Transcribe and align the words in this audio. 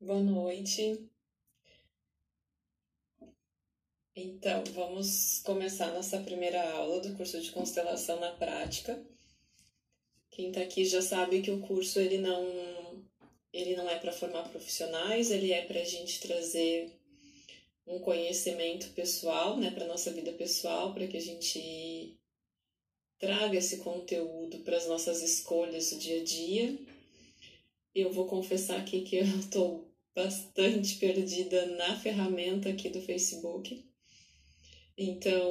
Boa 0.00 0.22
noite. 0.22 1.10
Então, 4.14 4.62
vamos 4.72 5.40
começar 5.40 5.92
nossa 5.92 6.20
primeira 6.20 6.70
aula 6.70 7.00
do 7.00 7.16
curso 7.16 7.40
de 7.40 7.50
constelação 7.50 8.20
na 8.20 8.30
prática. 8.30 8.96
Quem 10.30 10.50
está 10.50 10.60
aqui 10.60 10.84
já 10.84 11.02
sabe 11.02 11.42
que 11.42 11.50
o 11.50 11.58
curso 11.58 11.98
ele 11.98 12.18
não 12.18 13.04
ele 13.52 13.74
não 13.74 13.90
é 13.90 13.98
para 13.98 14.12
formar 14.12 14.48
profissionais, 14.50 15.32
ele 15.32 15.50
é 15.52 15.62
para 15.62 15.80
a 15.80 15.84
gente 15.84 16.20
trazer 16.20 16.92
um 17.84 17.98
conhecimento 17.98 18.90
pessoal, 18.90 19.56
né, 19.56 19.72
para 19.72 19.88
nossa 19.88 20.12
vida 20.12 20.32
pessoal, 20.32 20.94
para 20.94 21.08
que 21.08 21.16
a 21.16 21.20
gente 21.20 22.16
traga 23.18 23.58
esse 23.58 23.78
conteúdo 23.78 24.60
para 24.60 24.76
as 24.76 24.86
nossas 24.86 25.22
escolhas 25.22 25.90
do 25.90 25.98
dia 25.98 26.20
a 26.20 26.24
dia. 26.24 26.78
Eu 27.92 28.12
vou 28.12 28.26
confessar 28.26 28.78
aqui 28.78 29.00
que 29.00 29.16
eu 29.16 29.24
estou 29.40 29.87
bastante 30.18 30.96
perdida 30.96 31.64
na 31.76 31.96
ferramenta 31.96 32.68
aqui 32.68 32.88
do 32.88 33.00
Facebook. 33.00 33.86
Então, 34.96 35.48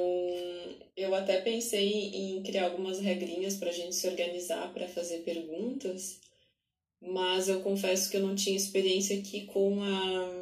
eu 0.94 1.14
até 1.14 1.40
pensei 1.40 2.10
em 2.14 2.42
criar 2.42 2.66
algumas 2.66 3.00
regrinhas 3.00 3.56
para 3.56 3.70
a 3.70 3.72
gente 3.72 3.94
se 3.94 4.06
organizar 4.06 4.70
para 4.74 4.86
fazer 4.86 5.20
perguntas, 5.20 6.20
mas 7.00 7.48
eu 7.48 7.62
confesso 7.62 8.10
que 8.10 8.18
eu 8.18 8.20
não 8.20 8.34
tinha 8.34 8.56
experiência 8.56 9.18
aqui 9.18 9.46
com 9.46 9.82
a 9.82 10.38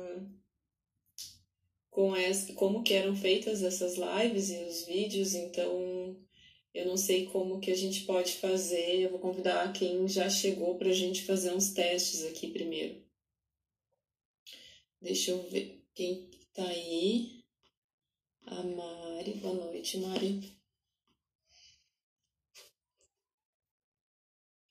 com 1.89 2.13
as, 2.13 2.51
como 2.51 2.83
que 2.83 2.93
eram 2.93 3.17
feitas 3.17 3.63
essas 3.63 3.95
lives 3.97 4.51
e 4.51 4.59
os 4.65 4.85
vídeos, 4.85 5.35
então 5.35 6.15
eu 6.75 6.85
não 6.85 6.97
sei 6.97 7.25
como 7.27 7.59
que 7.61 7.71
a 7.71 7.77
gente 7.77 8.03
pode 8.03 8.33
fazer. 8.35 9.01
Eu 9.01 9.11
vou 9.11 9.19
convidar 9.19 9.73
quem 9.73 10.07
já 10.07 10.29
chegou 10.29 10.77
para 10.77 10.91
a 10.91 10.93
gente 10.93 11.23
fazer 11.23 11.55
uns 11.55 11.71
testes 11.71 12.23
aqui 12.25 12.49
primeiro. 12.49 13.06
Deixa 15.01 15.31
eu 15.31 15.49
ver 15.51 15.85
quem 15.95 16.31
tá 16.55 16.67
aí. 16.67 17.45
A 18.47 18.63
Mari. 18.63 19.35
Boa 19.35 19.55
noite, 19.55 19.99
Mari. 19.99 20.57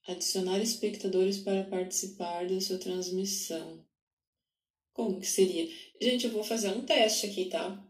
Adicionar 0.07 0.59
espectadores 0.59 1.39
para 1.39 1.69
participar 1.69 2.47
da 2.47 2.59
sua 2.59 2.79
transmissão. 2.79 3.85
Como 4.93 5.19
que 5.19 5.27
seria? 5.27 5.67
Gente, 6.01 6.25
eu 6.25 6.31
vou 6.31 6.43
fazer 6.43 6.69
um 6.69 6.85
teste 6.85 7.27
aqui, 7.27 7.49
tá? 7.49 7.85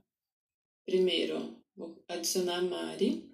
Primeiro, 0.86 1.64
vou 1.76 2.04
adicionar 2.08 2.58
a 2.58 2.62
Mari. 2.62 3.32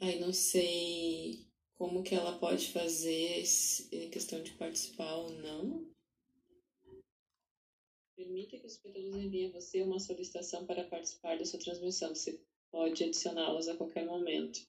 Aí 0.00 0.18
não 0.18 0.32
sei 0.32 1.46
como 1.74 2.02
que 2.02 2.14
ela 2.14 2.38
pode 2.38 2.68
fazer 2.68 3.40
esse, 3.40 4.08
questão 4.08 4.42
de 4.42 4.52
participar 4.52 5.14
ou 5.14 5.30
não. 5.30 5.95
Permita 8.36 8.58
que 8.58 8.66
os 8.66 8.72
espectadores 8.74 9.16
enviem 9.16 9.46
a 9.46 9.50
você 9.50 9.80
uma 9.80 9.98
solicitação 9.98 10.66
para 10.66 10.84
participar 10.84 11.38
da 11.38 11.44
sua 11.46 11.58
transmissão. 11.58 12.14
Você 12.14 12.38
pode 12.70 13.02
adicioná-los 13.02 13.66
a 13.66 13.74
qualquer 13.74 14.04
momento. 14.04 14.60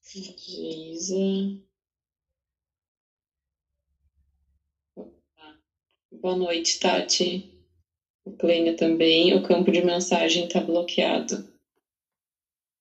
Geisa. 0.00 1.14
Boa 6.10 6.34
noite, 6.34 6.80
Tati. 6.80 7.46
O 8.24 8.32
Clênia 8.32 8.74
também. 8.74 9.34
O 9.34 9.42
campo 9.42 9.70
de 9.70 9.82
mensagem 9.82 10.46
está 10.46 10.62
bloqueado. 10.62 11.44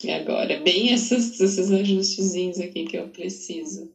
E 0.01 0.09
agora, 0.09 0.55
bem 0.55 0.93
esses, 0.93 1.37
esses 1.37 1.69
ajustezinhos 1.69 2.61
aqui 2.61 2.85
que 2.85 2.97
eu 2.97 3.09
preciso. 3.09 3.91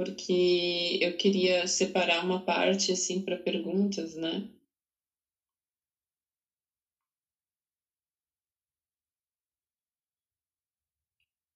Porque 0.00 0.96
eu 0.98 1.14
queria 1.14 1.66
separar 1.66 2.22
uma 2.24 2.38
parte 2.42 2.90
assim 2.90 3.20
para 3.20 3.36
perguntas, 3.36 4.14
né? 4.14 4.42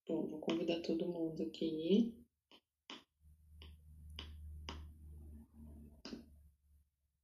Bom, 0.07 0.27
vou 0.27 0.39
convidar 0.39 0.77
todo 0.81 1.07
mundo 1.07 1.43
aqui. 1.43 2.07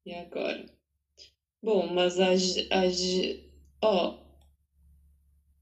E 0.06 0.14
agora? 0.14 0.64
Bom, 1.62 1.86
mas 1.86 2.18
a, 2.18 2.30
a, 2.32 2.88
ó, 3.82 4.14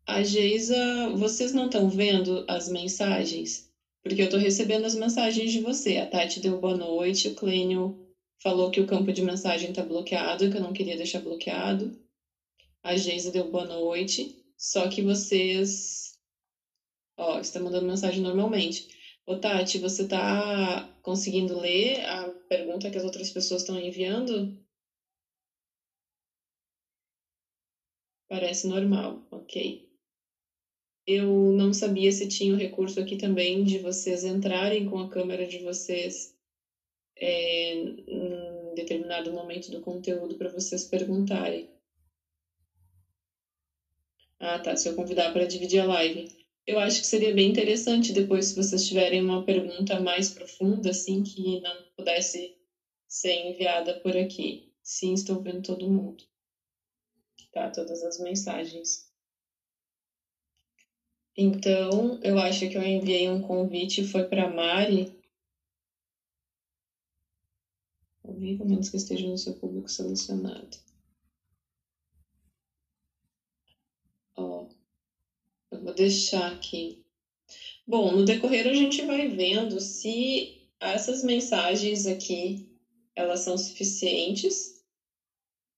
a 0.07 0.23
Geisa, 0.23 0.77
vocês 1.17 1.53
não 1.53 1.65
estão 1.67 1.89
vendo 1.91 2.45
as 2.47 2.69
mensagens? 2.69 3.68
Porque 4.03 4.23
eu 4.23 4.27
estou 4.27 4.41
recebendo 4.41 4.85
as 4.85 4.95
mensagens 4.95 5.53
de 5.53 5.61
você. 5.61 5.97
A 5.99 6.07
Tati 6.07 6.41
deu 6.41 6.59
boa 6.59 6.75
noite, 6.75 7.29
o 7.29 7.35
Clênio 7.35 7.97
falou 8.43 8.71
que 8.71 8.81
o 8.81 8.87
campo 8.87 9.13
de 9.13 9.23
mensagem 9.23 9.71
está 9.71 9.83
bloqueado, 9.83 10.51
que 10.51 10.57
eu 10.57 10.61
não 10.61 10.73
queria 10.73 10.97
deixar 10.97 11.21
bloqueado. 11.21 11.97
A 12.83 12.97
Geisa 12.97 13.31
deu 13.31 13.51
boa 13.51 13.65
noite, 13.65 14.45
só 14.57 14.89
que 14.89 15.03
vocês, 15.03 16.13
ó, 17.17 17.39
estão 17.41 17.63
mandando 17.63 17.87
mensagem 17.87 18.23
normalmente. 18.23 18.89
Ô 19.27 19.37
Tati, 19.37 19.79
você 19.79 20.03
está 20.03 20.89
conseguindo 21.03 21.59
ler 21.59 22.01
a 22.07 22.31
pergunta 22.49 22.91
que 22.91 22.99
as 22.99 23.05
outras 23.05 23.31
pessoas 23.31 23.63
estão 23.63 23.79
enviando? 23.79 24.57
Parece 28.29 28.67
normal, 28.67 29.27
ok. 29.31 29.88
Eu 31.11 31.55
não 31.55 31.73
sabia 31.73 32.13
se 32.13 32.29
tinha 32.29 32.53
o 32.53 32.57
recurso 32.57 33.01
aqui 33.01 33.17
também 33.17 33.65
de 33.65 33.79
vocês 33.79 34.25
entrarem 34.25 34.85
com 34.85 34.99
a 34.99 35.09
câmera 35.09 35.47
de 35.47 35.59
vocês 35.59 36.35
é, 37.17 37.73
em 38.07 38.75
determinado 38.75 39.33
momento 39.33 39.71
do 39.71 39.81
conteúdo 39.81 40.37
para 40.37 40.51
vocês 40.51 40.85
perguntarem. 40.85 41.67
Ah, 44.39 44.59
tá. 44.59 44.77
Se 44.77 44.87
eu 44.87 44.95
convidar 44.95 45.33
para 45.33 45.47
dividir 45.47 45.79
a 45.79 45.87
live. 45.87 46.29
Eu 46.67 46.79
acho 46.79 47.01
que 47.01 47.07
seria 47.07 47.33
bem 47.33 47.49
interessante 47.49 48.13
depois, 48.13 48.49
se 48.49 48.55
vocês 48.55 48.87
tiverem 48.87 49.23
uma 49.23 49.43
pergunta 49.43 49.99
mais 49.99 50.29
profunda, 50.29 50.91
assim, 50.91 51.23
que 51.23 51.59
não 51.61 51.85
pudesse 51.97 52.55
ser 53.09 53.33
enviada 53.33 53.99
por 54.03 54.15
aqui. 54.15 54.71
Sim, 54.83 55.15
estou 55.15 55.41
vendo 55.41 55.63
todo 55.63 55.89
mundo. 55.89 56.23
Tá, 57.51 57.71
todas 57.71 58.03
as 58.03 58.19
mensagens. 58.19 59.08
Então, 61.38 62.19
eu 62.21 62.37
acho 62.37 62.69
que 62.69 62.76
eu 62.76 62.82
enviei 62.84 63.31
um 63.31 63.41
convite, 63.41 64.03
foi 64.03 64.25
para 64.25 64.47
Mari. 64.47 65.10
Ouvi, 68.22 68.54
menos 68.65 68.88
que 68.88 68.97
esteja 68.97 69.26
no 69.26 69.37
seu 69.37 69.53
público 69.54 69.91
selecionado. 69.91 70.76
Eu 75.71 75.81
vou 75.82 75.94
deixar 75.94 76.50
aqui. 76.53 76.99
Bom, 77.87 78.12
no 78.12 78.25
decorrer 78.25 78.66
a 78.66 78.75
gente 78.75 79.03
vai 79.03 79.26
vendo 79.26 79.81
se 79.81 80.66
essas 80.81 81.22
mensagens 81.22 82.06
aqui 82.06 82.69
elas 83.16 83.41
são 83.41 83.59
suficientes 83.59 84.75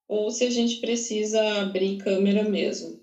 ou 0.06 0.30
se 0.30 0.44
a 0.44 0.50
gente 0.50 0.76
precisa 0.78 1.42
abrir 1.62 1.96
câmera 1.96 2.44
mesmo? 2.44 2.99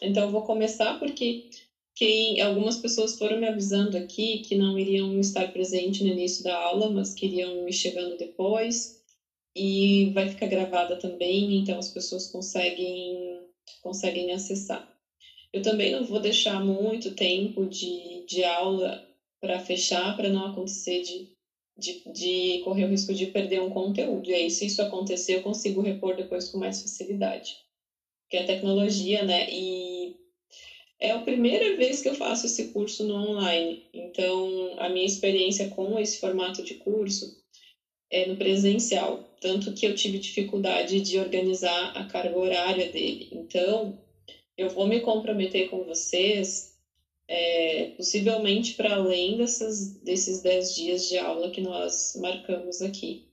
Então 0.00 0.24
eu 0.24 0.30
vou 0.30 0.42
começar 0.42 0.98
porque 0.98 1.40
quem 1.94 2.40
algumas 2.40 2.76
pessoas 2.76 3.16
foram 3.16 3.36
me 3.36 3.46
avisando 3.46 3.96
aqui 3.96 4.38
que 4.38 4.54
não 4.54 4.78
iriam 4.78 5.18
estar 5.18 5.50
presente 5.50 6.02
no 6.02 6.08
início 6.10 6.44
da 6.44 6.54
aula, 6.54 6.88
mas 6.88 7.14
queriam 7.14 7.64
me 7.64 7.72
chegando 7.72 8.16
depois 8.16 8.94
e 9.56 10.10
vai 10.12 10.28
ficar 10.28 10.46
gravada 10.46 10.96
também, 10.96 11.56
então 11.56 11.78
as 11.78 11.88
pessoas 11.88 12.26
conseguem 12.26 13.40
conseguem 13.80 14.32
acessar. 14.32 14.86
Eu 15.52 15.62
também 15.62 15.90
não 15.90 16.04
vou 16.04 16.20
deixar 16.20 16.60
muito 16.60 17.14
tempo 17.14 17.66
de, 17.66 18.22
de 18.26 18.44
aula 18.44 19.02
para 19.40 19.58
fechar, 19.58 20.14
para 20.14 20.28
não 20.28 20.44
acontecer 20.44 21.00
de, 21.00 21.26
de, 21.78 22.02
de, 22.12 22.58
correr 22.62 22.84
o 22.84 22.88
risco 22.88 23.14
de 23.14 23.26
perder 23.26 23.60
um 23.60 23.68
conteúdo. 23.70 24.28
E 24.28 24.34
aí, 24.34 24.50
se 24.50 24.66
isso 24.66 24.82
acontecer, 24.82 25.34
eu 25.34 25.40
consigo 25.40 25.80
repor 25.80 26.14
depois 26.14 26.48
com 26.48 26.58
mais 26.58 26.82
facilidade. 26.82 27.56
Porque 28.22 28.36
é 28.36 28.42
tecnologia, 28.42 29.22
né? 29.22 29.46
E 29.48 29.95
é 30.98 31.10
a 31.10 31.18
primeira 31.20 31.76
vez 31.76 32.00
que 32.00 32.08
eu 32.08 32.14
faço 32.14 32.46
esse 32.46 32.68
curso 32.68 33.04
no 33.04 33.14
online. 33.14 33.88
Então, 33.92 34.74
a 34.78 34.88
minha 34.88 35.06
experiência 35.06 35.68
com 35.68 35.98
esse 35.98 36.18
formato 36.18 36.62
de 36.62 36.74
curso 36.74 37.36
é 38.10 38.26
no 38.26 38.36
presencial, 38.36 39.36
tanto 39.40 39.72
que 39.72 39.86
eu 39.86 39.94
tive 39.94 40.18
dificuldade 40.18 41.00
de 41.00 41.18
organizar 41.18 41.96
a 41.96 42.04
carga 42.04 42.36
horária 42.36 42.88
dele. 42.88 43.28
Então, 43.32 43.98
eu 44.56 44.70
vou 44.70 44.86
me 44.86 45.00
comprometer 45.00 45.68
com 45.68 45.84
vocês, 45.84 46.74
é, 47.28 47.86
possivelmente 47.96 48.74
para 48.74 48.94
além 48.94 49.36
dessas, 49.36 49.98
desses 50.00 50.40
10 50.40 50.74
dias 50.74 51.08
de 51.08 51.18
aula 51.18 51.50
que 51.50 51.60
nós 51.60 52.16
marcamos 52.16 52.80
aqui. 52.80 53.26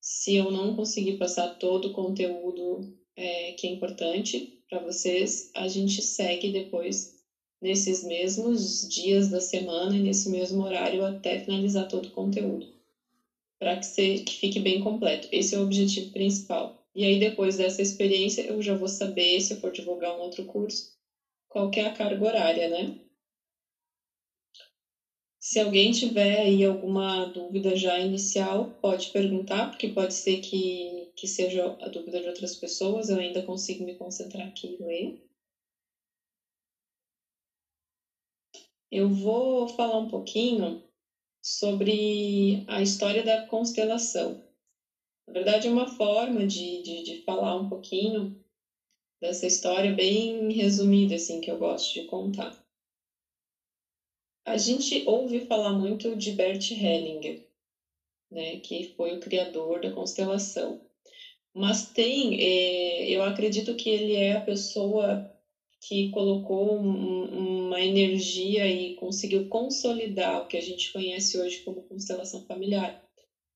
Se 0.00 0.36
eu 0.36 0.50
não 0.50 0.74
conseguir 0.74 1.18
passar 1.18 1.58
todo 1.58 1.88
o 1.88 1.92
conteúdo 1.92 2.96
é, 3.16 3.52
que 3.52 3.66
é 3.66 3.70
importante, 3.70 4.55
para 4.68 4.80
vocês, 4.80 5.50
a 5.54 5.68
gente 5.68 6.02
segue 6.02 6.50
depois 6.50 7.14
nesses 7.60 8.02
mesmos 8.02 8.86
dias 8.88 9.28
da 9.28 9.40
semana 9.40 9.96
e 9.96 10.02
nesse 10.02 10.28
mesmo 10.28 10.62
horário 10.62 11.04
até 11.04 11.38
finalizar 11.38 11.88
todo 11.88 12.06
o 12.06 12.12
conteúdo, 12.12 12.66
para 13.58 13.76
que, 13.78 14.18
que 14.20 14.38
fique 14.38 14.60
bem 14.60 14.80
completo. 14.80 15.28
Esse 15.32 15.54
é 15.54 15.58
o 15.58 15.62
objetivo 15.62 16.10
principal. 16.12 16.76
E 16.94 17.04
aí, 17.04 17.18
depois 17.18 17.56
dessa 17.56 17.82
experiência, 17.82 18.42
eu 18.42 18.60
já 18.62 18.74
vou 18.74 18.88
saber, 18.88 19.40
se 19.40 19.52
eu 19.52 19.58
for 19.58 19.70
divulgar 19.70 20.14
um 20.14 20.20
outro 20.20 20.44
curso, 20.44 20.90
qual 21.48 21.70
que 21.70 21.80
é 21.80 21.86
a 21.86 21.92
carga 21.92 22.24
horária, 22.24 22.68
né? 22.68 23.05
Se 25.48 25.60
alguém 25.60 25.92
tiver 25.92 26.40
aí 26.40 26.64
alguma 26.64 27.24
dúvida 27.24 27.72
já 27.76 28.00
inicial, 28.00 28.66
pode 28.82 29.10
perguntar, 29.10 29.70
porque 29.70 29.86
pode 29.86 30.12
ser 30.12 30.38
que, 30.38 31.08
que 31.14 31.24
seja 31.28 31.72
a 31.80 31.88
dúvida 31.88 32.20
de 32.20 32.26
outras 32.26 32.56
pessoas, 32.56 33.08
eu 33.08 33.16
ainda 33.16 33.40
consigo 33.40 33.84
me 33.84 33.94
concentrar 33.94 34.44
aqui 34.44 34.76
e 34.76 34.82
ler. 34.82 35.14
Eu 38.90 39.08
vou 39.08 39.68
falar 39.68 39.98
um 39.98 40.08
pouquinho 40.08 40.82
sobre 41.40 42.64
a 42.66 42.82
história 42.82 43.22
da 43.22 43.38
constelação. 43.38 44.36
Na 45.28 45.32
verdade, 45.32 45.68
é 45.68 45.70
uma 45.70 45.86
forma 45.86 46.44
de, 46.44 46.82
de, 46.82 47.02
de 47.04 47.22
falar 47.22 47.54
um 47.54 47.68
pouquinho 47.68 48.36
dessa 49.20 49.46
história 49.46 49.92
bem 49.92 50.52
resumida, 50.52 51.14
assim, 51.14 51.40
que 51.40 51.50
eu 51.50 51.56
gosto 51.56 51.94
de 51.94 52.02
contar. 52.02 52.65
A 54.46 54.56
gente 54.56 55.02
ouve 55.06 55.40
falar 55.40 55.72
muito 55.72 56.14
de 56.14 56.30
Bert 56.30 56.70
Hellinger, 56.70 57.42
né, 58.30 58.58
que 58.58 58.94
foi 58.96 59.12
o 59.12 59.18
criador 59.18 59.80
da 59.80 59.90
constelação. 59.90 60.80
Mas 61.52 61.90
tem, 61.90 62.40
é, 62.40 63.10
eu 63.10 63.24
acredito 63.24 63.74
que 63.74 63.88
ele 63.90 64.12
é 64.12 64.34
a 64.34 64.40
pessoa 64.40 65.28
que 65.80 66.10
colocou 66.10 66.78
um, 66.78 67.66
uma 67.66 67.82
energia 67.82 68.68
e 68.68 68.94
conseguiu 68.94 69.48
consolidar 69.48 70.42
o 70.42 70.46
que 70.46 70.56
a 70.56 70.60
gente 70.60 70.92
conhece 70.92 71.36
hoje 71.36 71.64
como 71.64 71.82
constelação 71.82 72.40
familiar. 72.46 73.02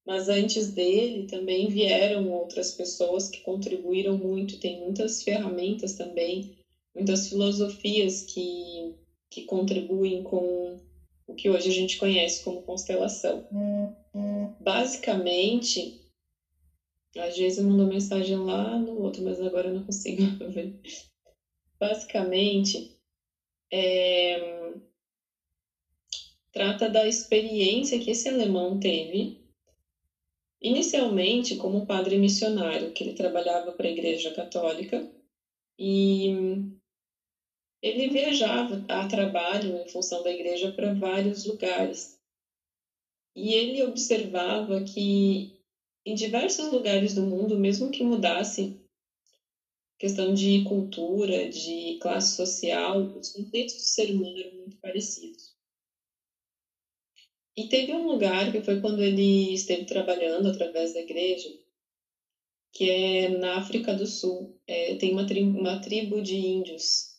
Mas 0.04 0.28
antes 0.28 0.72
dele 0.72 1.25
também 1.28 1.69
vieram 1.69 2.32
outras 2.32 2.72
pessoas 2.72 3.28
que 3.28 3.40
contribuíram 3.42 4.19
muito, 4.19 4.58
tem 4.58 4.81
muitas 4.81 5.22
ferramentas 5.22 5.92
também, 5.92 6.50
muitas 6.92 7.28
filosofias 7.28 8.22
que 8.22 8.92
que 9.31 9.43
contribuem 9.43 10.23
com 10.23 10.77
o 11.27 11.35
que 11.35 11.49
hoje 11.49 11.69
a 11.69 11.73
gente 11.73 11.97
conhece 11.97 12.43
como 12.43 12.61
constelação. 12.61 13.47
Basicamente, 14.59 15.97
a 17.17 17.31
Geisa 17.31 17.62
mandou 17.62 17.87
mensagem 17.87 18.37
lá 18.37 18.77
no 18.77 19.00
outro, 19.00 19.23
mas 19.23 19.41
agora 19.41 19.69
eu 19.69 19.73
não 19.73 19.85
consigo 19.85 20.23
ver. 20.50 20.75
Basicamente, 21.79 22.91
é, 23.73 24.38
trata 26.53 26.88
da 26.88 27.06
experiência 27.06 27.99
que 27.99 28.11
esse 28.11 28.29
alemão 28.29 28.79
teve, 28.79 29.38
inicialmente 30.61 31.55
como 31.55 31.87
padre 31.87 32.19
missionário, 32.19 32.93
que 32.93 33.03
ele 33.03 33.12
trabalhava 33.12 33.73
para 33.73 33.87
a 33.87 33.91
Igreja 33.91 34.31
Católica, 34.33 35.09
e 35.79 36.29
ele 37.82 38.09
viajava 38.09 38.85
a 38.88 39.06
trabalho 39.06 39.77
em 39.79 39.88
função 39.88 40.23
da 40.23 40.31
igreja 40.31 40.71
para 40.73 40.93
vários 40.93 41.44
lugares. 41.44 42.19
E 43.35 43.55
ele 43.55 43.82
observava 43.82 44.82
que 44.82 45.59
em 46.05 46.15
diversos 46.15 46.71
lugares 46.71 47.15
do 47.15 47.23
mundo, 47.23 47.59
mesmo 47.59 47.91
que 47.91 48.03
mudasse 48.03 48.77
questão 49.99 50.32
de 50.32 50.62
cultura, 50.65 51.49
de 51.49 51.99
classe 52.00 52.35
social, 52.35 53.03
os 53.03 53.31
conflitos 53.31 53.75
do 53.75 53.81
ser 53.81 54.11
humano 54.11 54.38
eram 54.38 54.56
muito 54.56 54.76
parecidos. 54.79 55.55
E 57.56 57.69
teve 57.69 57.93
um 57.93 58.06
lugar 58.06 58.50
que 58.50 58.62
foi 58.62 58.81
quando 58.81 59.03
ele 59.03 59.53
esteve 59.53 59.85
trabalhando 59.85 60.49
através 60.49 60.94
da 60.94 61.00
igreja, 61.00 61.50
que 62.73 62.88
é 62.88 63.29
na 63.29 63.59
África 63.59 63.93
do 63.93 64.06
Sul. 64.06 64.59
É, 64.67 64.94
tem 64.94 65.12
uma 65.12 65.26
tribo, 65.26 65.59
uma 65.59 65.79
tribo 65.79 66.23
de 66.23 66.37
índios 66.37 67.10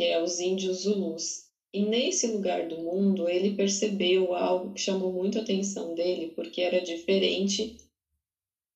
que 0.00 0.04
é 0.04 0.18
os 0.18 0.40
índios 0.40 0.78
Zulus. 0.78 1.44
E 1.74 1.82
nesse 1.82 2.26
lugar 2.26 2.66
do 2.66 2.78
mundo, 2.78 3.28
ele 3.28 3.54
percebeu 3.54 4.32
algo 4.32 4.72
que 4.72 4.80
chamou 4.80 5.12
muito 5.12 5.36
a 5.36 5.42
atenção 5.42 5.94
dele, 5.94 6.32
porque 6.34 6.62
era 6.62 6.80
diferente 6.80 7.76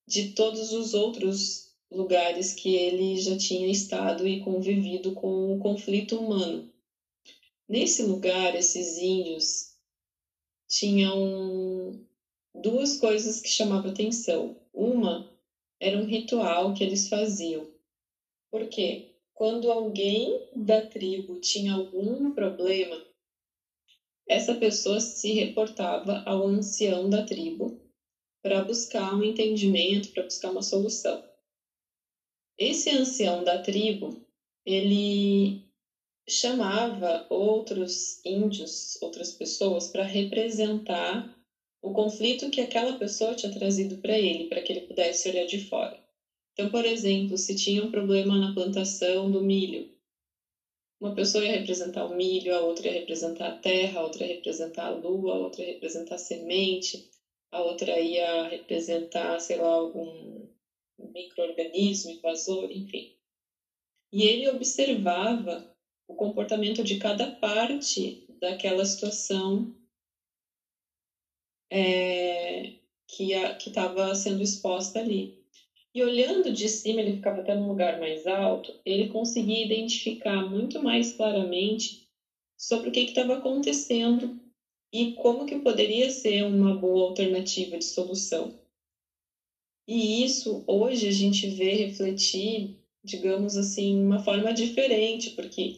de 0.07 0.33
todos 0.35 0.75
os 0.75 0.93
outros 0.93 1.73
lugares 1.91 2.53
que 2.53 2.69
ele 2.75 3.17
já 3.17 3.35
tinha 3.39 3.71
estado 3.71 4.29
e 4.29 4.39
convivido 4.39 5.13
com 5.13 5.55
o 5.55 5.59
conflito 5.59 6.21
humano. 6.21 6.71
Nesse 7.67 8.03
lugar, 8.03 8.55
esses 8.55 8.99
índios 8.99 9.73
tinham 10.69 11.99
duas 12.55 12.99
coisas 12.99 13.41
que 13.41 13.49
chamavam 13.49 13.91
atenção. 13.91 14.61
Uma 14.75 15.27
era 15.81 15.97
um 15.97 16.05
ritual 16.05 16.75
que 16.75 16.85
eles 16.85 17.09
faziam. 17.09 17.67
Por 18.51 18.69
quê? 18.69 19.14
Quando 19.35 19.71
alguém 19.71 20.49
da 20.55 20.81
tribo 20.81 21.37
tinha 21.37 21.73
algum 21.73 22.31
problema, 22.31 23.03
essa 24.29 24.55
pessoa 24.55 25.01
se 25.01 25.33
reportava 25.33 26.23
ao 26.25 26.47
ancião 26.47 27.09
da 27.09 27.21
tribo 27.21 27.77
para 28.41 28.61
buscar 28.61 29.13
um 29.13 29.23
entendimento, 29.23 30.11
para 30.11 30.23
buscar 30.23 30.51
uma 30.51 30.63
solução. 30.63 31.21
Esse 32.57 32.91
ancião 32.91 33.43
da 33.43 33.59
tribo, 33.59 34.17
ele 34.65 35.61
chamava 36.29 37.27
outros 37.29 38.19
índios, 38.25 38.97
outras 39.01 39.33
pessoas, 39.33 39.89
para 39.89 40.05
representar 40.05 41.37
o 41.83 41.91
conflito 41.93 42.49
que 42.49 42.61
aquela 42.61 42.93
pessoa 42.95 43.35
tinha 43.35 43.51
trazido 43.51 43.97
para 43.99 44.17
ele, 44.17 44.45
para 44.45 44.63
que 44.63 44.73
ele 44.73 44.81
pudesse 44.81 45.29
olhar 45.29 45.45
de 45.45 45.59
fora. 45.59 46.04
Então, 46.55 46.71
por 46.71 46.85
exemplo, 46.85 47.37
se 47.37 47.53
tinha 47.53 47.83
um 47.83 47.91
problema 47.91 48.39
na 48.39 48.55
plantação 48.55 49.29
do 49.29 49.43
milho, 49.43 49.85
uma 51.01 51.13
pessoa 51.13 51.45
ia 51.45 51.51
representar 51.51 52.05
o 52.05 52.15
milho, 52.15 52.55
a 52.55 52.61
outra 52.61 52.87
ia 52.87 52.93
representar 52.93 53.49
a 53.49 53.59
terra, 53.59 53.99
a 53.99 54.03
outra 54.05 54.25
ia 54.25 54.35
representar 54.35 54.87
a 54.87 54.91
lua, 54.91 55.35
a 55.35 55.39
outra 55.39 55.63
ia 55.63 55.73
representar 55.73 56.15
a 56.15 56.19
semente, 56.19 57.05
a 57.51 57.61
outra 57.61 58.01
ia 58.01 58.45
representar, 58.45 59.41
sei 59.41 59.57
lá, 59.57 59.67
algum 59.67 60.47
microorganismo, 61.13 62.11
invasor, 62.11 62.69
enfim. 62.71 63.11
E 64.13 64.23
ele 64.23 64.49
observava 64.49 65.61
o 66.07 66.15
comportamento 66.15 66.85
de 66.85 66.97
cada 66.97 67.27
parte 67.27 68.17
daquela 68.41 68.85
situação 68.85 69.69
é, 71.69 72.71
que 73.09 73.33
estava 73.67 74.15
sendo 74.15 74.41
exposta 74.41 75.01
ali. 75.01 75.44
E 75.95 76.03
olhando 76.03 76.51
de 76.51 76.69
cima, 76.69 77.01
ele 77.01 77.13
ficava 77.13 77.39
até 77.39 77.55
num 77.55 77.69
lugar 77.69 78.01
mais 78.01 78.27
alto, 78.27 78.75
ele 78.85 79.07
conseguia 79.07 79.65
identificar 79.65 80.43
muito 80.43 80.83
mais 80.83 81.13
claramente 81.13 82.05
sobre 82.59 82.89
o 82.89 82.93
que 82.93 83.01
estava 83.01 83.35
acontecendo 83.35 84.37
e 84.93 85.13
como 85.13 85.47
que 85.47 85.57
poderia 85.57 86.11
ser 86.11 86.43
uma 86.43 86.75
boa 86.75 87.03
alternativa 87.03 87.79
de 87.79 87.85
solução. 87.85 88.53
E 89.87 90.25
isso 90.25 90.65
hoje 90.67 91.07
a 91.07 91.13
gente 91.13 91.47
vê 91.47 91.75
refletir, 91.75 92.75
digamos 93.05 93.57
assim, 93.57 93.95
uma 93.95 94.19
forma 94.19 94.53
diferente, 94.53 95.31
porque 95.31 95.75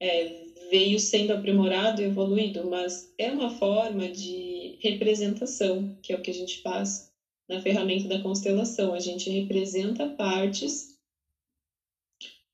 é, 0.00 0.46
veio 0.68 0.98
sendo 0.98 1.32
aprimorado 1.32 2.00
e 2.00 2.06
evoluído, 2.06 2.64
mas 2.64 3.12
é 3.16 3.30
uma 3.30 3.50
forma 3.50 4.08
de 4.08 4.78
representação, 4.80 5.94
que 6.02 6.12
é 6.12 6.16
o 6.16 6.20
que 6.20 6.30
a 6.30 6.34
gente 6.34 6.60
faz 6.60 7.09
na 7.50 7.60
ferramenta 7.60 8.06
da 8.06 8.22
constelação. 8.22 8.94
A 8.94 9.00
gente 9.00 9.28
representa 9.28 10.08
partes 10.08 10.96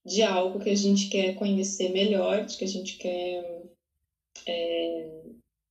de 0.05 0.23
algo 0.23 0.59
que 0.59 0.71
a 0.71 0.75
gente 0.75 1.09
quer 1.09 1.35
conhecer 1.35 1.91
melhor, 1.91 2.47
de 2.47 2.57
que 2.57 2.65
a 2.65 2.69
gente 2.69 2.97
quer 2.97 3.63
é, 4.47 5.23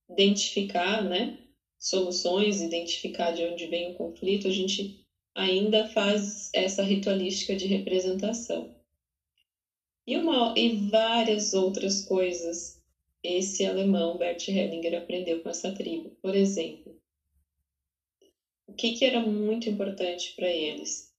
identificar, 0.08 1.02
né? 1.04 1.38
Soluções, 1.78 2.60
identificar 2.60 3.32
de 3.32 3.44
onde 3.44 3.66
vem 3.66 3.90
o 3.90 3.94
conflito. 3.94 4.46
A 4.46 4.52
gente 4.52 5.04
ainda 5.34 5.88
faz 5.88 6.50
essa 6.54 6.82
ritualística 6.82 7.56
de 7.56 7.66
representação. 7.66 8.74
E, 10.06 10.16
uma, 10.16 10.54
e 10.56 10.88
várias 10.88 11.52
outras 11.52 12.04
coisas 12.04 12.80
esse 13.24 13.66
alemão, 13.66 14.16
Bert 14.16 14.46
Hellinger, 14.46 14.96
aprendeu 14.96 15.42
com 15.42 15.48
essa 15.48 15.72
tribo. 15.72 16.10
Por 16.22 16.32
exemplo, 16.32 16.96
o 18.66 18.72
que, 18.72 18.92
que 18.92 19.04
era 19.04 19.20
muito 19.20 19.68
importante 19.68 20.34
para 20.34 20.50
eles? 20.50 21.12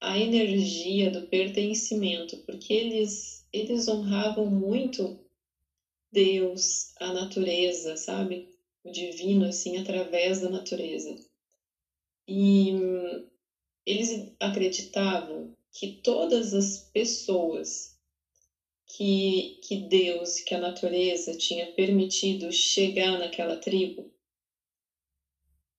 A 0.00 0.18
energia 0.18 1.10
do 1.10 1.26
pertencimento, 1.26 2.36
porque 2.38 2.72
eles, 2.72 3.46
eles 3.52 3.88
honravam 3.88 4.46
muito 4.46 5.18
Deus, 6.10 6.92
a 6.98 7.12
natureza, 7.12 7.96
sabe? 7.96 8.48
O 8.84 8.90
divino, 8.90 9.46
assim, 9.46 9.76
através 9.76 10.40
da 10.40 10.48
natureza. 10.48 11.14
E 12.28 12.72
eles 13.84 14.32
acreditavam 14.40 15.52
que 15.72 16.00
todas 16.02 16.54
as 16.54 16.78
pessoas 16.92 17.96
que, 18.86 19.60
que 19.62 19.76
Deus, 19.88 20.40
que 20.40 20.54
a 20.54 20.58
natureza 20.58 21.36
tinha 21.36 21.72
permitido 21.72 22.50
chegar 22.50 23.18
naquela 23.18 23.56
tribo, 23.56 24.10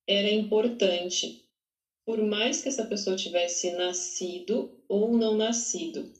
era 0.08 0.30
importante, 0.30 1.44
por 2.06 2.18
mais 2.22 2.62
que 2.62 2.68
essa 2.68 2.82
pessoa 2.82 3.14
tivesse 3.14 3.70
nascido 3.70 4.82
ou 4.88 5.12
não 5.12 5.36
nascido, 5.36 6.10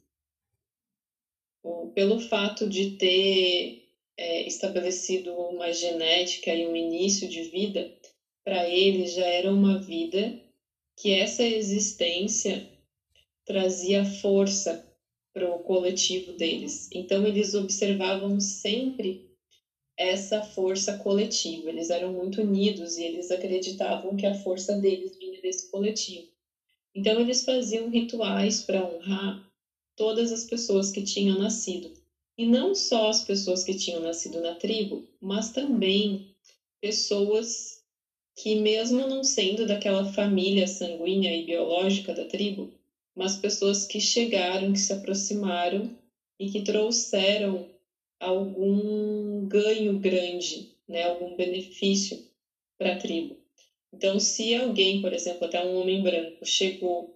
ou 1.63 1.89
pelo 1.89 2.19
fato 2.21 2.69
de 2.69 2.91
ter 2.91 3.83
é, 4.17 4.47
estabelecido 4.47 5.35
uma 5.35 5.73
genética 5.73 6.55
e 6.55 6.67
um 6.67 6.77
início 6.77 7.27
de 7.27 7.43
vida, 7.43 7.91
para 8.45 8.69
ele 8.69 9.07
já 9.07 9.25
era 9.25 9.51
uma 9.51 9.79
vida 9.79 10.39
que 10.95 11.11
essa 11.11 11.43
existência 11.43 12.69
trazia 13.47 14.05
força 14.05 14.85
para 15.33 15.49
o 15.49 15.59
coletivo 15.59 16.33
deles. 16.33 16.91
Então 16.93 17.27
eles 17.27 17.55
observavam 17.55 18.39
sempre 18.41 19.28
essa 19.99 20.41
força 20.41 20.95
coletiva. 20.95 21.69
Eles 21.69 21.91
eram 21.91 22.13
muito 22.13 22.41
unidos 22.41 22.97
e 22.97 23.03
eles 23.03 23.31
acreditavam 23.31 24.17
que 24.17 24.25
a 24.25 24.33
força 24.33 24.75
deles 24.75 25.17
vinha 25.19 25.41
desse 25.41 25.69
coletivo. 25.69 26.27
Então 26.95 27.21
eles 27.21 27.45
faziam 27.45 27.89
rituais 27.89 28.63
para 28.63 28.83
honrar 28.83 29.43
todas 29.97 30.31
as 30.31 30.45
pessoas 30.45 30.91
que 30.91 31.03
tinham 31.03 31.37
nascido. 31.37 31.93
E 32.37 32.47
não 32.47 32.73
só 32.75 33.09
as 33.09 33.21
pessoas 33.21 33.65
que 33.65 33.75
tinham 33.75 34.01
nascido 34.01 34.41
na 34.41 34.55
tribo, 34.55 35.03
mas 35.21 35.51
também 35.51 36.25
pessoas 36.81 37.83
que, 38.37 38.55
mesmo 38.55 39.05
não 39.05 39.25
sendo 39.25 39.67
daquela 39.67 40.05
família 40.05 40.69
sanguínea 40.69 41.35
e 41.35 41.43
biológica 41.43 42.15
da 42.15 42.25
tribo, 42.25 42.71
mas 43.13 43.35
pessoas 43.35 43.85
que 43.85 43.99
chegaram, 43.99 44.73
que 44.73 44.79
se 44.79 44.93
aproximaram 44.93 45.93
e 46.39 46.49
que 46.49 46.61
trouxeram 46.61 47.67
algum 48.21 49.47
ganho 49.47 49.99
grande, 49.99 50.69
né, 50.89 51.05
algum 51.05 51.37
benefício 51.37 52.19
para 52.77 52.93
a 52.93 52.97
tribo. 52.97 53.37
Então, 53.93 54.19
se 54.19 54.55
alguém, 54.55 55.01
por 55.01 55.13
exemplo, 55.13 55.45
até 55.45 55.61
um 55.61 55.75
homem 55.77 56.03
branco, 56.03 56.45
chegou 56.45 57.11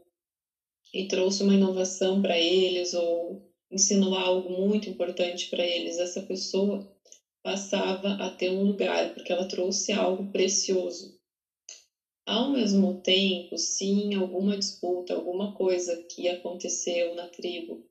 e 0.92 1.04
trouxe 1.04 1.42
uma 1.42 1.54
inovação 1.54 2.20
para 2.20 2.38
eles 2.38 2.94
ou 2.94 3.40
ensinou 3.70 4.14
algo 4.14 4.50
muito 4.50 4.88
importante 4.88 5.48
para 5.48 5.64
eles, 5.64 5.98
essa 5.98 6.20
pessoa 6.20 6.86
passava 7.42 8.12
a 8.12 8.28
ter 8.30 8.50
um 8.50 8.64
lugar, 8.64 9.12
porque 9.14 9.32
ela 9.32 9.46
trouxe 9.46 9.92
algo 9.92 10.30
precioso. 10.30 11.12
Ao 12.24 12.48
mesmo 12.48 12.94
tempo, 13.02 13.58
se 13.58 13.84
em 13.84 14.14
alguma 14.14 14.56
disputa, 14.56 15.12
alguma 15.12 15.52
coisa 15.52 15.96
que 16.08 16.28
aconteceu 16.28 17.14
na 17.14 17.26
tribo, 17.26 17.82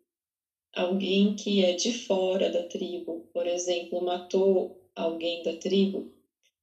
alguém 0.73 1.35
que 1.35 1.63
é 1.63 1.73
de 1.73 1.91
fora 1.91 2.49
da 2.49 2.63
tribo, 2.63 3.27
por 3.33 3.45
exemplo, 3.45 4.01
matou 4.01 4.79
alguém 4.95 5.43
da 5.43 5.53
tribo, 5.53 6.11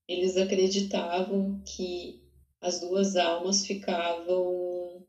eles 0.06 0.36
acreditavam 0.36 1.60
que 1.64 2.20
as 2.60 2.80
duas 2.80 3.16
almas 3.16 3.66
ficavam 3.66 5.04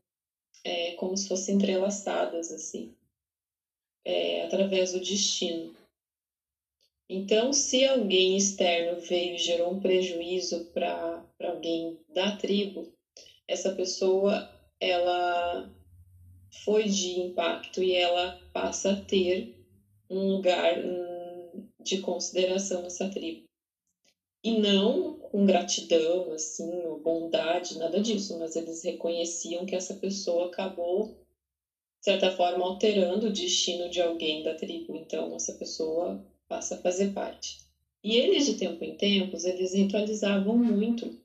é, 0.62 0.92
como 0.92 1.16
se 1.16 1.26
fossem 1.26 1.54
entrelaçadas, 1.54 2.50
assim, 2.50 2.94
é, 4.04 4.42
através 4.42 4.92
do 4.92 5.00
destino. 5.00 5.74
Então, 7.08 7.52
se 7.52 7.84
alguém 7.84 8.36
externo 8.36 9.00
veio 9.00 9.34
e 9.34 9.38
gerou 9.38 9.72
um 9.72 9.80
prejuízo 9.80 10.66
para 10.66 11.26
alguém 11.40 11.98
da 12.08 12.36
tribo, 12.36 12.92
essa 13.48 13.70
pessoa 13.72 14.48
ela 14.78 15.68
foi 16.50 16.84
de 16.84 17.20
impacto 17.20 17.82
e 17.82 17.94
ela 17.94 18.40
passa 18.52 18.92
a 18.92 18.96
ter 18.96 19.56
um 20.08 20.32
lugar 20.32 20.76
hum, 20.84 21.62
de 21.80 21.98
consideração 22.00 22.82
nessa 22.82 23.08
tribo. 23.08 23.48
E 24.42 24.58
não 24.58 25.18
com 25.18 25.44
gratidão, 25.44 26.32
assim, 26.32 26.84
ou 26.86 26.98
bondade, 26.98 27.78
nada 27.78 28.00
disso, 28.00 28.38
mas 28.38 28.56
eles 28.56 28.82
reconheciam 28.82 29.66
que 29.66 29.76
essa 29.76 29.94
pessoa 29.94 30.46
acabou, 30.46 31.08
de 31.98 32.04
certa 32.04 32.30
forma, 32.34 32.64
alterando 32.64 33.26
o 33.26 33.32
destino 33.32 33.90
de 33.90 34.00
alguém 34.00 34.42
da 34.42 34.54
tribo. 34.54 34.96
Então, 34.96 35.34
essa 35.34 35.52
pessoa 35.52 36.24
passa 36.48 36.74
a 36.74 36.78
fazer 36.78 37.12
parte. 37.12 37.58
E 38.02 38.16
eles, 38.16 38.46
de 38.46 38.54
tempo 38.54 38.82
em 38.82 38.96
tempos, 38.96 39.44
eles 39.44 39.74
ritualizavam 39.74 40.56
muito 40.56 41.18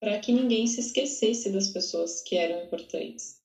para 0.00 0.18
que 0.18 0.32
ninguém 0.32 0.66
se 0.66 0.80
esquecesse 0.80 1.50
das 1.50 1.68
pessoas 1.68 2.22
que 2.22 2.36
eram 2.36 2.64
importantes. 2.64 3.43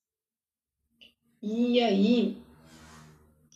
E 1.42 1.80
aí, 1.80 2.36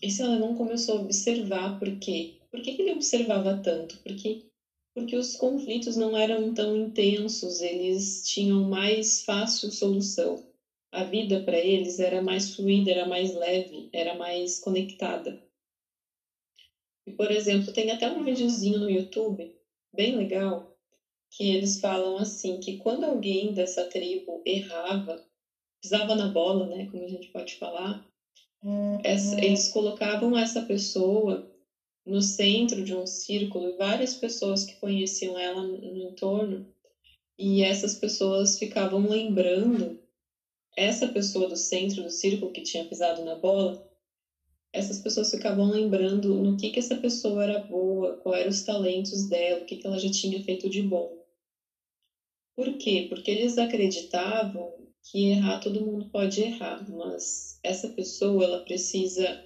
esse 0.01 0.21
alemão 0.21 0.55
começou 0.55 0.95
a 0.95 1.01
observar 1.01 1.77
por 1.77 1.99
quê. 1.99 2.31
Por 2.49 2.61
que, 2.61 2.81
ele 2.81 2.93
observava 2.93 3.53
tanto? 3.53 3.97
Porque, 4.01 4.39
porque 4.93 5.17
os 5.17 5.35
conflitos 5.35 5.97
não 5.97 6.15
eram 6.15 6.53
tão 6.53 6.77
intensos, 6.77 7.59
eles 7.59 8.23
tinham 8.25 8.63
mais 8.69 9.21
fácil 9.21 9.69
solução. 9.69 10.41
A 10.93 11.03
vida 11.03 11.41
para 11.41 11.59
eles 11.59 11.99
era 11.99 12.21
mais 12.21 12.55
fluida, 12.55 12.89
era 12.89 13.03
mais 13.03 13.33
leve, 13.33 13.89
era 13.91 14.13
mais 14.13 14.57
conectada. 14.59 15.37
E, 17.05 17.11
por 17.11 17.31
exemplo, 17.31 17.73
tem 17.73 17.91
até 17.91 18.07
um 18.07 18.23
videozinho 18.23 18.79
no 18.79 18.89
YouTube, 18.89 19.51
bem 19.93 20.15
legal, 20.15 20.73
que 21.29 21.43
eles 21.43 21.77
falam 21.77 22.15
assim, 22.15 22.59
que 22.59 22.77
quando 22.77 23.03
alguém 23.03 23.51
dessa 23.51 23.83
tribo 23.83 24.41
errava, 24.45 25.19
pisava 25.83 26.15
na 26.15 26.29
bola, 26.29 26.65
né, 26.65 26.87
como 26.89 27.03
a 27.03 27.07
gente 27.07 27.27
pode 27.27 27.55
falar, 27.55 28.03
uhum. 28.63 28.97
essa, 29.03 29.39
eles 29.43 29.67
colocavam 29.67 30.35
essa 30.35 30.63
pessoa 30.63 31.47
no 32.05 32.21
centro 32.21 32.83
de 32.83 32.95
um 32.95 33.05
círculo 33.05 33.69
e 33.69 33.77
várias 33.77 34.15
pessoas 34.15 34.65
que 34.65 34.79
conheciam 34.79 35.37
ela 35.37 35.61
no 35.61 36.09
entorno, 36.09 36.65
e 37.37 37.61
essas 37.61 37.95
pessoas 37.95 38.57
ficavam 38.57 39.07
lembrando 39.07 39.99
essa 40.75 41.07
pessoa 41.07 41.47
do 41.47 41.55
centro 41.55 42.01
do 42.01 42.09
círculo 42.09 42.51
que 42.51 42.61
tinha 42.61 42.85
pisado 42.85 43.23
na 43.23 43.35
bola 43.35 43.93
essas 44.73 44.99
pessoas 44.99 45.29
ficavam 45.29 45.69
lembrando 45.69 46.33
no 46.33 46.57
que 46.57 46.71
que 46.71 46.79
essa 46.79 46.95
pessoa 46.95 47.43
era 47.43 47.59
boa, 47.59 48.17
quais 48.17 48.41
eram 48.41 48.49
os 48.49 48.63
talentos 48.63 49.29
dela, 49.29 49.61
o 49.61 49.65
que 49.65 49.75
que 49.75 49.85
ela 49.85 49.99
já 49.99 50.09
tinha 50.09 50.43
feito 50.43 50.67
de 50.67 50.81
bom. 50.81 51.23
Por 52.55 52.75
quê? 52.77 53.05
Porque 53.07 53.29
eles 53.29 53.59
acreditavam 53.59 54.72
que 55.03 55.29
errar 55.29 55.60
todo 55.60 55.86
mundo 55.86 56.10
pode 56.10 56.41
errar, 56.41 56.89
mas 56.89 57.60
essa 57.62 57.89
pessoa 57.89 58.43
ela 58.43 58.63
precisa 58.63 59.43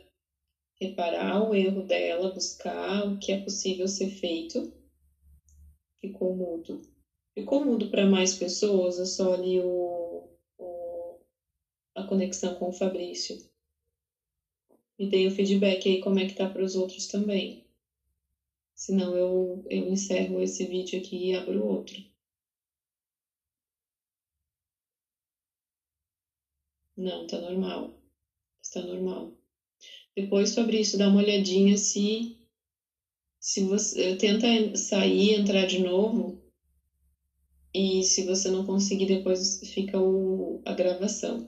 reparar 0.80 1.42
o 1.50 1.56
erro 1.56 1.82
dela, 1.82 2.32
buscar 2.32 3.08
o 3.08 3.18
que 3.18 3.32
é 3.32 3.42
possível 3.42 3.88
ser 3.88 4.10
feito. 4.10 4.72
Ficou 6.00 6.36
mudo. 6.36 6.82
Ficou 7.34 7.66
mudo 7.66 7.90
para 7.90 8.06
mais 8.06 8.34
pessoas, 8.34 8.98
eu 8.98 9.06
só 9.06 9.36
li 9.36 9.60
o, 9.60 10.30
o, 10.58 11.20
a 11.96 12.04
conexão 12.04 12.56
com 12.56 12.70
o 12.70 12.74
Fabrício. 12.74 13.38
Me 14.98 15.08
dei 15.08 15.28
o 15.28 15.32
feedback 15.32 15.88
aí 15.88 16.00
como 16.00 16.20
é 16.20 16.26
que 16.26 16.34
tá 16.34 16.48
para 16.48 16.64
os 16.64 16.76
outros 16.76 17.08
também. 17.08 17.64
Senão 18.76 19.16
eu, 19.16 19.66
eu 19.70 19.88
encerro 19.88 20.40
esse 20.40 20.66
vídeo 20.66 21.00
aqui 21.00 21.30
e 21.30 21.36
abro 21.36 21.66
outro. 21.66 22.07
Não, 26.98 27.26
tá 27.26 27.38
normal. 27.40 27.94
Está 28.62 28.82
normal. 28.82 29.34
Depois 30.16 30.50
sobre 30.52 30.80
isso, 30.80 30.98
dá 30.98 31.08
uma 31.08 31.20
olhadinha 31.20 31.78
se 31.78 32.36
se 33.40 33.62
você 33.62 34.14
tenta 34.16 34.46
sair, 34.76 35.32
entrar 35.32 35.66
de 35.66 35.80
novo 35.80 36.38
e 37.74 38.04
se 38.04 38.24
você 38.24 38.50
não 38.50 38.62
conseguir 38.66 39.06
depois 39.06 39.58
fica 39.64 39.98
o, 39.98 40.60
a 40.66 40.74
gravação. 40.74 41.48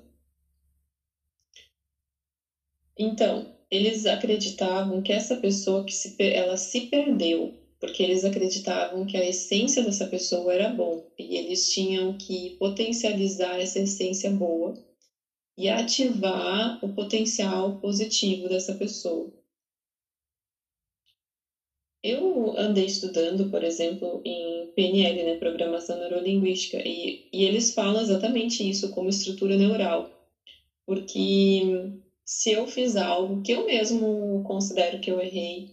Então, 2.98 3.50
eles 3.72 4.06
acreditavam 4.06 5.02
que 5.02 5.12
essa 5.12 5.36
pessoa 5.36 5.84
que 5.84 5.92
se, 5.94 6.16
ela 6.20 6.56
se 6.56 6.82
perdeu, 6.82 7.52
porque 7.80 8.04
eles 8.04 8.24
acreditavam 8.24 9.06
que 9.08 9.18
a 9.18 9.26
essência 9.26 9.82
dessa 9.82 10.06
pessoa 10.06 10.54
era 10.54 10.70
bom 10.70 11.04
e 11.18 11.36
eles 11.36 11.68
tinham 11.72 12.16
que 12.16 12.52
potencializar 12.60 13.60
essa 13.60 13.80
essência 13.80 14.30
boa 14.30 14.74
e 15.60 15.68
ativar 15.68 16.80
o 16.82 16.88
potencial 16.88 17.74
positivo 17.82 18.48
dessa 18.48 18.74
pessoa. 18.74 19.30
Eu 22.02 22.58
andei 22.58 22.86
estudando, 22.86 23.50
por 23.50 23.62
exemplo, 23.62 24.22
em 24.24 24.68
PNL, 24.74 25.22
né, 25.24 25.34
Programação 25.36 25.98
Neurolinguística, 25.98 26.82
e, 26.86 27.20
e 27.34 27.44
eles 27.44 27.72
falam 27.72 28.02
exatamente 28.02 28.68
isso 28.68 28.90
como 28.90 29.10
estrutura 29.10 29.58
neural, 29.58 30.10
porque 30.86 31.92
se 32.26 32.52
eu 32.52 32.66
fiz 32.68 32.96
algo 32.96 33.42
que 33.42 33.52
eu 33.52 33.66
mesmo 33.66 34.42
considero 34.44 35.00
que 35.00 35.12
eu 35.12 35.20
errei 35.20 35.66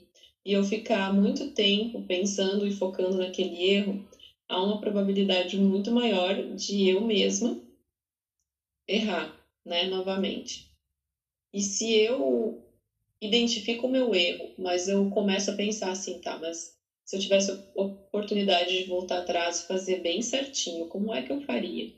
e 0.45 0.53
eu 0.53 0.65
ficar 0.65 1.13
muito 1.13 1.47
tempo 1.53 2.03
pensando 2.03 2.67
e 2.67 2.73
focando 2.73 3.17
naquele 3.17 3.65
erro, 3.69 3.97
há 4.49 4.61
uma 4.61 4.81
probabilidade 4.81 5.57
muito 5.57 5.93
maior 5.93 6.35
de 6.57 6.89
eu 6.89 7.01
mesma 7.03 7.57
errar, 8.89 9.36
né, 9.67 9.85
novamente. 9.85 10.65
E 11.53 11.61
se 11.61 11.93
eu 11.93 12.63
identifico 13.21 13.87
o 13.87 13.91
meu 13.91 14.15
erro, 14.15 14.49
mas 14.57 14.89
eu 14.89 15.09
começo 15.11 15.51
a 15.51 15.55
pensar 15.55 15.91
assim, 15.91 16.19
tá, 16.21 16.39
mas 16.39 16.73
se 17.05 17.17
eu 17.17 17.21
tivesse 17.21 17.51
oportunidade 17.75 18.83
de 18.83 18.89
voltar 18.89 19.19
atrás 19.19 19.61
e 19.61 19.67
fazer 19.67 20.01
bem 20.01 20.23
certinho, 20.23 20.87
como 20.87 21.13
é 21.13 21.23
que 21.23 21.33
eu 21.33 21.41
faria? 21.41 21.91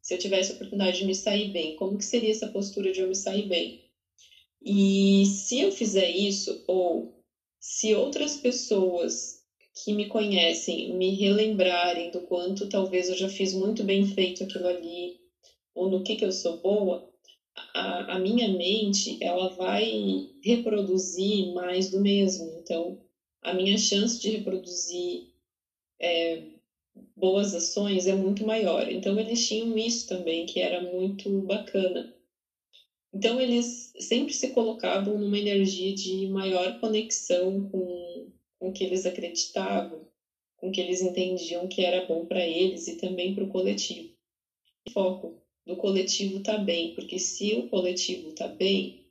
Se 0.00 0.14
eu 0.14 0.18
tivesse 0.18 0.52
a 0.52 0.54
oportunidade 0.54 0.98
de 0.98 1.04
me 1.04 1.14
sair 1.14 1.50
bem, 1.50 1.74
como 1.74 1.98
que 1.98 2.04
seria 2.04 2.30
essa 2.30 2.46
postura 2.46 2.92
de 2.92 3.00
eu 3.00 3.08
me 3.08 3.14
sair 3.14 3.46
bem? 3.46 3.80
E 4.64 5.24
se 5.26 5.60
eu 5.60 5.70
fizer 5.70 6.08
isso, 6.08 6.62
ou 6.66 7.12
se 7.60 7.94
outras 7.94 8.36
pessoas 8.36 9.40
que 9.74 9.92
me 9.92 10.06
conhecem 10.06 10.92
me 10.92 11.10
relembrarem 11.10 12.10
do 12.10 12.20
quanto 12.20 12.68
talvez 12.68 13.08
eu 13.08 13.16
já 13.16 13.28
fiz 13.28 13.52
muito 13.52 13.84
bem 13.84 14.04
feito 14.04 14.42
aquilo 14.42 14.66
ali, 14.66 15.16
ou 15.74 15.88
no 15.88 16.02
que, 16.02 16.16
que 16.16 16.24
eu 16.24 16.32
sou 16.32 16.56
boa, 16.56 17.06
a, 17.74 18.14
a 18.14 18.18
minha 18.18 18.48
mente 18.48 19.18
ela 19.22 19.48
vai 19.50 20.28
reproduzir 20.42 21.52
mais 21.52 21.88
do 21.90 22.00
mesmo. 22.00 22.58
Então, 22.58 22.98
a 23.42 23.52
minha 23.52 23.78
chance 23.78 24.20
de 24.20 24.30
reproduzir 24.30 25.28
é, 26.00 26.42
boas 27.16 27.54
ações 27.54 28.06
é 28.06 28.14
muito 28.14 28.44
maior. 28.44 28.88
Então, 28.88 29.18
eles 29.18 29.46
tinham 29.46 29.76
isso 29.76 30.06
também, 30.06 30.46
que 30.46 30.60
era 30.60 30.80
muito 30.80 31.30
bacana. 31.42 32.12
Então, 33.12 33.40
eles 33.40 33.92
sempre 33.98 34.34
se 34.34 34.48
colocavam 34.48 35.18
numa 35.18 35.38
energia 35.38 35.94
de 35.94 36.26
maior 36.26 36.78
conexão 36.80 37.68
com, 37.70 38.30
com 38.58 38.68
o 38.68 38.72
que 38.72 38.84
eles 38.84 39.06
acreditavam, 39.06 40.06
com 40.56 40.68
o 40.68 40.72
que 40.72 40.80
eles 40.80 41.00
entendiam 41.00 41.66
que 41.68 41.82
era 41.82 42.04
bom 42.06 42.26
para 42.26 42.44
eles 42.44 42.88
e 42.88 42.96
também 42.96 43.34
para 43.34 43.44
o 43.44 43.48
coletivo. 43.48 44.14
Foco 44.92 45.45
do 45.66 45.76
coletivo 45.76 46.38
está 46.38 46.56
bem, 46.56 46.94
porque 46.94 47.18
se 47.18 47.52
o 47.54 47.66
coletivo 47.66 48.28
está 48.28 48.46
bem, 48.46 49.04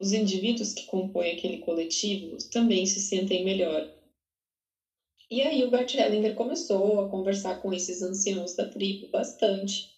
os 0.00 0.12
indivíduos 0.12 0.72
que 0.72 0.86
compõem 0.86 1.32
aquele 1.32 1.58
coletivo 1.58 2.38
também 2.50 2.86
se 2.86 2.98
sentem 2.98 3.44
melhor. 3.44 3.86
E 5.30 5.42
aí 5.42 5.62
o 5.62 5.70
Bert 5.70 5.94
Hellinger 5.94 6.34
começou 6.34 7.00
a 7.00 7.08
conversar 7.08 7.60
com 7.60 7.72
esses 7.72 8.00
anciãos 8.00 8.54
da 8.54 8.64
tribo 8.64 9.08
bastante 9.08 9.90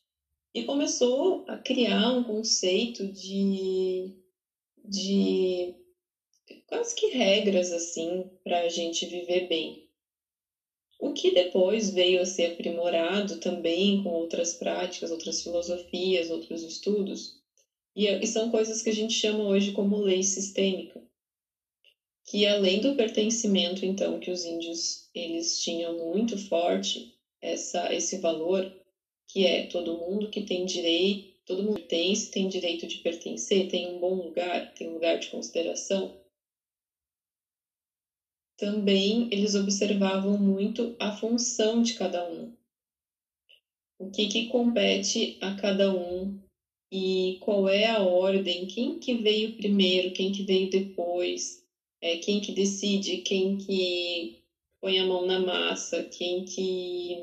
e 0.54 0.64
começou 0.64 1.44
a 1.46 1.56
criar 1.56 2.10
um 2.10 2.22
conceito 2.22 3.06
de, 3.06 4.10
de 4.84 5.74
quase 6.66 6.94
que 6.94 7.06
regras 7.08 7.70
assim 7.70 8.26
para 8.42 8.60
a 8.60 8.68
gente 8.68 9.06
viver 9.06 9.46
bem 9.46 9.87
o 10.98 11.12
que 11.12 11.30
depois 11.30 11.90
veio 11.90 12.20
a 12.20 12.26
ser 12.26 12.52
aprimorado 12.52 13.38
também 13.38 14.02
com 14.02 14.10
outras 14.10 14.54
práticas, 14.54 15.10
outras 15.10 15.42
filosofias, 15.42 16.30
outros 16.30 16.62
estudos, 16.62 17.38
e, 17.94 18.26
são 18.26 18.50
coisas 18.50 18.82
que 18.82 18.90
a 18.90 18.94
gente 18.94 19.12
chama 19.12 19.44
hoje 19.44 19.72
como 19.72 19.96
lei 19.96 20.22
sistêmica, 20.22 21.02
que 22.24 22.46
além 22.46 22.80
do 22.80 22.94
pertencimento, 22.94 23.84
então, 23.84 24.20
que 24.20 24.30
os 24.30 24.44
índios 24.44 25.08
eles 25.14 25.60
tinham 25.60 25.98
muito 25.98 26.36
forte, 26.36 27.14
essa, 27.40 27.92
esse 27.94 28.18
valor, 28.18 28.70
que 29.26 29.46
é 29.46 29.66
todo 29.66 29.98
mundo 29.98 30.30
que 30.30 30.42
tem 30.42 30.64
direito, 30.64 31.34
todo 31.46 31.62
mundo 31.62 31.80
pertence, 31.80 32.30
tem 32.30 32.48
direito 32.48 32.86
de 32.86 32.98
pertencer, 32.98 33.68
tem 33.68 33.94
um 33.94 33.98
bom 33.98 34.14
lugar, 34.14 34.74
tem 34.74 34.88
um 34.88 34.94
lugar 34.94 35.18
de 35.18 35.28
consideração, 35.28 36.14
também 38.58 39.28
eles 39.30 39.54
observavam 39.54 40.36
muito 40.36 40.94
a 40.98 41.12
função 41.12 41.80
de 41.80 41.94
cada 41.94 42.28
um. 42.28 42.52
O 43.98 44.10
que, 44.10 44.26
que 44.26 44.46
compete 44.46 45.38
a 45.40 45.54
cada 45.54 45.90
um 45.90 46.36
e 46.90 47.38
qual 47.40 47.68
é 47.68 47.86
a 47.86 48.00
ordem, 48.00 48.66
quem 48.66 48.98
que 48.98 49.14
veio 49.14 49.56
primeiro, 49.56 50.12
quem 50.12 50.32
que 50.32 50.42
veio 50.42 50.68
depois, 50.68 51.62
é, 52.00 52.16
quem 52.16 52.40
que 52.40 52.52
decide, 52.52 53.18
quem 53.18 53.56
que 53.56 54.36
põe 54.80 54.98
a 54.98 55.04
mão 55.04 55.24
na 55.24 55.38
massa, 55.38 56.02
quem 56.02 56.44
que 56.44 57.16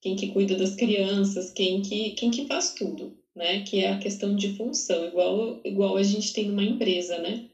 quem 0.00 0.14
que 0.14 0.28
cuida 0.28 0.56
das 0.56 0.74
crianças, 0.74 1.50
quem 1.50 1.82
que 1.82 2.12
quem 2.12 2.30
que 2.30 2.46
faz 2.46 2.72
tudo, 2.74 3.16
né? 3.34 3.62
Que 3.62 3.80
é 3.80 3.90
a 3.90 3.98
questão 3.98 4.34
de 4.34 4.48
função, 4.56 5.04
igual 5.04 5.60
igual 5.64 5.96
a 5.96 6.02
gente 6.02 6.32
tem 6.32 6.46
numa 6.46 6.64
empresa, 6.64 7.18
né? 7.18 7.48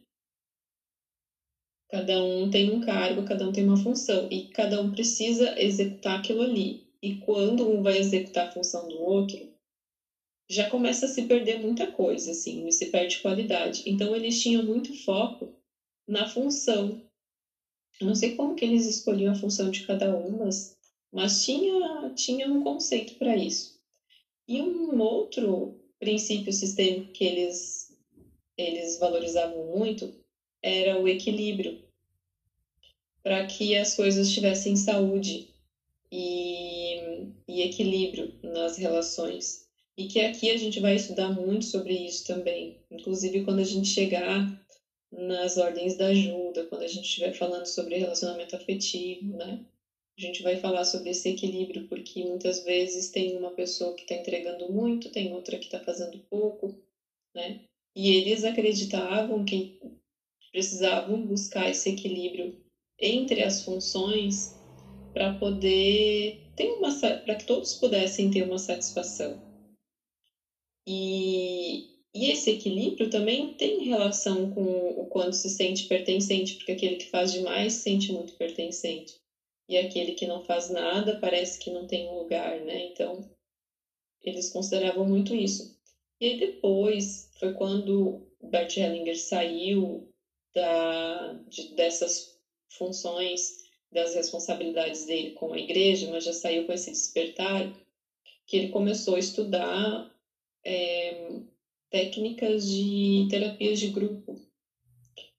Cada 1.94 2.20
um 2.20 2.50
tem 2.50 2.68
um 2.68 2.80
cargo, 2.80 3.22
cada 3.22 3.46
um 3.46 3.52
tem 3.52 3.62
uma 3.62 3.76
função 3.76 4.26
e 4.28 4.48
cada 4.48 4.80
um 4.80 4.90
precisa 4.90 5.54
executar 5.56 6.18
aquilo 6.18 6.42
ali. 6.42 6.82
E 7.00 7.14
quando 7.14 7.64
um 7.64 7.82
vai 7.82 7.98
executar 7.98 8.48
a 8.48 8.50
função 8.50 8.88
do 8.88 9.00
outro, 9.00 9.38
já 10.50 10.68
começa 10.68 11.06
a 11.06 11.08
se 11.08 11.22
perder 11.22 11.56
muita 11.56 11.86
coisa, 11.86 12.32
assim, 12.32 12.68
se 12.72 12.86
perde 12.86 13.20
qualidade. 13.20 13.84
Então 13.86 14.12
eles 14.12 14.42
tinham 14.42 14.64
muito 14.64 14.92
foco 15.04 15.54
na 16.04 16.26
função. 16.26 17.00
Eu 18.00 18.08
não 18.08 18.14
sei 18.16 18.34
como 18.34 18.56
que 18.56 18.64
eles 18.64 18.86
escolhiam 18.86 19.30
a 19.30 19.36
função 19.36 19.70
de 19.70 19.86
cada 19.86 20.12
um, 20.12 20.38
mas, 20.38 20.76
mas 21.12 21.44
tinha, 21.44 22.10
tinha 22.16 22.48
um 22.48 22.58
conceito 22.58 23.14
para 23.14 23.36
isso. 23.36 23.78
E 24.48 24.60
um 24.60 24.98
outro 24.98 25.72
princípio 26.00 26.52
sistêmico 26.52 27.12
que 27.12 27.22
eles, 27.22 27.96
eles 28.58 28.98
valorizavam 28.98 29.62
muito 29.66 30.12
era 30.60 30.98
o 30.98 31.06
equilíbrio 31.06 31.83
para 33.24 33.46
que 33.46 33.74
as 33.74 33.94
coisas 33.94 34.30
tivessem 34.30 34.76
saúde 34.76 35.48
e, 36.12 37.26
e 37.48 37.62
equilíbrio 37.62 38.38
nas 38.42 38.76
relações. 38.76 39.64
E 39.96 40.06
que 40.06 40.20
aqui 40.20 40.50
a 40.50 40.56
gente 40.58 40.78
vai 40.78 40.94
estudar 40.94 41.30
muito 41.30 41.64
sobre 41.64 41.94
isso 41.94 42.24
também, 42.26 42.76
inclusive 42.90 43.42
quando 43.42 43.60
a 43.60 43.64
gente 43.64 43.88
chegar 43.88 44.62
nas 45.10 45.56
ordens 45.56 45.96
da 45.96 46.08
ajuda, 46.08 46.64
quando 46.64 46.82
a 46.82 46.86
gente 46.86 47.04
estiver 47.04 47.32
falando 47.32 47.64
sobre 47.64 47.96
relacionamento 47.96 48.54
afetivo, 48.54 49.36
né? 49.36 49.58
A 50.18 50.20
gente 50.20 50.42
vai 50.42 50.56
falar 50.56 50.84
sobre 50.84 51.10
esse 51.10 51.28
equilíbrio, 51.28 51.86
porque 51.88 52.22
muitas 52.24 52.62
vezes 52.62 53.08
tem 53.08 53.36
uma 53.36 53.50
pessoa 53.50 53.94
que 53.94 54.02
está 54.02 54.14
entregando 54.14 54.70
muito, 54.70 55.10
tem 55.10 55.32
outra 55.32 55.56
que 55.56 55.64
está 55.64 55.80
fazendo 55.80 56.18
pouco, 56.28 56.76
né? 57.34 57.60
E 57.96 58.10
eles 58.10 58.44
acreditavam 58.44 59.44
que 59.44 59.78
precisavam 60.50 61.24
buscar 61.24 61.70
esse 61.70 61.88
equilíbrio 61.88 62.63
entre 62.98 63.42
as 63.42 63.62
funções 63.62 64.54
para 65.12 65.34
poder 65.34 66.40
ter 66.56 66.66
uma 66.66 66.90
para 67.24 67.34
que 67.34 67.44
todos 67.44 67.74
pudessem 67.74 68.30
ter 68.30 68.42
uma 68.42 68.58
satisfação. 68.58 69.40
E, 70.86 71.86
e 72.14 72.26
esse 72.30 72.50
equilíbrio 72.50 73.08
também 73.08 73.54
tem 73.54 73.84
relação 73.84 74.50
com 74.50 74.90
o 74.90 75.06
quando 75.06 75.32
se 75.32 75.48
sente 75.48 75.86
pertencente, 75.86 76.54
porque 76.54 76.72
aquele 76.72 76.96
que 76.96 77.08
faz 77.08 77.32
demais 77.32 77.74
se 77.74 77.82
sente 77.82 78.12
muito 78.12 78.34
pertencente. 78.34 79.14
E 79.68 79.78
aquele 79.78 80.12
que 80.12 80.26
não 80.26 80.44
faz 80.44 80.68
nada 80.68 81.18
parece 81.18 81.58
que 81.58 81.70
não 81.70 81.86
tem 81.86 82.06
um 82.06 82.18
lugar, 82.18 82.60
né? 82.60 82.84
Então, 82.84 83.28
eles 84.22 84.50
consideravam 84.50 85.06
muito 85.06 85.34
isso. 85.34 85.74
E 86.20 86.26
aí 86.26 86.38
depois 86.38 87.30
foi 87.38 87.52
quando 87.52 88.26
Bert 88.42 88.76
Hellinger 88.76 89.18
saiu 89.18 90.08
da, 90.54 91.32
de, 91.48 91.74
dessas 91.74 92.33
funções 92.76 93.64
das 93.90 94.14
responsabilidades 94.14 95.04
dele 95.04 95.30
com 95.30 95.52
a 95.52 95.58
igreja, 95.58 96.10
mas 96.10 96.24
já 96.24 96.32
saiu 96.32 96.66
com 96.66 96.72
esse 96.72 96.90
despertar, 96.90 97.72
que 98.46 98.56
ele 98.56 98.68
começou 98.68 99.14
a 99.14 99.18
estudar 99.18 100.10
é, 100.64 101.40
técnicas 101.90 102.68
de 102.68 103.26
terapias 103.30 103.78
de 103.78 103.88
grupo. 103.88 104.34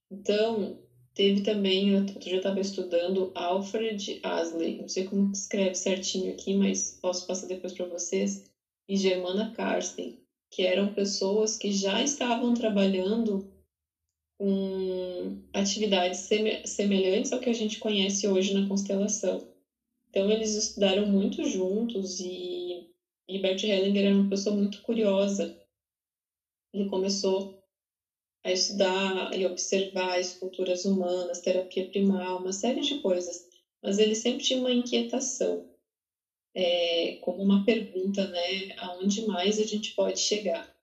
Então, 0.10 0.80
teve 1.14 1.42
também, 1.42 1.90
eu 1.90 2.06
já 2.22 2.38
estava 2.38 2.62
estudando 2.62 3.32
Alfred 3.36 4.20
Asley, 4.24 4.78
não 4.78 4.88
sei 4.88 5.04
como 5.04 5.32
escreve 5.32 5.76
certinho 5.76 6.32
aqui, 6.32 6.54
mas 6.54 6.98
posso 7.02 7.28
passar 7.28 7.48
depois 7.48 7.74
para 7.74 7.86
vocês, 7.86 8.44
e 8.88 8.96
Germana 8.96 9.52
Karsten, 9.52 10.18
que 10.50 10.62
eram 10.62 10.94
pessoas 10.94 11.58
que 11.58 11.72
já 11.72 12.02
estavam 12.02 12.54
trabalhando 12.54 13.46
com 14.38 15.38
atividades 15.54 16.30
semelhantes 16.66 17.32
ao 17.32 17.40
que 17.40 17.50
a 17.50 17.54
gente 17.54 17.80
conhece 17.80 18.28
hoje 18.28 18.54
na 18.54 18.68
constelação. 18.68 19.48
Então, 20.10 20.30
eles 20.32 20.56
estudaram 20.56 21.06
muito 21.06 21.44
juntos 21.44 22.20
e, 22.20 22.86
e 23.28 23.40
Bert 23.40 23.64
Hellinger 23.64 24.06
era 24.06 24.16
uma 24.16 24.30
pessoa 24.30 24.56
muito 24.56 24.82
curiosa. 24.82 25.56
Ele 26.74 26.86
começou 26.86 27.56
a 28.44 28.52
estudar 28.52 29.36
e 29.38 29.46
observar 29.46 30.20
esculturas 30.20 30.86
humanas, 30.86 31.40
terapia 31.40 31.88
primal, 31.88 32.40
uma 32.40 32.54
série 32.54 32.82
de 32.82 33.00
coisas. 33.02 33.48
Mas 33.82 33.98
ele 33.98 34.16
sempre 34.16 34.44
tinha 34.44 34.60
uma 34.60 34.72
inquietação, 34.72 35.68
é, 36.54 37.18
como 37.22 37.42
uma 37.42 37.66
pergunta, 37.66 38.28
né? 38.28 38.76
Aonde 38.78 39.26
mais 39.26 39.60
a 39.60 39.64
gente 39.64 39.94
pode 39.96 40.20
chegar? 40.20 40.75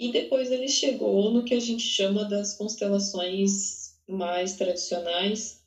E 0.00 0.10
depois 0.10 0.50
ele 0.50 0.66
chegou 0.66 1.30
no 1.30 1.44
que 1.44 1.52
a 1.52 1.60
gente 1.60 1.82
chama 1.82 2.24
das 2.24 2.54
constelações 2.54 3.94
mais 4.08 4.54
tradicionais. 4.54 5.62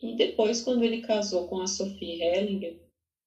E 0.00 0.14
depois, 0.14 0.62
quando 0.62 0.82
ele 0.82 0.96
casou 0.96 1.46
com 1.46 1.60
a 1.60 1.66
Sophie 1.66 2.22
Hellinger, 2.22 2.74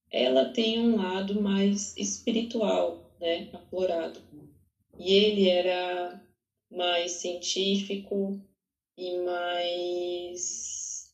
ela 0.09 0.45
tem 0.45 0.79
um 0.79 0.95
lado 0.95 1.39
mais 1.39 1.95
espiritual, 1.95 2.97
né, 3.19 3.47
aflorado. 3.53 4.19
E 4.97 5.11
ele 5.11 5.45
era 5.45 6.19
mais 6.67 7.11
científico 7.11 8.35
e 8.97 9.15
mais. 9.19 11.07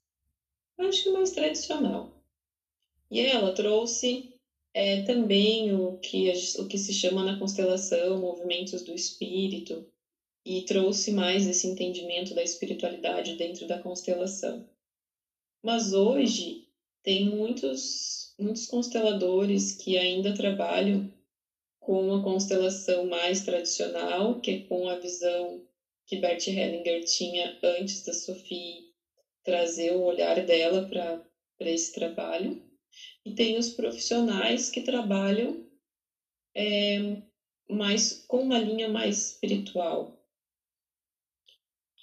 acho 0.77 1.03
que 1.03 1.09
mais 1.09 1.31
tradicional. 1.31 2.09
E 3.11 3.19
ela 3.19 3.51
trouxe 3.51 4.36
é, 4.77 5.01
também 5.01 5.73
o 5.73 5.97
que, 5.97 6.31
o 6.59 6.67
que 6.67 6.77
se 6.77 6.93
chama 6.93 7.23
na 7.23 7.39
constelação 7.39 8.21
movimentos 8.21 8.83
do 8.83 8.93
espírito 8.93 9.83
e 10.45 10.61
trouxe 10.65 11.09
mais 11.11 11.47
esse 11.47 11.65
entendimento 11.65 12.35
da 12.35 12.43
espiritualidade 12.43 13.35
dentro 13.37 13.65
da 13.65 13.79
constelação. 13.79 14.63
Mas 15.63 15.93
hoje 15.93 16.67
tem 17.01 17.25
muitos, 17.25 18.35
muitos 18.37 18.67
consteladores 18.67 19.71
que 19.71 19.97
ainda 19.97 20.31
trabalham 20.31 21.11
com 21.79 22.13
a 22.13 22.21
constelação 22.21 23.07
mais 23.07 23.41
tradicional, 23.41 24.39
que 24.39 24.51
é 24.51 24.59
com 24.59 24.87
a 24.87 24.99
visão 24.99 25.59
que 26.05 26.17
Bert 26.17 26.47
Hellinger 26.47 27.03
tinha 27.03 27.57
antes 27.63 28.03
da 28.03 28.13
Sophie 28.13 28.93
trazer 29.43 29.93
o 29.93 30.03
olhar 30.03 30.45
dela 30.45 30.87
para 30.87 31.25
esse 31.61 31.91
trabalho. 31.91 32.66
E 33.25 33.31
tem 33.31 33.57
os 33.57 33.69
profissionais 33.69 34.69
que 34.69 34.81
trabalham 34.81 35.63
é, 36.55 37.17
mais 37.69 38.23
com 38.27 38.41
uma 38.41 38.57
linha 38.57 38.87
mais 38.87 39.27
espiritual. 39.27 40.11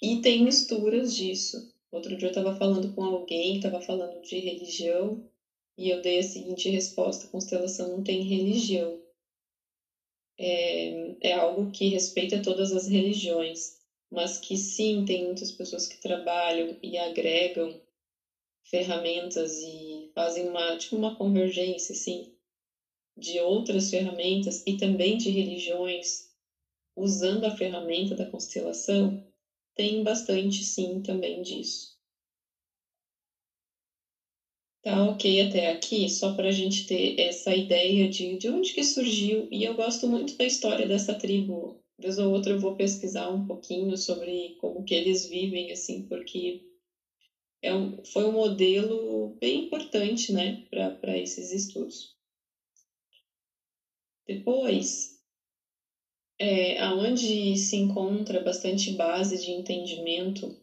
E 0.01 0.15
tem 0.17 0.43
misturas 0.43 1.15
disso. 1.15 1.65
Outro 1.91 2.15
dia 2.15 2.27
eu 2.27 2.31
estava 2.31 2.53
falando 2.53 2.89
com 2.93 3.03
alguém 3.03 3.55
estava 3.55 3.79
falando 3.79 4.21
de 4.21 4.37
religião 4.39 5.19
e 5.77 5.89
eu 5.89 6.01
dei 6.01 6.19
a 6.19 6.23
seguinte 6.23 6.69
resposta: 6.69 7.27
constelação 7.27 7.89
não 7.89 8.01
tem 8.01 8.21
religião. 8.21 8.99
É, 10.37 10.89
é 11.21 11.33
algo 11.33 11.69
que 11.71 11.87
respeita 11.87 12.41
todas 12.41 12.71
as 12.71 12.85
religiões, 12.87 13.73
mas 14.11 14.37
que 14.37 14.57
sim, 14.57 15.03
tem 15.03 15.23
muitas 15.23 15.51
pessoas 15.51 15.87
que 15.87 15.97
trabalham 15.97 16.75
e 16.83 16.97
agregam 16.97 17.79
ferramentas 18.65 19.53
e 19.61 20.09
fazem 20.13 20.47
uma, 20.47 20.77
tipo 20.77 20.95
uma 20.95 21.15
convergência, 21.15 21.93
assim, 21.93 22.23
de 23.17 23.39
outras 23.39 23.89
ferramentas 23.89 24.63
e 24.65 24.77
também 24.77 25.17
de 25.17 25.29
religiões 25.29 26.29
usando 26.95 27.45
a 27.45 27.51
ferramenta 27.51 28.15
da 28.15 28.25
constelação, 28.25 29.21
tem 29.75 30.03
bastante 30.03 30.63
sim 30.63 31.01
também 31.01 31.41
disso. 31.41 31.95
Tá 34.81 35.03
ok 35.09 35.41
até 35.41 35.67
aqui, 35.67 36.07
só 36.07 36.31
para 36.33 36.47
a 36.47 36.51
gente 36.51 36.85
ter 36.85 37.19
essa 37.19 37.53
ideia 37.53 38.07
de, 38.07 38.37
de 38.37 38.47
onde 38.49 38.71
que 38.71 38.83
surgiu. 38.83 39.47
E 39.51 39.63
eu 39.63 39.75
gosto 39.75 40.07
muito 40.07 40.37
da 40.37 40.45
história 40.45 40.85
dessa 40.85 41.13
tribo. 41.13 41.75
Vez 41.97 42.17
ou 42.19 42.31
outra 42.31 42.53
eu 42.53 42.59
vou 42.59 42.75
pesquisar 42.75 43.27
um 43.29 43.45
pouquinho 43.45 43.97
sobre 43.97 44.55
como 44.59 44.83
que 44.83 44.93
eles 44.93 45.25
vivem, 45.25 45.71
assim, 45.71 46.03
porque 46.03 46.61
é 47.65 47.73
um, 47.73 47.97
foi 48.05 48.23
um 48.23 48.33
modelo 48.33 49.35
bem 49.39 49.65
importante 49.65 50.31
né, 50.31 50.63
para 50.69 51.17
esses 51.17 51.51
estudos. 51.51 52.13
Depois, 54.27 55.19
é, 56.39 56.79
aonde 56.79 57.57
se 57.57 57.75
encontra 57.75 58.39
bastante 58.39 58.91
base 58.91 59.37
de 59.37 59.49
entendimento 59.51 60.55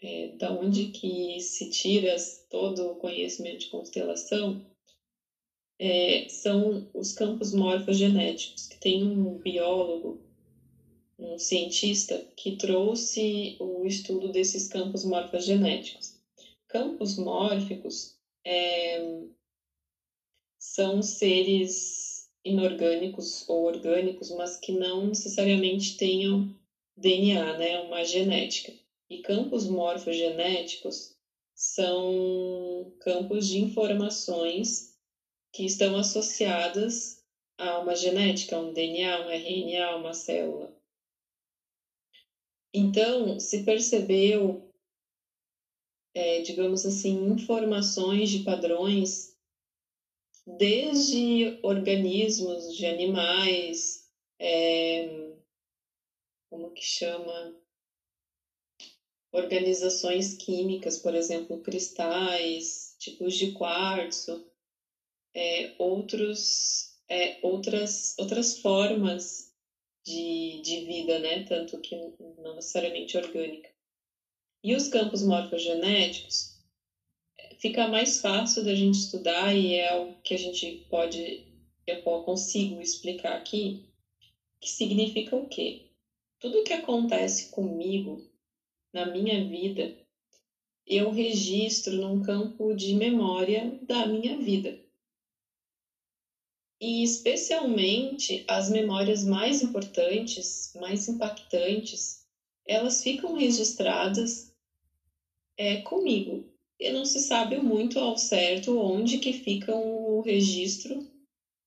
é, 0.00 0.28
da 0.36 0.52
onde 0.52 0.86
que 0.86 1.40
se 1.40 1.68
tira 1.68 2.14
todo 2.48 2.92
o 2.92 2.96
conhecimento 2.96 3.58
de 3.58 3.68
constelação 3.68 4.64
é, 5.78 6.28
são 6.28 6.88
os 6.94 7.12
campos 7.12 7.52
morfogenéticos, 7.52 8.66
que 8.66 8.78
tem 8.78 9.02
um 9.02 9.38
biólogo 9.38 10.27
um 11.18 11.38
cientista 11.38 12.16
que 12.36 12.56
trouxe 12.56 13.56
o 13.58 13.84
estudo 13.84 14.30
desses 14.30 14.68
campos 14.68 15.04
morfogenéticos. 15.04 16.16
Campos 16.68 17.16
mórficos 17.16 18.16
é, 18.44 19.24
são 20.58 21.02
seres 21.02 22.28
inorgânicos 22.44 23.48
ou 23.48 23.64
orgânicos, 23.64 24.30
mas 24.30 24.56
que 24.56 24.72
não 24.72 25.08
necessariamente 25.08 25.96
tenham 25.96 26.54
DNA, 26.96 27.58
né, 27.58 27.80
uma 27.80 28.04
genética. 28.04 28.72
E 29.10 29.18
campos 29.18 29.66
morfogenéticos 29.66 31.16
são 31.54 32.92
campos 33.00 33.48
de 33.48 33.58
informações 33.58 34.96
que 35.52 35.64
estão 35.64 35.96
associadas 35.96 37.24
a 37.56 37.80
uma 37.80 37.96
genética, 37.96 38.58
um 38.58 38.72
DNA, 38.72 39.26
um 39.26 39.30
RNA, 39.30 39.96
uma 39.96 40.14
célula. 40.14 40.77
Então, 42.78 43.40
se 43.40 43.64
percebeu, 43.64 44.64
é, 46.14 46.40
digamos 46.40 46.86
assim, 46.86 47.10
informações 47.26 48.30
de 48.30 48.38
padrões 48.38 49.34
desde 50.46 51.58
organismos 51.60 52.72
de 52.72 52.86
animais, 52.86 54.08
é, 54.38 55.04
como 56.48 56.70
que 56.70 56.82
chama? 56.82 57.52
Organizações 59.32 60.34
químicas, 60.34 60.96
por 60.96 61.14
exemplo, 61.14 61.58
cristais, 61.58 62.94
tipos 62.96 63.34
de 63.34 63.52
quartzo, 63.52 64.40
é, 65.34 65.74
outros, 65.78 66.94
é, 67.08 67.38
outras, 67.42 68.14
outras 68.16 68.56
formas 68.60 69.47
de, 70.08 70.60
de 70.62 70.80
vida, 70.80 71.18
né? 71.18 71.42
Tanto 71.42 71.78
que 71.78 71.94
não 72.38 72.54
necessariamente 72.54 73.16
orgânica. 73.16 73.70
E 74.64 74.74
os 74.74 74.88
campos 74.88 75.22
morfogenéticos 75.22 76.56
fica 77.58 77.86
mais 77.86 78.20
fácil 78.20 78.64
da 78.64 78.74
gente 78.74 78.94
estudar 78.94 79.54
e 79.54 79.74
é 79.74 79.94
o 79.94 80.12
que 80.22 80.34
a 80.34 80.36
gente 80.38 80.84
pode, 80.88 81.44
eu 81.86 82.02
consigo 82.02 82.80
explicar 82.80 83.36
aqui, 83.36 83.82
que 84.60 84.70
significa 84.70 85.36
o 85.36 85.46
quê? 85.46 85.82
Tudo 86.40 86.62
que 86.64 86.72
acontece 86.72 87.50
comigo 87.50 88.20
na 88.92 89.04
minha 89.04 89.44
vida, 89.44 89.94
eu 90.86 91.10
registro 91.10 91.96
num 91.96 92.22
campo 92.22 92.72
de 92.72 92.94
memória 92.94 93.78
da 93.82 94.06
minha 94.06 94.36
vida 94.36 94.87
e 96.80 97.02
especialmente 97.02 98.44
as 98.46 98.68
memórias 98.68 99.24
mais 99.24 99.60
importantes, 99.60 100.72
mais 100.74 101.08
impactantes, 101.08 102.20
elas 102.66 103.02
ficam 103.02 103.34
registradas 103.34 104.52
é, 105.56 105.78
comigo. 105.78 106.44
E 106.78 106.90
não 106.90 107.04
se 107.04 107.18
sabe 107.18 107.58
muito 107.58 107.98
ao 107.98 108.16
certo 108.16 108.78
onde 108.78 109.18
que 109.18 109.32
fica 109.32 109.74
o 109.74 110.20
registro 110.20 110.98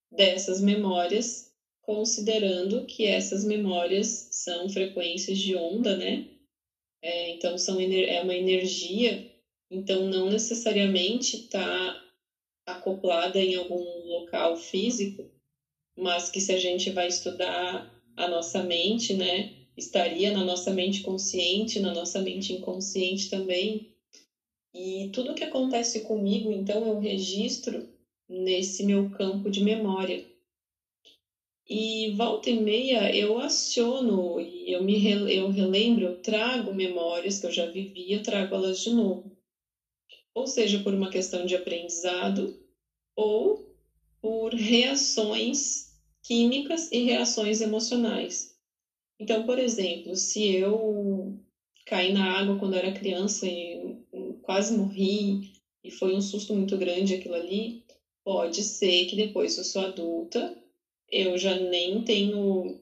dessas 0.10 0.62
memórias, 0.62 1.52
considerando 1.82 2.86
que 2.86 3.06
essas 3.06 3.44
memórias 3.44 4.28
são 4.32 4.70
frequências 4.70 5.38
de 5.38 5.54
onda, 5.56 5.96
né? 5.96 6.26
É, 7.02 7.30
então 7.30 7.58
são 7.58 7.80
é 7.80 8.22
uma 8.22 8.36
energia, 8.36 9.28
então 9.70 10.06
não 10.06 10.30
necessariamente 10.30 11.36
está 11.36 12.01
acoplada 12.72 13.40
em 13.42 13.56
algum 13.56 14.08
local 14.08 14.56
físico, 14.56 15.26
mas 15.98 16.30
que 16.30 16.40
se 16.40 16.52
a 16.52 16.58
gente 16.58 16.90
vai 16.90 17.08
estudar 17.08 17.90
a 18.16 18.28
nossa 18.28 18.62
mente, 18.62 19.14
né, 19.14 19.50
estaria 19.78 20.32
na 20.32 20.44
nossa 20.44 20.72
mente 20.72 21.02
consciente, 21.02 21.80
na 21.80 21.92
nossa 21.92 22.20
mente 22.20 22.54
inconsciente 22.54 23.30
também. 23.30 23.88
E 24.74 25.10
tudo 25.12 25.34
que 25.34 25.44
acontece 25.44 26.02
comigo, 26.02 26.52
então, 26.52 26.86
eu 26.86 26.98
registro 26.98 27.88
nesse 28.28 28.84
meu 28.84 29.10
campo 29.10 29.50
de 29.50 29.62
memória. 29.62 30.24
E 31.70 32.10
volta 32.10 32.50
e 32.50 32.54
meia 32.54 33.16
eu 33.16 33.38
aciono 33.38 34.40
e 34.40 34.72
eu 34.72 34.82
me 34.82 35.02
eu 35.34 35.48
relembro, 35.48 36.06
eu 36.06 36.16
trago 36.22 36.72
memórias 36.72 37.40
que 37.40 37.46
eu 37.46 37.52
já 37.52 37.66
vivi, 37.66 38.12
eu 38.12 38.22
trago 38.22 38.56
elas 38.56 38.80
de 38.80 38.90
novo. 38.90 39.32
Ou 40.34 40.48
seja, 40.48 40.80
por 40.80 40.94
uma 40.94 41.10
questão 41.10 41.46
de 41.46 41.56
aprendizado, 41.56 42.61
ou 43.22 43.64
por 44.20 44.52
reações 44.56 45.92
químicas 46.24 46.92
e 46.92 47.04
reações 47.04 47.62
emocionais. 47.62 48.56
Então, 49.20 49.46
por 49.46 49.60
exemplo, 49.60 50.16
se 50.16 50.44
eu 50.44 51.38
caí 51.86 52.12
na 52.12 52.40
água 52.40 52.58
quando 52.58 52.74
era 52.76 52.92
criança 52.92 53.48
e 53.48 53.96
quase 54.42 54.76
morri 54.76 55.52
e 55.84 55.92
foi 55.92 56.16
um 56.16 56.22
susto 56.22 56.56
muito 56.56 56.76
grande 56.78 57.14
aquilo 57.14 57.36
ali, 57.36 57.84
pode 58.24 58.64
ser 58.64 59.06
que 59.06 59.16
depois 59.16 59.56
eu 59.56 59.64
sou 59.64 59.84
adulta, 59.84 60.58
eu 61.08 61.38
já 61.38 61.54
nem 61.54 62.04
tenho, 62.04 62.76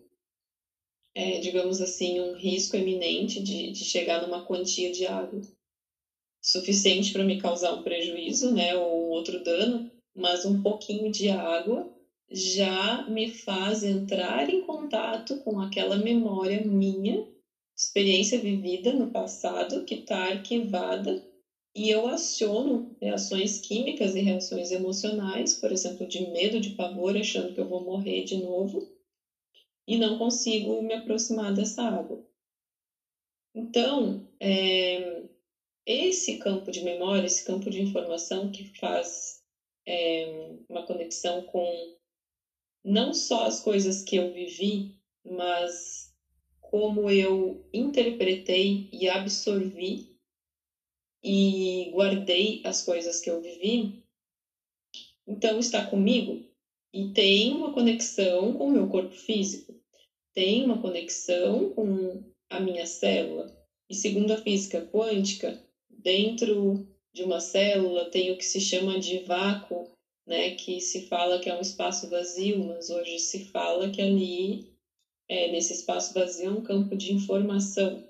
é, 1.14 1.38
digamos 1.40 1.82
assim, 1.82 2.20
um 2.22 2.34
risco 2.34 2.78
eminente 2.78 3.42
de, 3.42 3.72
de 3.72 3.84
chegar 3.84 4.22
numa 4.22 4.46
quantia 4.46 4.90
de 4.90 5.06
água 5.06 5.42
suficiente 6.42 7.12
para 7.12 7.26
me 7.26 7.38
causar 7.38 7.74
um 7.74 7.84
prejuízo, 7.84 8.54
né, 8.54 8.74
ou 8.74 9.10
outro 9.10 9.44
dano, 9.44 9.99
mas 10.16 10.46
um 10.46 10.62
pouquinho 10.62 11.12
de 11.12 11.30
água 11.30 11.90
já 12.32 13.06
me 13.08 13.28
faz 13.28 13.84
entrar 13.84 14.50
em 14.50 14.62
contato 14.62 15.38
com 15.40 15.60
aquela 15.60 15.98
memória 15.98 16.62
minha, 16.62 17.26
experiência 17.76 18.38
vivida 18.40 18.94
no 18.94 19.10
passado, 19.10 19.84
que 19.84 19.96
está 19.96 20.28
arquivada, 20.28 21.24
e 21.76 21.90
eu 21.90 22.08
aciono 22.08 22.96
reações 23.00 23.58
químicas 23.58 24.16
e 24.16 24.20
reações 24.20 24.72
emocionais, 24.72 25.54
por 25.54 25.72
exemplo, 25.72 26.06
de 26.06 26.20
medo, 26.20 26.60
de 26.60 26.72
pavor, 26.72 27.16
achando 27.18 27.54
que 27.54 27.60
eu 27.60 27.68
vou 27.68 27.82
morrer 27.82 28.24
de 28.24 28.36
novo, 28.36 28.86
e 29.88 29.98
não 29.98 30.18
consigo 30.18 30.82
me 30.82 30.94
aproximar 30.94 31.54
dessa 31.54 31.82
água. 31.82 32.22
Então, 33.56 34.22
é, 34.40 35.24
esse 35.86 36.38
campo 36.38 36.70
de 36.70 36.82
memória, 36.82 37.26
esse 37.26 37.44
campo 37.44 37.70
de 37.70 37.82
informação 37.82 38.52
que 38.52 38.64
faz 38.78 39.39
é, 39.90 40.56
uma 40.70 40.86
conexão 40.86 41.42
com 41.48 41.98
não 42.84 43.12
só 43.12 43.46
as 43.46 43.60
coisas 43.60 44.04
que 44.04 44.18
eu 44.18 44.32
vivi, 44.32 44.96
mas 45.26 46.14
como 46.62 47.10
eu 47.10 47.68
interpretei 47.74 48.88
e 48.94 49.10
absorvi 49.10 50.16
e 51.24 51.90
guardei 51.92 52.62
as 52.64 52.84
coisas 52.84 53.20
que 53.20 53.32
eu 53.32 53.42
vivi, 53.42 54.04
então 55.28 55.58
está 55.58 55.84
comigo 55.84 56.40
e 56.94 57.10
tem 57.10 57.52
uma 57.52 57.74
conexão 57.74 58.54
com 58.54 58.68
o 58.68 58.72
meu 58.72 58.88
corpo 58.88 59.16
físico, 59.16 59.74
tem 60.36 60.64
uma 60.64 60.80
conexão 60.80 61.74
com 61.74 62.24
a 62.48 62.60
minha 62.60 62.86
célula. 62.86 63.58
E 63.90 63.96
segundo 63.96 64.32
a 64.32 64.38
física 64.38 64.86
quântica, 64.86 65.60
dentro 65.90 66.88
de 67.14 67.24
uma 67.24 67.40
célula 67.40 68.10
tem 68.10 68.32
o 68.32 68.38
que 68.38 68.46
se 68.46 68.60
chama 68.60 69.00
de 69.00 69.20
vácuo, 69.20 69.90
né, 70.26 70.52
que 70.52 70.80
se 70.80 71.08
fala 71.08 71.40
que 71.40 71.50
é 71.50 71.56
um 71.56 71.62
espaço 71.62 72.08
vazio, 72.10 72.64
mas 72.64 72.90
hoje 72.90 73.18
se 73.20 73.46
fala 73.46 73.90
que 73.90 74.02
ali, 74.02 74.72
é, 75.28 75.52
nesse 75.52 75.74
espaço 75.74 76.14
vazio, 76.14 76.48
é 76.48 76.52
um 76.52 76.62
campo 76.62 76.96
de 76.96 77.12
informação. 77.12 78.08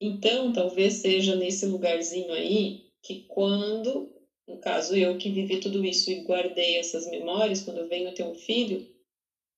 Então, 0.00 0.52
talvez 0.52 0.94
seja 0.94 1.34
nesse 1.34 1.66
lugarzinho 1.66 2.32
aí 2.32 2.84
que 3.02 3.24
quando, 3.26 4.12
no 4.46 4.58
caso 4.58 4.94
eu 4.94 5.16
que 5.16 5.30
vivi 5.30 5.58
tudo 5.58 5.84
isso 5.84 6.10
e 6.10 6.22
guardei 6.22 6.76
essas 6.76 7.06
memórias, 7.06 7.60
quando 7.60 7.78
eu 7.78 7.88
venho 7.88 8.14
ter 8.14 8.22
um 8.22 8.34
filho, 8.34 8.86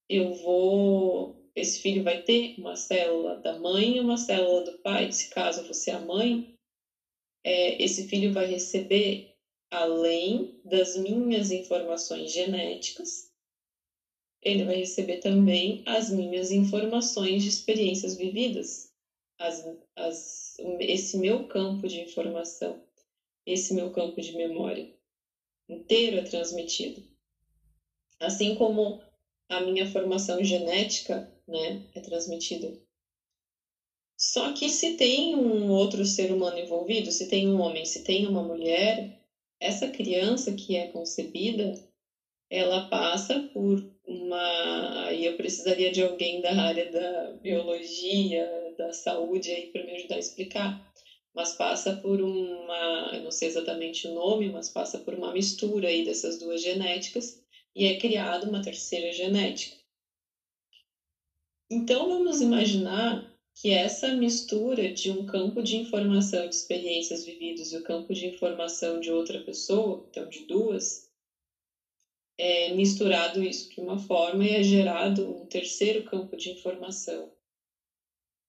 eu 0.09 0.33
vou 0.35 1.37
esse 1.55 1.81
filho 1.81 2.03
vai 2.03 2.21
ter 2.21 2.55
uma 2.59 2.77
célula 2.77 3.37
da 3.37 3.59
mãe 3.59 3.97
e 3.97 4.01
uma 4.01 4.19
célula 4.19 4.61
do 4.61 4.73
pai, 4.79 5.11
se 5.11 5.31
caso 5.31 5.67
você 5.67 5.91
é 5.91 5.95
a 5.95 5.99
mãe, 5.99 6.56
é, 7.47 7.81
esse 7.81 8.09
filho 8.09 8.33
vai 8.33 8.45
receber, 8.45 9.33
além 9.71 10.61
das 10.65 10.97
minhas 10.97 11.53
informações 11.53 12.33
genéticas, 12.33 13.31
ele 14.43 14.65
vai 14.65 14.75
receber 14.75 15.19
também 15.19 15.81
as 15.87 16.11
minhas 16.11 16.51
informações 16.51 17.45
de 17.45 17.49
experiências 17.49 18.17
vividas, 18.17 18.93
as, 19.39 19.65
as, 19.95 20.57
esse 20.81 21.17
meu 21.19 21.47
campo 21.47 21.87
de 21.87 22.01
informação, 22.01 22.83
esse 23.47 23.73
meu 23.73 23.93
campo 23.93 24.21
de 24.21 24.33
memória 24.33 24.93
inteiro 25.69 26.17
é 26.17 26.23
transmitido. 26.23 27.01
Assim 28.19 28.57
como 28.57 29.01
a 29.49 29.61
minha 29.61 29.87
formação 29.87 30.43
genética 30.43 31.33
né, 31.47 31.81
é 31.95 32.01
transmitido 32.01 32.85
só 34.17 34.51
que 34.53 34.69
se 34.69 34.97
tem 34.97 35.35
um 35.35 35.69
outro 35.71 36.05
ser 36.05 36.33
humano 36.33 36.59
envolvido, 36.59 37.11
se 37.13 37.27
tem 37.27 37.47
um 37.47 37.61
homem, 37.61 37.85
se 37.85 38.03
tem 38.03 38.27
uma 38.27 38.43
mulher, 38.43 39.11
essa 39.61 39.87
criança 39.87 40.53
que 40.53 40.75
é 40.75 40.87
concebida, 40.87 41.75
ela 42.49 42.89
passa 42.89 43.39
por 43.53 43.85
uma. 44.07 45.05
Aí 45.05 45.25
eu 45.25 45.37
precisaria 45.37 45.91
de 45.91 46.01
alguém 46.01 46.41
da 46.41 46.55
área 46.55 46.91
da 46.91 47.33
biologia, 47.43 48.49
da 48.79 48.93
saúde 48.93 49.51
aí 49.51 49.67
para 49.67 49.85
me 49.85 49.93
ajudar 49.97 50.17
a 50.17 50.19
explicar. 50.19 50.93
Mas 51.35 51.53
passa 51.53 51.93
por 51.93 52.23
uma, 52.23 53.11
eu 53.13 53.21
não 53.23 53.31
sei 53.31 53.49
exatamente 53.49 54.07
o 54.07 54.15
nome, 54.15 54.49
mas 54.49 54.71
passa 54.71 54.99
por 54.99 55.15
uma 55.15 55.31
mistura 55.31 55.89
aí 55.89 56.03
dessas 56.03 56.39
duas 56.39 56.63
genéticas 56.63 57.39
e 57.75 57.85
é 57.85 57.99
criada 57.99 58.47
uma 58.47 58.63
terceira 58.63 59.13
genética. 59.13 59.77
Então 61.71 62.07
vamos 62.07 62.41
imaginar 62.41 63.36
que 63.57 63.71
essa 63.71 64.13
mistura 64.13 64.93
de 64.93 65.11
um 65.11 65.25
campo 65.25 65.63
de 65.63 65.77
informação 65.77 66.47
de 66.47 66.55
experiências 66.55 67.25
vividas 67.25 67.73
e 67.73 67.77
o 67.79 67.83
campo 67.83 68.13
de 68.13 68.27
informação 68.27 69.01
de 69.01 69.11
outra 69.11 69.43
pessoa, 69.43 70.07
então 70.11 70.29
de 70.29 70.45
duas, 70.47 71.09
é 72.39 72.75
misturado 72.75 73.43
isso 73.43 73.71
de 73.71 73.81
uma 73.81 73.99
forma 73.99 74.45
e 74.45 74.51
é 74.51 74.63
gerado 74.63 75.27
um 75.27 75.47
terceiro 75.47 76.05
campo 76.05 76.37
de 76.37 76.51
informação. 76.51 77.33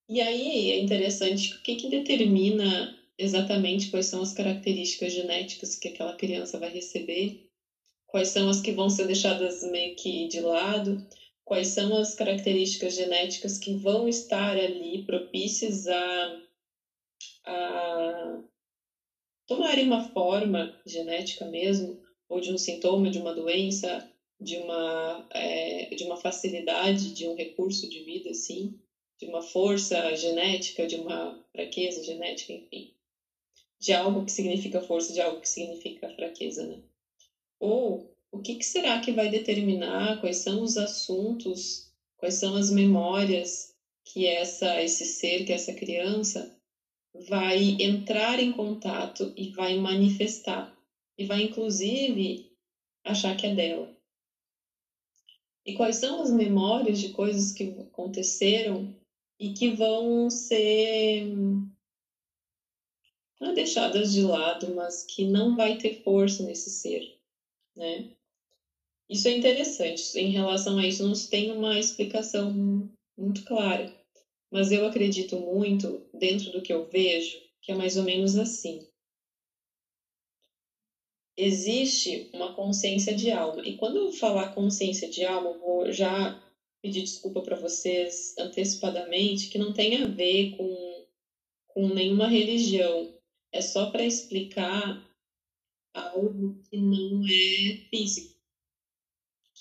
E 0.09 0.19
aí 0.19 0.71
é 0.71 0.77
interessante 0.77 1.53
o 1.53 1.61
que, 1.61 1.75
que 1.75 1.89
determina 1.89 2.97
exatamente 3.17 3.89
quais 3.89 4.07
são 4.07 4.21
as 4.21 4.33
características 4.33 5.13
genéticas 5.13 5.75
que 5.75 5.87
aquela 5.87 6.17
criança 6.17 6.59
vai 6.59 6.69
receber, 6.69 7.49
quais 8.05 8.27
são 8.27 8.49
as 8.49 8.59
que 8.59 8.73
vão 8.73 8.89
ser 8.89 9.07
deixadas 9.07 9.63
meio 9.63 9.95
que 9.95 10.27
de 10.27 10.41
lado, 10.41 11.01
quais 11.47 11.69
são 11.69 11.95
as 11.95 12.13
características 12.13 12.93
genéticas 12.93 13.57
que 13.57 13.73
vão 13.73 14.05
estar 14.05 14.57
ali 14.57 15.05
propícias 15.05 15.87
a, 15.87 16.41
a 17.45 18.43
tomarem 19.47 19.85
uma 19.85 20.09
forma 20.09 20.77
genética 20.85 21.45
mesmo, 21.45 21.97
ou 22.27 22.41
de 22.41 22.51
um 22.51 22.57
sintoma 22.57 23.09
de 23.09 23.17
uma 23.17 23.33
doença, 23.33 24.05
de 24.37 24.57
uma, 24.57 25.25
é, 25.33 25.95
de 25.95 26.03
uma 26.03 26.17
facilidade, 26.17 27.13
de 27.13 27.25
um 27.25 27.33
recurso 27.33 27.87
de 27.87 28.03
vida, 28.03 28.31
assim, 28.31 28.77
de 29.17 29.25
uma 29.25 29.41
força 29.41 30.13
genética, 30.15 30.85
de 30.85 30.97
uma 30.97 31.41
fraqueza 31.53 32.03
genética, 32.03 32.51
enfim. 32.51 32.93
De 33.79 33.93
algo 33.93 34.25
que 34.25 34.33
significa 34.33 34.81
força, 34.81 35.13
de 35.13 35.21
algo 35.21 35.39
que 35.39 35.47
significa 35.47 36.09
fraqueza, 36.09 36.65
né? 36.65 36.81
Ou 37.57 38.16
o 38.31 38.39
que, 38.39 38.55
que 38.55 38.65
será 38.65 38.99
que 38.99 39.11
vai 39.11 39.29
determinar 39.29 40.19
quais 40.19 40.37
são 40.37 40.61
os 40.61 40.77
assuntos, 40.77 41.91
quais 42.17 42.35
são 42.35 42.55
as 42.55 42.69
memórias 42.69 43.73
que 44.03 44.25
essa 44.25 44.81
esse 44.81 45.05
ser, 45.05 45.45
que 45.45 45.53
essa 45.53 45.73
criança 45.73 46.55
vai 47.27 47.75
entrar 47.79 48.39
em 48.39 48.51
contato 48.51 49.33
e 49.35 49.49
vai 49.49 49.75
manifestar 49.75 50.75
e 51.17 51.25
vai 51.25 51.41
inclusive 51.41 52.51
achar 53.03 53.35
que 53.35 53.45
é 53.45 53.53
dela. 53.53 53.91
E 55.65 55.73
quais 55.73 55.97
são 55.97 56.21
as 56.21 56.31
memórias 56.31 56.99
de 56.99 57.09
coisas 57.09 57.51
que 57.51 57.63
aconteceram 57.63 58.93
e 59.39 59.51
que 59.51 59.69
vão 59.69 60.29
ser 60.29 61.25
não 63.39 63.53
deixadas 63.53 64.13
de 64.13 64.21
lado, 64.21 64.73
mas 64.73 65.03
que 65.03 65.25
não 65.25 65.55
vai 65.55 65.77
ter 65.77 66.01
força 66.03 66.43
nesse 66.43 66.69
ser, 66.69 67.01
né? 67.75 68.16
Isso 69.09 69.27
é 69.27 69.37
interessante. 69.37 70.17
Em 70.19 70.31
relação 70.31 70.77
a 70.77 70.85
isso, 70.85 71.07
não 71.07 71.15
se 71.15 71.29
tem 71.29 71.51
uma 71.51 71.79
explicação 71.79 72.51
muito 73.17 73.43
clara. 73.45 73.95
Mas 74.51 74.71
eu 74.71 74.85
acredito 74.85 75.39
muito, 75.39 76.05
dentro 76.13 76.51
do 76.51 76.61
que 76.61 76.73
eu 76.73 76.85
vejo, 76.89 77.37
que 77.61 77.71
é 77.71 77.75
mais 77.75 77.95
ou 77.97 78.03
menos 78.03 78.37
assim. 78.37 78.85
Existe 81.37 82.29
uma 82.33 82.53
consciência 82.53 83.15
de 83.15 83.31
alma. 83.31 83.65
E 83.65 83.77
quando 83.77 83.97
eu 83.97 84.11
falar 84.11 84.53
consciência 84.53 85.09
de 85.09 85.23
alma, 85.23 85.51
eu 85.51 85.59
vou 85.59 85.91
já 85.91 86.43
pedir 86.81 87.01
desculpa 87.01 87.41
para 87.41 87.55
vocês 87.55 88.35
antecipadamente, 88.37 89.49
que 89.49 89.57
não 89.57 89.73
tem 89.73 90.01
a 90.01 90.07
ver 90.07 90.55
com, 90.57 91.05
com 91.67 91.87
nenhuma 91.89 92.27
religião. 92.27 93.13
É 93.51 93.61
só 93.61 93.89
para 93.91 94.03
explicar 94.03 95.05
algo 95.93 96.61
que 96.69 96.77
não 96.77 97.23
é 97.25 97.77
físico 97.89 98.36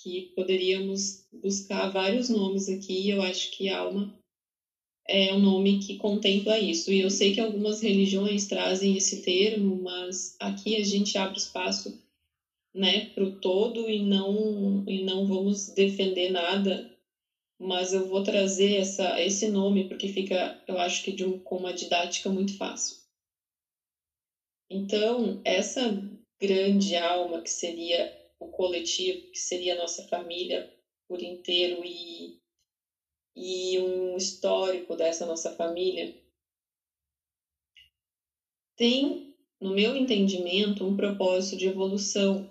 que 0.01 0.31
poderíamos 0.35 1.23
buscar 1.31 1.87
vários 1.87 2.29
nomes 2.29 2.69
aqui, 2.69 3.09
eu 3.09 3.21
acho 3.21 3.49
que 3.51 3.69
alma 3.69 4.13
é 5.07 5.33
um 5.33 5.39
nome 5.39 5.79
que 5.79 5.95
contempla 5.95 6.59
isso. 6.59 6.91
E 6.91 6.99
eu 6.99 7.09
sei 7.09 7.31
que 7.31 7.39
algumas 7.39 7.79
religiões 7.79 8.45
trazem 8.45 8.97
esse 8.97 9.21
termo, 9.21 9.75
mas 9.77 10.35
aqui 10.39 10.75
a 10.75 10.83
gente 10.83 11.17
abre 11.17 11.37
espaço 11.37 11.97
né, 12.73 13.09
para 13.15 13.23
o 13.23 13.39
todo 13.39 13.89
e 13.89 13.99
não, 13.99 14.83
e 14.85 15.01
não 15.01 15.25
vamos 15.25 15.69
defender 15.69 16.29
nada, 16.29 16.93
mas 17.59 17.93
eu 17.93 18.05
vou 18.05 18.21
trazer 18.21 18.73
essa, 18.73 19.19
esse 19.19 19.47
nome 19.47 19.87
porque 19.87 20.07
fica, 20.07 20.61
eu 20.67 20.77
acho 20.77 21.01
que 21.01 21.11
de 21.11 21.23
um, 21.23 21.39
com 21.39 21.57
uma 21.57 21.73
didática 21.73 22.29
muito 22.29 22.55
fácil. 22.55 22.97
Então, 24.69 25.39
essa 25.45 25.89
grande 26.39 26.95
alma 26.95 27.41
que 27.41 27.49
seria 27.49 28.13
o 28.39 28.47
coletivo, 28.47 29.31
que 29.31 29.39
seria 29.39 29.73
a 29.73 29.77
nossa 29.77 30.07
família 30.07 30.73
por 31.07 31.21
inteiro 31.21 31.83
e, 31.83 32.37
e 33.35 33.79
um 33.79 34.17
histórico 34.17 34.95
dessa 34.95 35.25
nossa 35.25 35.51
família, 35.51 36.15
tem, 38.75 39.33
no 39.59 39.71
meu 39.71 39.95
entendimento, 39.95 40.85
um 40.85 40.95
propósito 40.95 41.57
de 41.57 41.67
evolução 41.67 42.47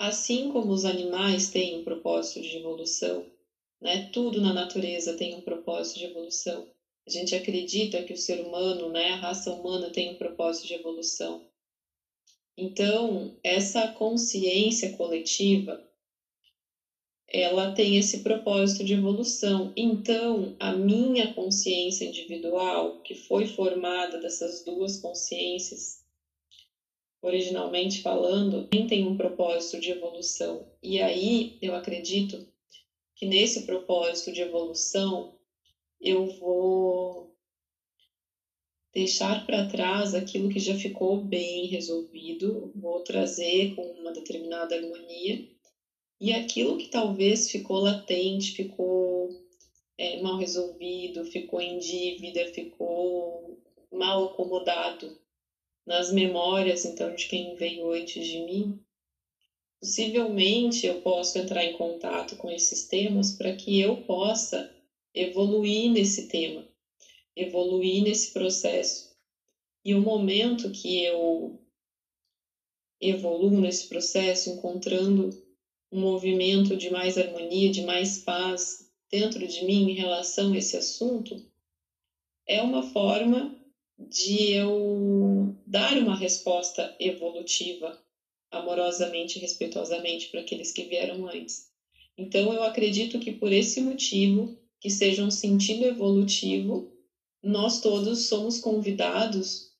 assim 0.00 0.50
como 0.50 0.72
os 0.72 0.86
animais 0.86 1.50
têm 1.50 1.76
um 1.76 1.84
propósito 1.84 2.40
de 2.40 2.56
evolução, 2.56 3.30
né? 3.78 4.08
Tudo 4.10 4.40
na 4.40 4.50
natureza 4.50 5.12
tem 5.14 5.34
um 5.34 5.42
propósito 5.42 5.98
de 5.98 6.06
evolução. 6.06 6.66
A 7.06 7.10
gente 7.10 7.34
acredita 7.34 8.02
que 8.02 8.14
o 8.14 8.16
ser 8.16 8.40
humano, 8.40 8.88
né, 8.88 9.10
a 9.10 9.16
raça 9.16 9.52
humana 9.52 9.90
tem 9.90 10.08
um 10.08 10.16
propósito 10.16 10.68
de 10.68 10.74
evolução. 10.74 11.46
Então, 12.60 13.34
essa 13.42 13.88
consciência 13.88 14.94
coletiva, 14.94 15.82
ela 17.26 17.72
tem 17.72 17.96
esse 17.96 18.18
propósito 18.18 18.84
de 18.84 18.92
evolução. 18.92 19.72
Então, 19.74 20.54
a 20.60 20.70
minha 20.70 21.32
consciência 21.32 22.04
individual, 22.04 23.00
que 23.00 23.14
foi 23.14 23.46
formada 23.46 24.20
dessas 24.20 24.62
duas 24.62 24.98
consciências, 24.98 26.04
originalmente 27.22 28.02
falando, 28.02 28.68
também 28.68 28.86
tem 28.86 29.06
um 29.06 29.16
propósito 29.16 29.80
de 29.80 29.92
evolução. 29.92 30.70
E 30.82 31.00
aí, 31.00 31.56
eu 31.62 31.74
acredito 31.74 32.46
que 33.16 33.24
nesse 33.24 33.64
propósito 33.64 34.32
de 34.32 34.42
evolução, 34.42 35.34
eu 35.98 36.26
vou 36.38 37.29
deixar 38.92 39.46
para 39.46 39.66
trás 39.66 40.14
aquilo 40.14 40.48
que 40.48 40.58
já 40.58 40.74
ficou 40.74 41.18
bem 41.18 41.66
resolvido, 41.66 42.72
vou 42.74 43.00
trazer 43.00 43.74
com 43.74 43.82
uma 43.82 44.12
determinada 44.12 44.74
harmonia, 44.74 45.46
e 46.20 46.32
aquilo 46.32 46.76
que 46.76 46.88
talvez 46.88 47.50
ficou 47.50 47.78
latente, 47.78 48.52
ficou 48.52 49.30
é, 49.96 50.20
mal 50.20 50.36
resolvido, 50.36 51.24
ficou 51.24 51.60
em 51.60 51.78
dívida, 51.78 52.46
ficou 52.52 53.58
mal 53.92 54.24
acomodado 54.24 55.16
nas 55.86 56.12
memórias, 56.12 56.84
então, 56.84 57.14
de 57.14 57.26
quem 57.26 57.54
veio 57.54 57.90
antes 57.90 58.24
de 58.26 58.38
mim, 58.40 58.78
possivelmente 59.80 60.86
eu 60.86 61.00
posso 61.00 61.38
entrar 61.38 61.64
em 61.64 61.72
contato 61.72 62.36
com 62.36 62.50
esses 62.50 62.86
temas 62.86 63.32
para 63.32 63.52
que 63.54 63.80
eu 63.80 63.96
possa 64.02 64.70
evoluir 65.14 65.90
nesse 65.90 66.28
tema, 66.28 66.69
evoluir 67.36 68.02
nesse 68.02 68.32
processo. 68.32 69.16
E 69.84 69.94
o 69.94 70.00
momento 70.00 70.70
que 70.70 71.02
eu 71.02 71.58
evoluo 73.00 73.60
nesse 73.60 73.88
processo, 73.88 74.50
encontrando 74.50 75.30
um 75.90 76.00
movimento 76.00 76.76
de 76.76 76.90
mais 76.90 77.16
harmonia, 77.16 77.70
de 77.70 77.82
mais 77.82 78.18
paz 78.18 78.90
dentro 79.10 79.46
de 79.46 79.64
mim 79.64 79.90
em 79.90 79.94
relação 79.94 80.52
a 80.52 80.58
esse 80.58 80.76
assunto, 80.76 81.34
é 82.46 82.60
uma 82.60 82.82
forma 82.82 83.56
de 83.98 84.52
eu 84.52 85.54
dar 85.66 85.96
uma 85.98 86.16
resposta 86.16 86.94
evolutiva, 86.98 87.98
amorosamente 88.50 89.38
respeitosamente 89.38 90.28
para 90.28 90.40
aqueles 90.40 90.72
que 90.72 90.84
vieram 90.84 91.26
antes. 91.26 91.70
Então, 92.16 92.52
eu 92.52 92.62
acredito 92.62 93.18
que 93.18 93.32
por 93.32 93.52
esse 93.52 93.80
motivo, 93.80 94.58
que 94.80 94.90
seja 94.90 95.24
um 95.24 95.30
sentido 95.30 95.84
evolutivo, 95.84 96.92
nós 97.42 97.80
todos 97.80 98.26
somos 98.26 98.58
convidados 98.58 99.70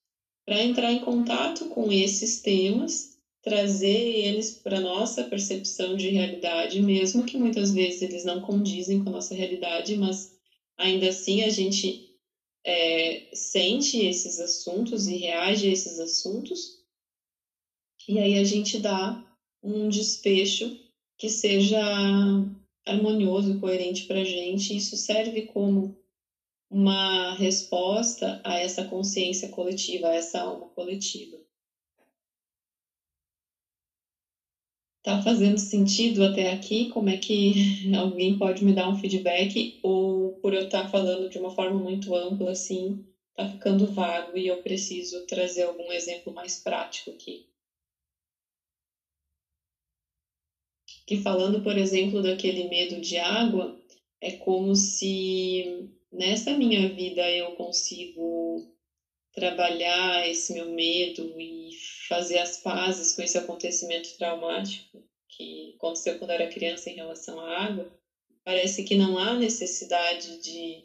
para 0.44 0.62
entrar 0.62 0.92
em 0.92 1.00
contato 1.00 1.66
com 1.66 1.92
esses 1.92 2.40
temas, 2.40 3.18
trazer 3.42 3.86
eles 3.86 4.50
para 4.50 4.80
nossa 4.80 5.24
percepção 5.24 5.96
de 5.96 6.08
realidade, 6.08 6.80
mesmo 6.80 7.24
que 7.24 7.36
muitas 7.36 7.70
vezes 7.70 8.02
eles 8.02 8.24
não 8.24 8.40
condizem 8.40 9.02
com 9.02 9.08
a 9.10 9.12
nossa 9.12 9.34
realidade, 9.34 9.96
mas 9.96 10.32
ainda 10.76 11.08
assim 11.08 11.42
a 11.42 11.48
gente 11.48 12.16
é, 12.64 13.30
sente 13.32 13.98
esses 13.98 14.38
assuntos 14.38 15.06
e 15.06 15.16
reage 15.16 15.68
a 15.68 15.72
esses 15.72 15.98
assuntos, 15.98 16.80
e 18.08 18.18
aí 18.18 18.36
a 18.36 18.44
gente 18.44 18.78
dá 18.78 19.24
um 19.62 19.88
desfecho 19.88 20.76
que 21.16 21.28
seja 21.28 21.78
harmonioso, 22.86 23.60
coerente 23.60 24.06
para 24.06 24.20
a 24.20 24.24
gente. 24.24 24.74
Isso 24.74 24.96
serve 24.96 25.42
como 25.42 25.99
uma 26.70 27.34
resposta 27.34 28.40
a 28.44 28.58
essa 28.58 28.82
consciência 28.84 29.48
coletiva, 29.48 30.08
a 30.08 30.14
essa 30.14 30.40
alma 30.40 30.68
coletiva. 30.68 31.38
Tá 35.02 35.20
fazendo 35.20 35.58
sentido 35.58 36.24
até 36.24 36.50
aqui? 36.50 36.88
Como 36.88 37.10
é 37.10 37.16
que 37.18 37.52
alguém 37.94 38.38
pode 38.38 38.64
me 38.64 38.72
dar 38.72 38.88
um 38.88 38.94
feedback? 38.94 39.78
Ou 39.82 40.32
por 40.40 40.54
eu 40.54 40.60
estar 40.62 40.84
tá 40.84 40.88
falando 40.88 41.28
de 41.28 41.36
uma 41.38 41.50
forma 41.50 41.78
muito 41.78 42.14
ampla, 42.14 42.52
assim, 42.52 42.98
tá 43.34 43.46
ficando 43.46 43.86
vago 43.86 44.36
e 44.38 44.46
eu 44.46 44.56
preciso 44.62 45.20
trazer 45.26 45.62
algum 45.64 45.92
exemplo 45.92 46.32
mais 46.32 46.56
prático 46.56 47.10
aqui? 47.10 47.44
Que 51.06 51.16
falando, 51.16 51.60
por 51.62 51.76
exemplo, 51.76 52.22
daquele 52.22 52.64
medo 52.64 52.98
de 53.00 53.18
água, 53.18 53.76
é 54.20 54.30
como 54.30 54.74
se 54.74 55.90
nessa 56.12 56.52
minha 56.52 56.88
vida 56.88 57.30
eu 57.30 57.52
consigo 57.52 58.66
trabalhar 59.32 60.28
esse 60.28 60.52
meu 60.52 60.68
medo 60.68 61.40
e 61.40 61.70
fazer 62.08 62.38
as 62.38 62.56
pazes 62.56 63.12
com 63.12 63.22
esse 63.22 63.38
acontecimento 63.38 64.16
traumático 64.16 65.02
que 65.28 65.74
aconteceu 65.76 66.18
quando 66.18 66.32
era 66.32 66.48
criança 66.48 66.90
em 66.90 66.94
relação 66.94 67.38
à 67.40 67.64
água, 67.64 67.90
parece 68.44 68.82
que 68.82 68.96
não 68.96 69.16
há 69.16 69.34
necessidade 69.34 70.40
de 70.42 70.84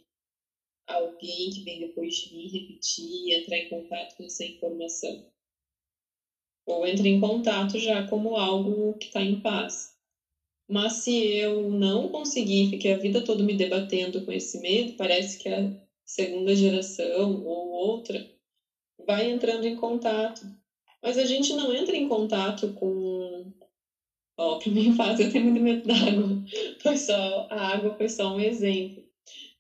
alguém 0.86 1.50
que 1.50 1.64
vem 1.64 1.80
depois 1.80 2.16
de 2.16 2.34
mim 2.34 2.48
repetir, 2.48 3.34
entrar 3.34 3.58
em 3.58 3.68
contato 3.68 4.16
com 4.16 4.24
essa 4.24 4.46
informação. 4.46 5.26
Ou 6.66 6.86
entre 6.86 7.10
em 7.10 7.20
contato 7.20 7.78
já 7.80 8.08
como 8.08 8.36
algo 8.36 8.94
que 8.98 9.08
está 9.08 9.22
em 9.22 9.40
paz. 9.42 9.95
Mas 10.68 10.94
se 10.94 11.12
eu 11.12 11.70
não 11.70 12.10
conseguir, 12.10 12.70
fiquei 12.70 12.92
a 12.92 12.98
vida 12.98 13.24
toda 13.24 13.44
me 13.44 13.54
debatendo 13.54 14.24
com 14.24 14.32
esse 14.32 14.58
medo, 14.60 14.94
parece 14.94 15.38
que 15.38 15.48
a 15.48 15.70
segunda 16.04 16.56
geração 16.56 17.42
ou 17.44 17.70
outra 17.70 18.26
vai 19.06 19.30
entrando 19.30 19.66
em 19.66 19.76
contato 19.76 20.46
mas 21.06 21.20
a 21.20 21.24
gente 21.24 21.54
não 21.54 21.72
entra 21.72 21.96
em 21.96 22.08
contato 22.08 22.68
com. 22.74 23.46
Ó, 24.36 24.56
para 24.58 24.72
mim 24.72 24.92
faz, 24.92 25.20
eu 25.20 25.30
tenho 25.30 25.44
muito 25.44 25.62
medo 25.62 25.84
d'água. 25.84 26.42
Foi 26.82 26.98
só, 26.98 27.46
a 27.48 27.74
água 27.74 27.94
foi 27.96 28.10
só 28.10 28.34
um 28.34 28.40
exemplo. 28.40 29.04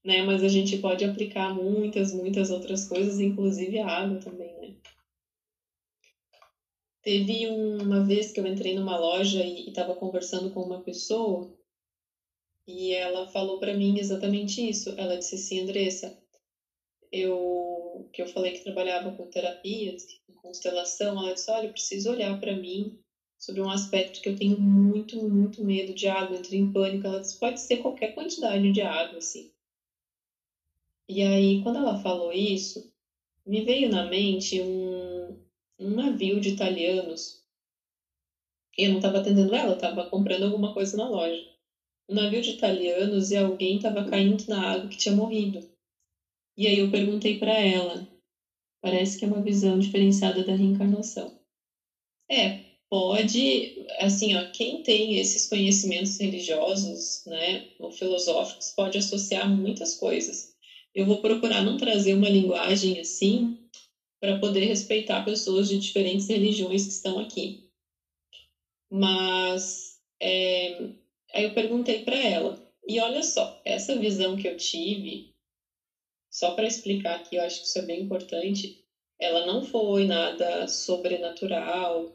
Né? 0.03 0.23
Mas 0.23 0.41
a 0.41 0.47
gente 0.47 0.75
pode 0.75 1.03
aplicar 1.05 1.53
muitas, 1.53 2.11
muitas 2.11 2.49
outras 2.49 2.83
coisas, 2.83 3.19
inclusive 3.19 3.77
a 3.77 3.87
água 3.87 4.17
também? 4.17 4.54
Teve 7.05 7.47
uma 7.47 8.03
vez 8.03 8.31
que 8.31 8.39
eu 8.39 8.47
entrei 8.47 8.73
numa 8.73 8.97
loja 8.97 9.45
e 9.45 9.69
estava 9.69 9.93
conversando 9.93 10.49
com 10.49 10.63
uma 10.63 10.81
pessoa 10.81 11.55
e 12.67 12.93
ela 12.93 13.27
falou 13.27 13.59
para 13.59 13.75
mim 13.75 13.99
exatamente 13.99 14.67
isso. 14.67 14.89
Ela 14.97 15.15
disse 15.15 15.35
assim, 15.35 15.59
Andressa, 15.59 16.17
eu 17.11 18.09
que 18.11 18.23
eu 18.23 18.27
falei 18.27 18.53
que 18.53 18.63
trabalhava 18.63 19.11
com 19.11 19.27
terapias, 19.27 20.03
com 20.25 20.33
constelação, 20.33 21.19
ela 21.19 21.31
disse, 21.31 21.51
olha, 21.51 21.67
eu 21.67 21.71
preciso 21.71 22.09
olhar 22.09 22.39
para 22.39 22.55
mim 22.55 22.97
sobre 23.37 23.61
um 23.61 23.69
aspecto 23.69 24.19
que 24.19 24.29
eu 24.29 24.35
tenho 24.35 24.57
muito, 24.57 25.15
muito 25.15 25.63
medo 25.63 25.93
de 25.93 26.07
água, 26.07 26.35
entrei 26.35 26.59
em 26.59 26.71
pânico. 26.71 27.05
Ela 27.05 27.19
disse, 27.19 27.37
pode 27.37 27.61
ser 27.61 27.77
qualquer 27.77 28.15
quantidade 28.15 28.71
de 28.71 28.81
água, 28.81 29.19
assim. 29.19 29.47
E 31.07 31.21
aí, 31.21 31.61
quando 31.61 31.77
ela 31.77 31.95
falou 32.01 32.33
isso, 32.33 32.83
me 33.45 33.61
veio 33.61 33.91
na 33.91 34.01
mente 34.01 34.59
um, 34.59 35.44
um 35.79 35.89
navio 35.91 36.39
de 36.39 36.49
italianos. 36.49 37.41
Eu 38.77 38.89
não 38.89 38.97
estava 38.97 39.17
atendendo 39.17 39.53
ela, 39.53 39.73
estava 39.73 40.05
comprando 40.09 40.43
alguma 40.43 40.73
coisa 40.73 40.97
na 40.97 41.07
loja. 41.07 41.43
Um 42.09 42.13
navio 42.13 42.41
de 42.41 42.51
italianos 42.51 43.31
e 43.31 43.37
alguém 43.37 43.77
estava 43.77 44.03
caindo 44.03 44.43
na 44.47 44.71
água 44.71 44.89
que 44.89 44.97
tinha 44.97 45.15
morrido. 45.15 45.59
E 46.57 46.67
aí 46.67 46.77
eu 46.77 46.89
perguntei 46.89 47.37
para 47.37 47.53
ela, 47.53 48.07
parece 48.81 49.17
que 49.17 49.25
é 49.25 49.27
uma 49.27 49.41
visão 49.41 49.77
diferenciada 49.79 50.43
da 50.43 50.53
reencarnação. 50.53 51.33
É, 52.29 52.59
pode, 52.89 53.85
assim, 53.99 54.33
ó, 54.35 54.45
quem 54.51 54.81
tem 54.81 55.17
esses 55.17 55.47
conhecimentos 55.47 56.17
religiosos, 56.17 57.23
né, 57.25 57.67
ou 57.79 57.91
filosóficos, 57.91 58.71
pode 58.71 58.97
associar 58.97 59.49
muitas 59.49 59.95
coisas. 59.95 60.53
Eu 60.93 61.05
vou 61.05 61.19
procurar 61.21 61.61
não 61.61 61.77
trazer 61.77 62.13
uma 62.13 62.29
linguagem 62.29 62.99
assim 62.99 63.64
para 64.25 64.39
poder 64.39 64.65
respeitar 64.65 65.23
pessoas 65.23 65.67
de 65.67 65.77
diferentes 65.77 66.27
religiões 66.27 66.83
que 66.83 66.91
estão 66.91 67.19
aqui. 67.19 67.61
Mas 68.89 69.99
é, 70.19 70.89
aí 71.31 71.43
eu 71.43 71.53
perguntei 71.53 72.01
para 72.03 72.17
ela, 72.17 72.59
e 72.87 72.99
olha 72.99 73.21
só, 73.21 73.55
essa 73.63 73.95
visão 73.95 74.35
que 74.35 74.47
eu 74.47 74.57
tive 74.57 75.29
só 76.31 76.51
para 76.55 76.65
explicar 76.65 77.19
aqui, 77.19 77.35
eu 77.35 77.43
acho 77.43 77.61
que 77.61 77.67
isso 77.67 77.77
é 77.77 77.83
bem 77.83 78.01
importante, 78.01 78.75
ela 79.19 79.45
não 79.45 79.61
foi 79.61 80.05
nada 80.05 80.67
sobrenatural 80.67 82.11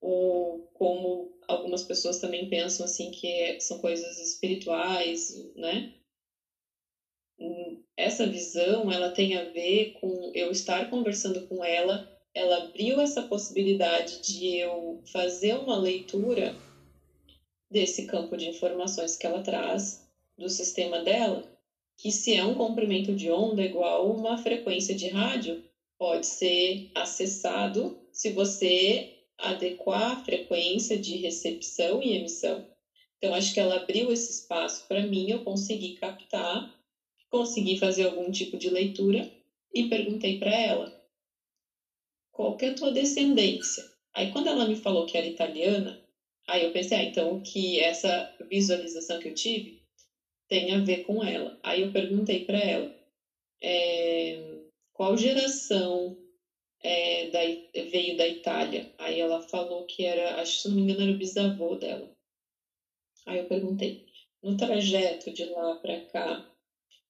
ou 0.00 0.58
como 0.72 1.30
algumas 1.46 1.82
pessoas 1.82 2.16
também 2.16 2.48
pensam 2.48 2.84
assim 2.84 3.10
que 3.10 3.26
é, 3.26 3.60
são 3.60 3.76
coisas 3.76 4.18
espirituais, 4.18 5.34
né? 5.54 5.92
Essa 7.96 8.26
visão, 8.26 8.90
ela 8.90 9.10
tem 9.10 9.36
a 9.36 9.44
ver 9.44 9.92
com 10.00 10.30
eu 10.34 10.50
estar 10.50 10.88
conversando 10.88 11.46
com 11.46 11.64
ela, 11.64 12.10
ela 12.34 12.56
abriu 12.58 13.00
essa 13.00 13.22
possibilidade 13.22 14.20
de 14.20 14.56
eu 14.56 15.02
fazer 15.12 15.54
uma 15.54 15.76
leitura 15.76 16.54
desse 17.70 18.06
campo 18.06 18.36
de 18.36 18.48
informações 18.48 19.16
que 19.16 19.26
ela 19.26 19.40
traz 19.40 20.06
do 20.36 20.48
sistema 20.48 21.00
dela, 21.00 21.42
que 21.96 22.12
se 22.12 22.34
é 22.34 22.44
um 22.44 22.54
comprimento 22.54 23.14
de 23.14 23.30
onda 23.30 23.64
igual 23.64 24.10
uma 24.14 24.36
frequência 24.36 24.94
de 24.94 25.08
rádio, 25.08 25.62
pode 25.98 26.26
ser 26.26 26.90
acessado 26.94 27.98
se 28.12 28.30
você 28.30 29.14
adequar 29.38 30.12
a 30.12 30.24
frequência 30.24 30.96
de 30.96 31.16
recepção 31.16 32.02
e 32.02 32.12
emissão. 32.12 32.66
Então, 33.16 33.34
acho 33.34 33.52
que 33.52 33.60
ela 33.60 33.76
abriu 33.76 34.12
esse 34.12 34.30
espaço 34.30 34.86
para 34.86 35.02
mim, 35.02 35.30
eu 35.30 35.42
consegui 35.42 35.94
captar, 35.94 36.74
consegui 37.30 37.76
fazer 37.76 38.04
algum 38.04 38.30
tipo 38.30 38.56
de 38.56 38.68
leitura 38.68 39.28
e 39.72 39.84
perguntei 39.84 40.38
para 40.38 40.54
ela: 40.54 40.92
qual 42.32 42.54
que 42.54 42.66
é 42.66 42.68
a 42.68 42.74
tua 42.74 42.90
descendência? 42.90 43.82
Aí, 44.14 44.30
quando 44.30 44.48
ela 44.48 44.64
me 44.64 44.76
falou 44.76 45.04
que 45.04 45.16
era 45.16 45.26
italiana, 45.26 45.98
aí 46.46 46.62
eu 46.62 46.70
pensei: 46.70 46.98
ah, 46.98 47.02
então 47.02 47.40
que 47.40 47.78
essa 47.78 48.28
visualização 48.48 49.18
que 49.18 49.28
eu 49.28 49.34
tive 49.34 49.76
tem 50.48 50.72
a 50.72 50.78
ver 50.78 50.98
com 50.98 51.22
ela. 51.22 51.56
Aí 51.62 51.80
eu 51.80 51.90
perguntei 51.90 52.44
para 52.44 52.58
ela: 52.58 52.90
é, 53.62 54.58
qual 54.92 55.16
geração 55.16 56.14
é, 56.82 57.26
da, 57.26 57.40
veio 57.90 58.16
da 58.16 58.26
Itália? 58.26 58.86
Aí 58.98 59.18
ela 59.18 59.40
falou 59.40 59.84
que 59.84 60.04
era, 60.04 60.40
acho 60.40 60.56
que 60.56 60.60
se 60.62 60.68
não 60.68 60.76
me 60.76 60.82
engano, 60.82 61.02
era 61.02 61.12
o 61.12 61.16
bisavô 61.16 61.74
dela. 61.76 62.08
Aí 63.26 63.38
eu 63.38 63.44
perguntei: 63.44 63.98
no 64.42 64.56
trajeto 64.56 65.32
de 65.32 65.44
lá 65.44 65.74
para 65.76 65.98
cá, 65.98 66.42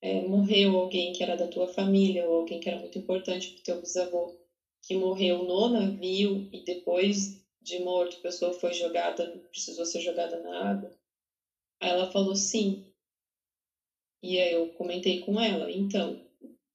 é, 0.06 0.20
morreu 0.20 0.76
alguém 0.76 1.12
que 1.12 1.20
era 1.20 1.36
da 1.36 1.48
tua 1.48 1.66
família 1.66 2.24
ou 2.24 2.36
alguém 2.36 2.60
que 2.60 2.68
era 2.68 2.78
muito 2.78 2.96
importante 2.96 3.50
para 3.50 3.58
o 3.58 3.62
teu 3.64 3.80
bisavô, 3.80 4.32
que 4.80 4.94
morreu 4.94 5.42
no 5.42 5.68
navio 5.68 6.48
e 6.52 6.60
depois 6.60 7.42
de 7.60 7.80
morto 7.80 8.16
a 8.18 8.20
pessoa 8.20 8.52
foi 8.52 8.72
jogada, 8.72 9.26
precisou 9.50 9.84
ser 9.84 10.00
jogada 10.00 10.38
na 10.38 10.70
água? 10.70 10.92
Aí 11.80 11.90
ela 11.90 12.08
falou 12.08 12.36
sim. 12.36 12.84
E 14.22 14.38
aí 14.38 14.52
eu 14.52 14.68
comentei 14.74 15.18
com 15.18 15.40
ela, 15.40 15.68
então, 15.70 16.20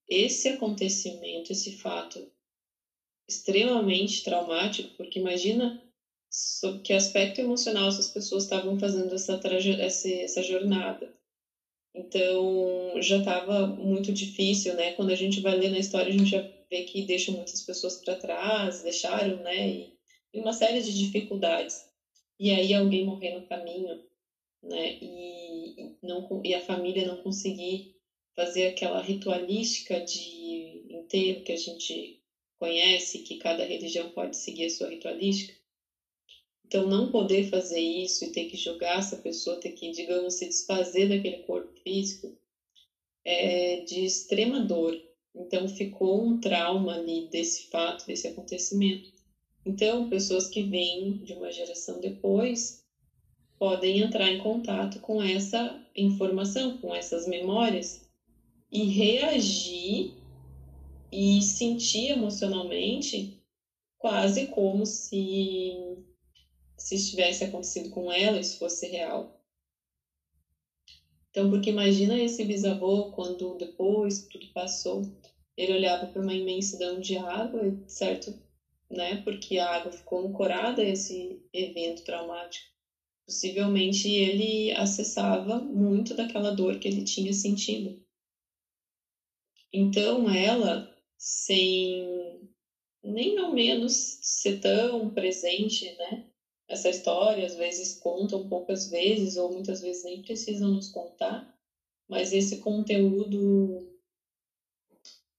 esse 0.09 0.49
acontecimento, 0.49 1.53
esse 1.53 1.71
fato 1.71 2.29
extremamente 3.29 4.23
traumático, 4.23 4.89
porque 4.97 5.19
imagina 5.19 5.81
sob 6.29 6.81
que 6.81 6.91
aspecto 6.91 7.39
emocional 7.39 7.87
essas 7.87 8.09
pessoas 8.09 8.43
estavam 8.43 8.77
fazendo 8.77 9.15
essa, 9.15 9.39
essa, 9.79 10.09
essa 10.09 10.43
jornada. 10.43 11.20
Então, 11.93 13.01
já 13.01 13.17
estava 13.17 13.65
muito 13.67 14.11
difícil, 14.13 14.73
né? 14.75 14.91
Quando 14.91 15.09
a 15.09 15.15
gente 15.15 15.39
vai 15.41 15.55
ler 15.55 15.69
na 15.69 15.79
história, 15.79 16.09
a 16.09 16.11
gente 16.17 16.29
já 16.29 16.39
vê 16.69 16.83
que 16.83 17.01
deixam 17.03 17.35
muitas 17.35 17.61
pessoas 17.61 17.97
para 17.97 18.15
trás, 18.15 18.81
deixaram, 18.81 19.37
né? 19.41 19.69
E, 19.69 19.93
uma 20.33 20.53
série 20.53 20.81
de 20.81 20.97
dificuldades. 20.97 21.85
E 22.39 22.49
aí 22.51 22.73
alguém 22.73 23.03
morrer 23.03 23.31
no 23.31 23.43
caminho, 23.43 23.99
né? 24.63 24.97
E, 25.01 25.91
não, 26.01 26.41
e 26.43 26.53
a 26.53 26.61
família 26.61 27.05
não 27.05 27.17
conseguir 27.17 27.93
fazer 28.35 28.67
aquela 28.67 29.01
ritualística 29.01 29.99
de 29.99 30.81
inteiro 30.89 31.43
que 31.43 31.51
a 31.51 31.57
gente 31.57 32.17
conhece, 32.57 33.19
que 33.19 33.35
cada 33.35 33.63
religião 33.65 34.09
pode 34.09 34.37
seguir 34.37 34.65
a 34.65 34.69
sua 34.69 34.87
ritualística. 34.87 35.53
Então, 36.71 36.87
não 36.87 37.11
poder 37.11 37.49
fazer 37.49 37.81
isso 37.81 38.23
e 38.23 38.31
ter 38.31 38.45
que 38.45 38.55
jogar 38.55 38.99
essa 38.99 39.17
pessoa, 39.17 39.59
ter 39.59 39.71
que, 39.71 39.91
digamos, 39.91 40.35
se 40.35 40.47
desfazer 40.47 41.09
daquele 41.09 41.39
corpo 41.39 41.69
físico, 41.83 42.33
é 43.25 43.81
de 43.81 44.05
extrema 44.05 44.61
dor. 44.61 44.97
Então, 45.35 45.67
ficou 45.67 46.23
um 46.23 46.39
trauma 46.39 46.93
ali 46.93 47.27
desse 47.29 47.67
fato, 47.69 48.07
desse 48.07 48.25
acontecimento. 48.25 49.11
Então, 49.65 50.07
pessoas 50.07 50.47
que 50.47 50.63
vêm 50.63 51.17
de 51.17 51.33
uma 51.33 51.51
geração 51.51 51.99
depois 51.99 52.81
podem 53.59 53.99
entrar 53.99 54.31
em 54.31 54.37
contato 54.37 54.97
com 55.01 55.21
essa 55.21 55.77
informação, 55.93 56.77
com 56.77 56.95
essas 56.95 57.27
memórias 57.27 57.99
e 58.71 58.85
reagir 58.85 60.13
e 61.11 61.41
sentir 61.41 62.11
emocionalmente 62.11 63.37
quase 63.97 64.45
como 64.45 64.85
se 64.85 66.01
se 66.81 67.09
tivesse 67.09 67.43
acontecido 67.43 67.89
com 67.89 68.11
ela, 68.11 68.39
isso 68.39 68.57
fosse 68.57 68.87
real. 68.87 69.39
Então, 71.29 71.49
porque 71.49 71.69
imagina 71.69 72.19
esse 72.19 72.43
bisavô 72.43 73.11
quando 73.11 73.55
depois 73.55 74.27
tudo 74.27 74.47
passou, 74.53 75.01
ele 75.55 75.73
olhava 75.73 76.07
para 76.07 76.21
uma 76.21 76.33
imensidão 76.33 76.99
de 76.99 77.15
água, 77.15 77.61
certo? 77.87 78.33
Né? 78.89 79.21
Porque 79.23 79.57
a 79.57 79.69
água 79.69 79.91
ficou 79.91 80.27
ancorada 80.27 80.81
a 80.81 80.85
esse 80.85 81.41
evento 81.53 82.03
traumático. 82.03 82.67
Possivelmente 83.25 84.09
ele 84.09 84.73
acessava 84.73 85.57
muito 85.59 86.13
daquela 86.13 86.51
dor 86.51 86.77
que 86.79 86.87
ele 86.87 87.03
tinha 87.03 87.31
sentido. 87.31 87.97
Então, 89.71 90.29
ela, 90.29 90.93
sem 91.17 92.49
nem 93.03 93.37
ao 93.37 93.53
menos 93.53 94.19
ser 94.21 94.59
tão 94.59 95.09
presente, 95.13 95.91
né? 95.95 96.30
Essa 96.71 96.89
história, 96.89 97.45
às 97.45 97.55
vezes 97.55 97.99
contam 97.99 98.47
poucas 98.47 98.89
vezes, 98.89 99.35
ou 99.35 99.51
muitas 99.51 99.81
vezes 99.81 100.05
nem 100.05 100.21
precisam 100.21 100.71
nos 100.71 100.87
contar, 100.87 101.53
mas 102.07 102.31
esse 102.31 102.59
conteúdo 102.59 103.91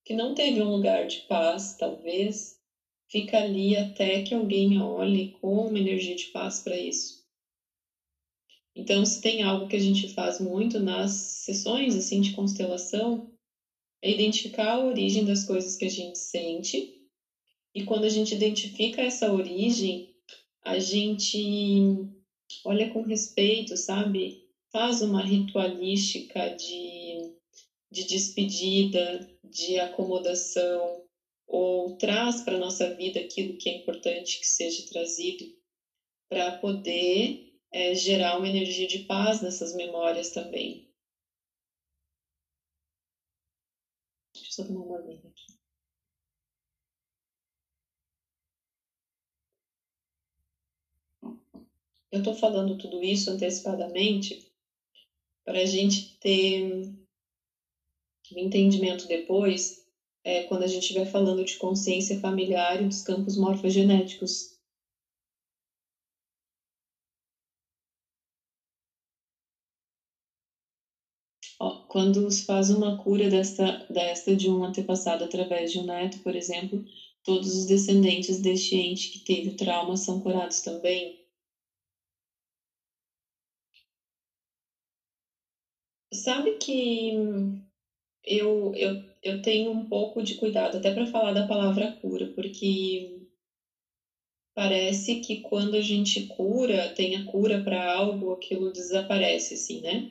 que 0.05 0.13
não 0.13 0.35
teve 0.35 0.61
um 0.61 0.71
lugar 0.71 1.07
de 1.07 1.21
paz, 1.21 1.75
talvez, 1.79 2.61
fica 3.09 3.39
ali 3.39 3.75
até 3.75 4.23
que 4.23 4.35
alguém 4.35 4.79
olhe 4.79 5.33
com 5.41 5.67
uma 5.67 5.79
energia 5.79 6.15
de 6.15 6.27
paz 6.27 6.61
para 6.61 6.77
isso. 6.77 7.23
Então, 8.75 9.05
se 9.07 9.21
tem 9.21 9.43
algo 9.43 9.69
que 9.69 9.77
a 9.77 9.81
gente 9.81 10.09
faz 10.09 10.39
muito 10.39 10.79
nas 10.81 11.13
sessões 11.13 11.95
assim 11.95 12.21
de 12.21 12.33
constelação, 12.33 13.31
é 14.03 14.11
identificar 14.11 14.73
a 14.73 14.85
origem 14.85 15.25
das 15.25 15.45
coisas 15.45 15.77
que 15.77 15.85
a 15.87 15.91
gente 15.91 16.19
sente. 16.19 17.01
E 17.75 17.85
quando 17.85 18.05
a 18.05 18.09
gente 18.11 18.35
identifica 18.35 19.01
essa 19.01 19.33
origem, 19.33 20.12
a 20.65 20.79
gente 20.79 21.39
olha 22.65 22.89
com 22.89 23.03
respeito, 23.03 23.77
sabe? 23.77 24.41
Faz 24.73 25.01
uma 25.01 25.23
ritualística 25.23 26.49
de, 26.51 27.31
de 27.91 28.05
despedida, 28.05 29.21
de 29.45 29.79
acomodação, 29.79 31.03
ou 31.47 31.97
traz 31.97 32.41
para 32.41 32.57
a 32.57 32.59
nossa 32.59 32.89
vida 32.95 33.21
aquilo 33.21 33.57
que 33.57 33.69
é 33.69 33.73
importante 33.75 34.39
que 34.39 34.47
seja 34.47 34.85
trazido, 34.87 35.47
para 36.29 36.51
poder 36.59 37.39
é, 37.73 37.95
gerar 37.95 38.37
uma 38.37 38.49
energia 38.49 38.87
de 38.87 39.01
paz 39.01 39.41
nessas 39.41 39.73
memórias 39.73 40.31
também. 40.31 40.83
Deixa 44.35 44.61
eu 44.61 44.67
tomar 44.67 44.83
uma 44.83 44.99
linha 44.99 45.19
aqui. 45.25 45.47
Eu 52.13 52.19
estou 52.19 52.35
falando 52.35 52.77
tudo 52.77 53.03
isso 53.03 53.31
antecipadamente 53.31 54.39
para 55.47 55.63
a 55.63 55.65
gente 55.65 56.19
ter 56.21 56.63
um 58.31 58.39
entendimento 58.39 59.09
depois, 59.09 59.83
é, 60.23 60.43
quando 60.43 60.63
a 60.63 60.67
gente 60.67 60.83
estiver 60.83 61.07
falando 61.07 61.43
de 61.43 61.57
consciência 61.57 62.21
familiar 62.21 62.83
e 62.83 62.87
dos 62.87 63.01
campos 63.03 63.37
morfogenéticos. 63.37 64.53
Quando 71.89 72.31
se 72.31 72.45
faz 72.45 72.69
uma 72.71 72.97
cura 72.97 73.29
desta, 73.29 73.87
desta 73.89 74.37
de 74.37 74.51
um 74.51 74.63
antepassado 74.65 75.25
através 75.25 75.73
de 75.73 75.79
um 75.79 75.85
neto, 75.85 76.19
por 76.21 76.35
exemplo, 76.35 76.85
todos 77.25 77.57
os 77.57 77.67
descendentes 77.67 78.39
deste 78.41 78.75
ente 78.77 79.11
que 79.11 79.19
teve 79.21 79.53
trauma 79.57 79.97
são 79.97 80.21
curados 80.21 80.61
também. 80.61 81.22
Sabe 86.13 86.53
que 86.59 87.11
eu, 88.25 88.73
eu, 88.75 89.01
eu 89.23 89.41
tenho 89.41 89.71
um 89.71 89.85
pouco 89.85 90.23
de 90.23 90.35
cuidado 90.35 90.77
até 90.77 90.91
para 90.93 91.07
falar 91.07 91.33
da 91.33 91.47
palavra 91.47 91.91
cura, 92.01 92.31
porque 92.35 93.19
parece 94.55 95.17
que 95.17 95.41
quando 95.41 95.75
a 95.75 95.81
gente 95.81 96.27
cura, 96.27 96.93
tem 96.95 97.17
a 97.17 97.25
cura 97.25 97.63
para 97.63 97.91
algo, 97.91 98.33
aquilo 98.33 98.71
desaparece, 98.71 99.55
assim, 99.55 99.81
né? 99.81 100.07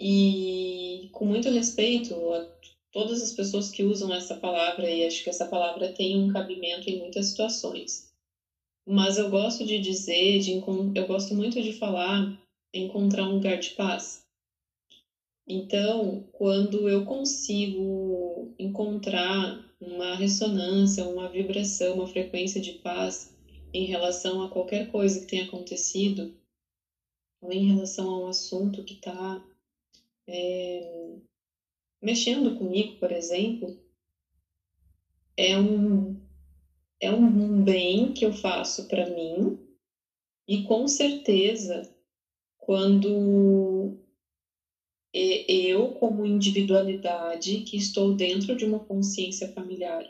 E 0.00 1.08
com 1.12 1.26
muito 1.26 1.48
respeito 1.48 2.14
a 2.32 2.46
todas 2.92 3.20
as 3.22 3.32
pessoas 3.32 3.68
que 3.68 3.82
usam 3.82 4.12
essa 4.12 4.34
palavra, 4.34 4.88
e 4.88 5.04
acho 5.04 5.22
que 5.22 5.28
essa 5.30 5.46
palavra 5.46 5.88
tem 5.88 6.16
um 6.16 6.28
cabimento 6.28 6.88
em 6.88 6.98
muitas 6.98 7.26
situações. 7.26 8.06
Mas 8.86 9.16
eu 9.16 9.28
gosto 9.28 9.64
de 9.64 9.78
dizer, 9.78 10.38
de, 10.38 10.52
eu 10.94 11.06
gosto 11.06 11.34
muito 11.34 11.60
de 11.60 11.72
falar 11.72 12.32
encontrar 12.72 13.24
um 13.24 13.34
lugar 13.34 13.58
de 13.58 13.70
paz 13.70 14.21
então, 15.46 16.24
quando 16.32 16.88
eu 16.88 17.04
consigo 17.04 18.54
encontrar 18.58 19.68
uma 19.80 20.14
ressonância, 20.14 21.04
uma 21.04 21.28
vibração, 21.28 21.94
uma 21.94 22.06
frequência 22.06 22.60
de 22.60 22.72
paz 22.72 23.32
em 23.74 23.84
relação 23.84 24.40
a 24.40 24.48
qualquer 24.48 24.90
coisa 24.90 25.20
que 25.20 25.26
tenha 25.26 25.44
acontecido, 25.44 26.32
ou 27.40 27.52
em 27.52 27.66
relação 27.66 28.08
a 28.08 28.20
um 28.20 28.26
assunto 28.26 28.84
que 28.84 28.94
está 28.94 29.42
é, 30.28 31.16
mexendo 32.00 32.54
comigo, 32.54 32.96
por 32.98 33.10
exemplo, 33.10 33.76
é 35.36 35.56
um, 35.56 36.16
é 37.00 37.10
um 37.10 37.64
bem 37.64 38.12
que 38.12 38.24
eu 38.24 38.32
faço 38.32 38.86
para 38.86 39.06
mim 39.06 39.58
e 40.46 40.62
com 40.62 40.86
certeza 40.86 41.82
quando 42.58 43.71
eu, 45.14 45.92
como 45.92 46.24
individualidade, 46.24 47.62
que 47.62 47.76
estou 47.76 48.14
dentro 48.14 48.56
de 48.56 48.64
uma 48.64 48.80
consciência 48.80 49.52
familiar, 49.52 50.04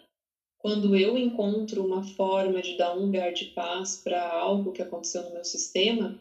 quando 0.59 0.95
eu 0.95 1.19
encontro 1.19 1.85
uma 1.85 2.05
forma 2.05 2.63
de 2.63 2.77
dar 2.77 2.97
um 2.97 3.07
lugar 3.07 3.33
de 3.33 3.47
paz 3.47 3.97
para 3.97 4.31
algo 4.31 4.73
que 4.73 4.81
aconteceu 4.81 5.25
no 5.25 5.33
meu 5.33 5.45
sistema, 5.45 6.21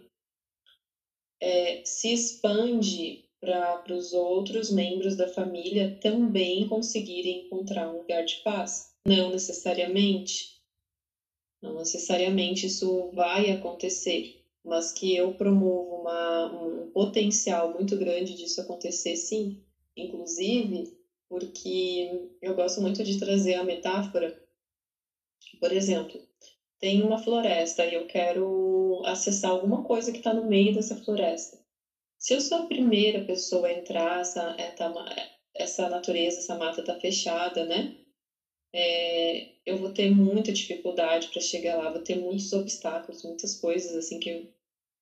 é, 1.39 1.83
se 1.85 2.11
expande 2.11 3.23
para 3.39 3.83
os 3.89 4.13
outros 4.13 4.71
membros 4.71 5.15
da 5.15 5.27
família 5.27 5.97
também 6.01 6.67
conseguirem 6.67 7.45
encontrar 7.45 7.89
um 7.89 7.99
lugar 7.99 8.23
de 8.23 8.37
paz. 8.37 8.93
Não 9.05 9.31
necessariamente, 9.31 10.59
não 11.61 11.75
necessariamente 11.75 12.67
isso 12.67 13.11
vai 13.11 13.51
acontecer, 13.51 14.40
mas 14.63 14.91
que 14.91 15.15
eu 15.15 15.33
promovo 15.33 15.95
uma, 16.01 16.45
um 16.53 16.91
potencial 16.91 17.73
muito 17.73 17.97
grande 17.97 18.35
disso 18.35 18.61
acontecer, 18.61 19.15
sim. 19.15 19.57
Inclusive, 19.95 20.83
porque 21.27 22.29
eu 22.41 22.53
gosto 22.53 22.81
muito 22.81 23.03
de 23.03 23.17
trazer 23.17 23.55
a 23.55 23.63
metáfora. 23.63 24.37
Por 25.59 25.71
exemplo, 25.71 26.19
tem 26.79 27.01
uma 27.01 27.17
floresta 27.17 27.85
e 27.85 27.93
eu 27.93 28.05
quero 28.05 29.01
acessar 29.05 29.51
alguma 29.51 29.83
coisa 29.83 30.11
que 30.11 30.17
está 30.17 30.33
no 30.33 30.43
meio 30.43 30.73
dessa 30.73 30.95
floresta. 30.95 31.57
Se 32.17 32.33
eu 32.33 32.41
sou 32.41 32.59
a 32.59 32.65
primeira 32.67 33.23
pessoa 33.23 33.67
a 33.67 33.71
entrar, 33.71 34.21
essa, 34.21 34.55
essa 35.55 35.87
natureza, 35.87 36.39
essa 36.39 36.55
mata 36.55 36.81
está 36.81 36.93
fechada, 36.99 37.63
né? 37.63 38.00
É, 38.73 39.49
eu 39.65 39.77
vou 39.77 39.89
ter 39.89 40.09
muita 40.09 40.51
dificuldade 40.51 41.27
para 41.29 41.41
chegar 41.41 41.75
lá, 41.75 41.89
vou 41.89 42.01
ter 42.01 42.15
muitos 42.15 42.51
obstáculos, 42.53 43.23
muitas 43.23 43.55
coisas 43.55 43.93
assim 43.95 44.19
que 44.19 44.29
eu, 44.29 44.47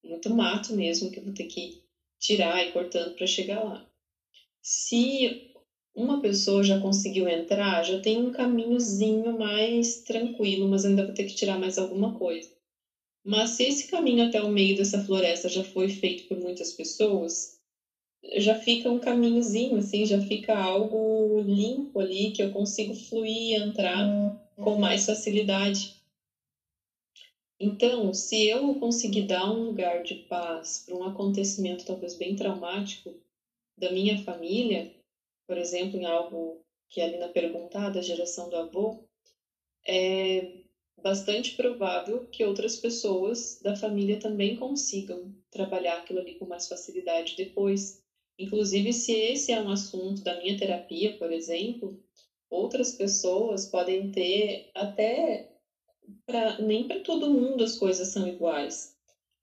muito 0.04 0.30
mato 0.30 0.74
mesmo 0.74 1.12
que 1.12 1.20
eu 1.20 1.24
vou 1.24 1.34
ter 1.34 1.46
que 1.46 1.82
tirar 2.20 2.64
e 2.64 2.72
cortando 2.72 3.16
para 3.16 3.28
chegar 3.28 3.62
lá. 3.62 3.86
Se 4.62 5.52
uma 5.96 6.22
pessoa 6.22 6.64
já 6.64 6.80
conseguiu 6.80 7.28
entrar, 7.28 7.84
já 7.84 8.00
tem 8.00 8.18
um 8.18 8.32
caminhozinho 8.32 9.38
mais 9.38 9.98
tranquilo, 10.04 10.68
mas 10.68 10.86
ainda 10.86 11.04
vou 11.06 11.14
ter 11.14 11.26
que 11.26 11.36
tirar 11.36 11.58
mais 11.58 11.78
alguma 11.78 12.14
coisa. 12.14 12.50
Mas 13.24 13.52
se 13.52 13.64
esse 13.64 13.88
caminho 13.88 14.24
até 14.26 14.42
o 14.42 14.50
meio 14.50 14.76
dessa 14.76 15.00
floresta 15.00 15.50
já 15.50 15.64
foi 15.64 15.90
feito 15.90 16.28
por 16.28 16.38
muitas 16.38 16.74
pessoas, 16.74 17.59
já 18.36 18.56
fica 18.56 18.90
um 18.90 19.00
caminhozinho, 19.00 19.78
assim, 19.78 20.06
já 20.06 20.20
fica 20.20 20.58
algo 20.58 21.40
limpo 21.42 22.00
ali 22.00 22.32
que 22.32 22.42
eu 22.42 22.52
consigo 22.52 22.94
fluir 22.94 23.32
e 23.32 23.54
entrar 23.56 24.06
uhum. 24.06 24.64
com 24.64 24.76
mais 24.78 25.06
facilidade. 25.06 25.96
Então, 27.60 28.14
se 28.14 28.46
eu 28.46 28.74
conseguir 28.76 29.24
dar 29.24 29.50
um 29.52 29.66
lugar 29.66 30.02
de 30.02 30.16
paz 30.16 30.84
para 30.86 30.96
um 30.96 31.04
acontecimento 31.04 31.86
talvez 31.86 32.16
bem 32.16 32.36
traumático 32.36 33.14
da 33.78 33.90
minha 33.90 34.18
família, 34.18 34.94
por 35.46 35.58
exemplo, 35.58 36.00
em 36.00 36.06
algo 36.06 36.58
que 36.88 37.02
ali 37.02 37.18
na 37.18 37.28
perguntada, 37.28 38.00
a 38.00 38.02
geração 38.02 38.50
do 38.50 38.56
avô, 38.56 38.96
é 39.86 40.60
bastante 41.02 41.56
provável 41.56 42.28
que 42.28 42.44
outras 42.44 42.76
pessoas 42.76 43.60
da 43.62 43.76
família 43.76 44.18
também 44.18 44.56
consigam 44.56 45.34
trabalhar 45.50 45.98
aquilo 45.98 46.20
ali 46.20 46.36
com 46.36 46.46
mais 46.46 46.68
facilidade 46.68 47.36
depois. 47.36 48.02
Inclusive, 48.40 48.94
se 48.94 49.12
esse 49.12 49.52
é 49.52 49.60
um 49.60 49.70
assunto 49.70 50.24
da 50.24 50.34
minha 50.34 50.56
terapia, 50.56 51.12
por 51.18 51.30
exemplo, 51.30 51.94
outras 52.50 52.90
pessoas 52.90 53.66
podem 53.66 54.10
ter 54.10 54.64
até 54.74 55.46
pra, 56.26 56.56
nem 56.58 56.88
para 56.88 57.00
todo 57.00 57.30
mundo 57.30 57.64
as 57.64 57.76
coisas 57.76 58.08
são 58.08 58.26
iguais. 58.26 58.90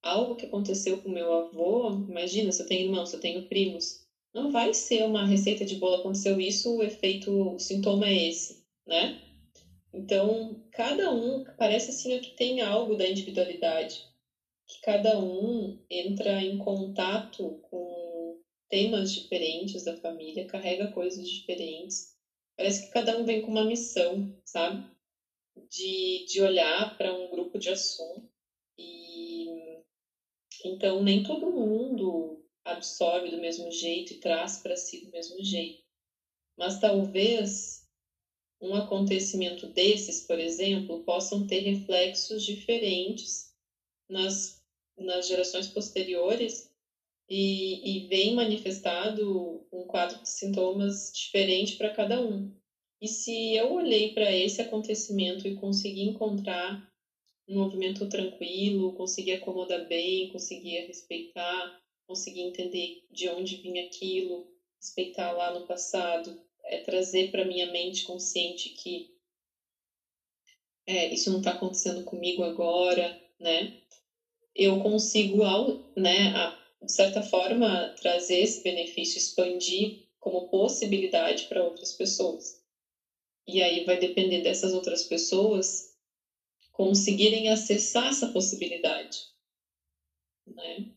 Algo 0.03 0.35
que 0.35 0.47
aconteceu 0.47 0.97
com 0.97 1.11
meu 1.11 1.31
avô, 1.31 1.91
imagina, 2.09 2.51
se 2.51 2.63
eu 2.63 2.67
tenho 2.67 2.87
irmãos, 2.87 3.11
se 3.11 3.17
eu 3.17 3.21
tenho 3.21 3.43
primos, 3.43 4.01
não 4.33 4.51
vai 4.51 4.73
ser 4.73 5.05
uma 5.05 5.25
receita 5.27 5.63
de 5.65 5.75
bolo 5.77 5.97
aconteceu 5.97 6.41
isso, 6.41 6.77
o 6.77 6.83
efeito, 6.83 7.31
o 7.31 7.59
sintoma 7.59 8.09
é 8.09 8.29
esse, 8.29 8.57
né? 8.87 9.15
Então, 9.93 10.57
cada 10.71 11.11
um 11.11 11.43
parece 11.57 11.91
assim 11.91 12.19
que 12.19 12.31
tem 12.31 12.63
algo 12.63 12.95
da 12.95 13.07
individualidade, 13.07 14.03
que 14.67 14.81
cada 14.81 15.19
um 15.19 15.75
entra 15.89 16.43
em 16.43 16.57
contato 16.57 17.59
com 17.63 17.86
temas 18.69 19.13
diferentes 19.13 19.85
da 19.85 19.97
família, 19.97 20.47
carrega 20.47 20.93
coisas 20.93 21.29
diferentes. 21.29 22.15
Parece 22.57 22.83
que 22.83 22.93
cada 22.93 23.17
um 23.17 23.25
vem 23.25 23.41
com 23.43 23.51
uma 23.51 23.65
missão, 23.65 24.35
sabe? 24.45 24.85
De, 25.71 26.25
de 26.27 26.41
olhar 26.41 26.97
para 26.97 27.13
um 27.13 27.29
grupo 27.29 27.59
de 27.59 27.71
assunto. 27.71 28.29
E 28.79 29.47
então 30.65 31.03
nem 31.03 31.23
todo 31.23 31.51
mundo 31.51 32.43
absorve 32.65 33.31
do 33.31 33.39
mesmo 33.39 33.71
jeito 33.71 34.13
e 34.13 34.19
traz 34.19 34.59
para 34.59 34.77
si 34.77 35.05
do 35.05 35.11
mesmo 35.11 35.43
jeito. 35.43 35.83
Mas 36.57 36.81
talvez 36.81 37.87
um 38.61 38.75
acontecimento 38.75 39.67
desses, 39.67 40.21
por 40.21 40.39
exemplo, 40.39 41.05
possam 41.05 41.47
ter 41.47 41.61
reflexos 41.61 42.43
diferentes 42.43 43.53
nas, 44.09 44.63
nas 44.97 45.29
gerações 45.29 45.69
posteriores 45.69 46.75
e, 47.29 47.81
e 47.97 48.07
vem 48.07 48.35
manifestado 48.35 49.65
um 49.73 49.85
quadro 49.85 50.21
de 50.21 50.29
sintomas 50.29 51.11
diferente 51.13 51.77
para 51.77 51.91
cada 51.91 52.21
um. 52.21 52.51
E 53.01 53.09
se 53.09 53.55
eu 53.55 53.73
olhei 53.73 54.13
para 54.13 54.33
esse 54.33 54.61
acontecimento 54.61 55.47
e 55.47 55.55
consegui 55.55 56.03
encontrar 56.03 56.81
um 57.49 57.55
movimento 57.55 58.07
tranquilo, 58.07 58.93
consegui 58.93 59.33
acomodar 59.33 59.87
bem, 59.87 60.29
consegui 60.29 60.81
respeitar, 60.81 61.73
consegui 62.07 62.41
entender 62.41 63.03
de 63.11 63.29
onde 63.29 63.57
vinha 63.57 63.83
aquilo, 63.83 64.47
respeitar 64.81 65.31
lá 65.33 65.51
no 65.51 65.61
passado, 65.67 66.37
é 66.65 66.79
trazer 66.79 67.31
para 67.31 67.45
minha 67.45 67.67
mente 67.67 68.03
consciente 68.03 68.71
que 68.71 69.07
é, 70.87 71.13
isso 71.13 71.31
não 71.31 71.39
está 71.39 71.51
acontecendo 71.51 72.03
comigo 72.03 72.43
agora, 72.43 73.17
né? 73.39 73.69
Eu 74.55 74.79
consigo, 74.79 75.43
né, 75.97 76.29
a, 76.29 76.66
de 76.83 76.93
certa 76.93 77.23
forma, 77.23 77.95
trazer 78.01 78.41
esse 78.41 78.63
benefício, 78.63 79.19
expandir 79.19 80.07
como 80.19 80.49
possibilidade 80.49 81.47
para 81.49 81.63
outras 81.63 81.93
pessoas. 81.93 82.61
E 83.47 83.63
aí 83.63 83.85
vai 83.85 83.99
depender 83.99 84.43
dessas 84.43 84.73
outras 84.73 85.05
pessoas 85.05 85.95
conseguirem 86.73 87.49
acessar 87.49 88.09
essa 88.09 88.27
possibilidade. 88.29 89.19
Né? 90.47 90.91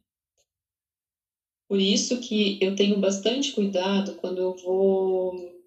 Por 1.67 1.80
isso 1.80 2.19
que 2.19 2.57
eu 2.59 2.75
tenho 2.75 2.99
bastante 2.99 3.51
cuidado 3.53 4.15
quando 4.15 4.39
eu 4.39 4.55
vou 4.55 5.63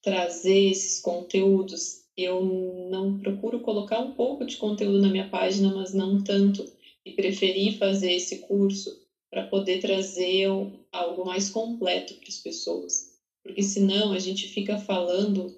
trazer 0.00 0.70
esses 0.70 1.00
conteúdos. 1.00 2.04
Eu 2.16 2.42
não 2.88 3.18
procuro 3.18 3.60
colocar 3.60 3.98
um 3.98 4.12
pouco 4.12 4.44
de 4.44 4.56
conteúdo 4.56 5.00
na 5.00 5.08
minha 5.08 5.28
página, 5.28 5.74
mas 5.74 5.92
não 5.92 6.22
tanto. 6.22 6.64
E 7.04 7.12
preferi 7.12 7.76
fazer 7.76 8.12
esse 8.12 8.38
curso 8.38 9.01
para 9.32 9.42
poder 9.42 9.78
trazer 9.78 10.46
algo 10.92 11.24
mais 11.24 11.48
completo 11.48 12.14
para 12.16 12.28
as 12.28 12.38
pessoas. 12.38 13.10
Porque 13.42 13.62
senão 13.62 14.12
a 14.12 14.18
gente 14.18 14.46
fica 14.46 14.76
falando 14.76 15.50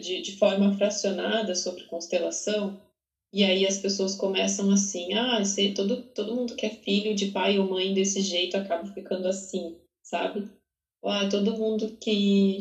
de, 0.00 0.20
de 0.20 0.36
forma 0.36 0.72
fracionada 0.72 1.54
sobre 1.54 1.84
constelação 1.84 2.76
e 3.32 3.44
aí 3.44 3.64
as 3.64 3.78
pessoas 3.78 4.16
começam 4.16 4.70
assim, 4.70 5.12
ah, 5.14 5.44
sei, 5.44 5.72
todo, 5.72 6.02
todo 6.14 6.34
mundo 6.34 6.56
que 6.56 6.66
é 6.66 6.70
filho 6.70 7.14
de 7.14 7.26
pai 7.26 7.58
ou 7.58 7.64
mãe 7.68 7.92
desse 7.92 8.20
jeito 8.20 8.56
acaba 8.56 8.86
ficando 8.86 9.28
assim, 9.28 9.76
sabe? 10.02 10.48
Ah, 11.04 11.28
todo 11.28 11.56
mundo 11.56 11.92
que, 12.00 12.60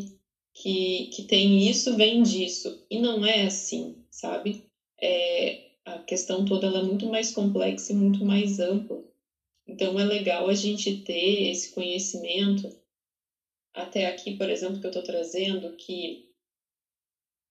que, 0.53 1.07
que 1.07 1.23
tem 1.23 1.67
isso 1.67 1.95
vem 1.95 2.21
disso. 2.21 2.77
E 2.91 2.99
não 2.99 3.25
é 3.25 3.45
assim, 3.45 3.95
sabe? 4.11 4.61
É, 5.01 5.57
a 5.85 5.99
questão 5.99 6.43
toda 6.45 6.67
é 6.67 6.81
muito 6.81 7.07
mais 7.07 7.31
complexa 7.31 7.93
e 7.93 7.95
muito 7.95 8.25
mais 8.25 8.59
ampla. 8.59 9.01
Então 9.67 9.99
é 9.99 10.03
legal 10.03 10.47
a 10.47 10.53
gente 10.53 11.03
ter 11.03 11.49
esse 11.49 11.69
conhecimento. 11.69 12.69
Até 13.73 14.07
aqui, 14.07 14.35
por 14.35 14.49
exemplo, 14.49 14.79
que 14.79 14.85
eu 14.85 14.89
estou 14.89 15.03
trazendo, 15.03 15.75
que 15.75 16.23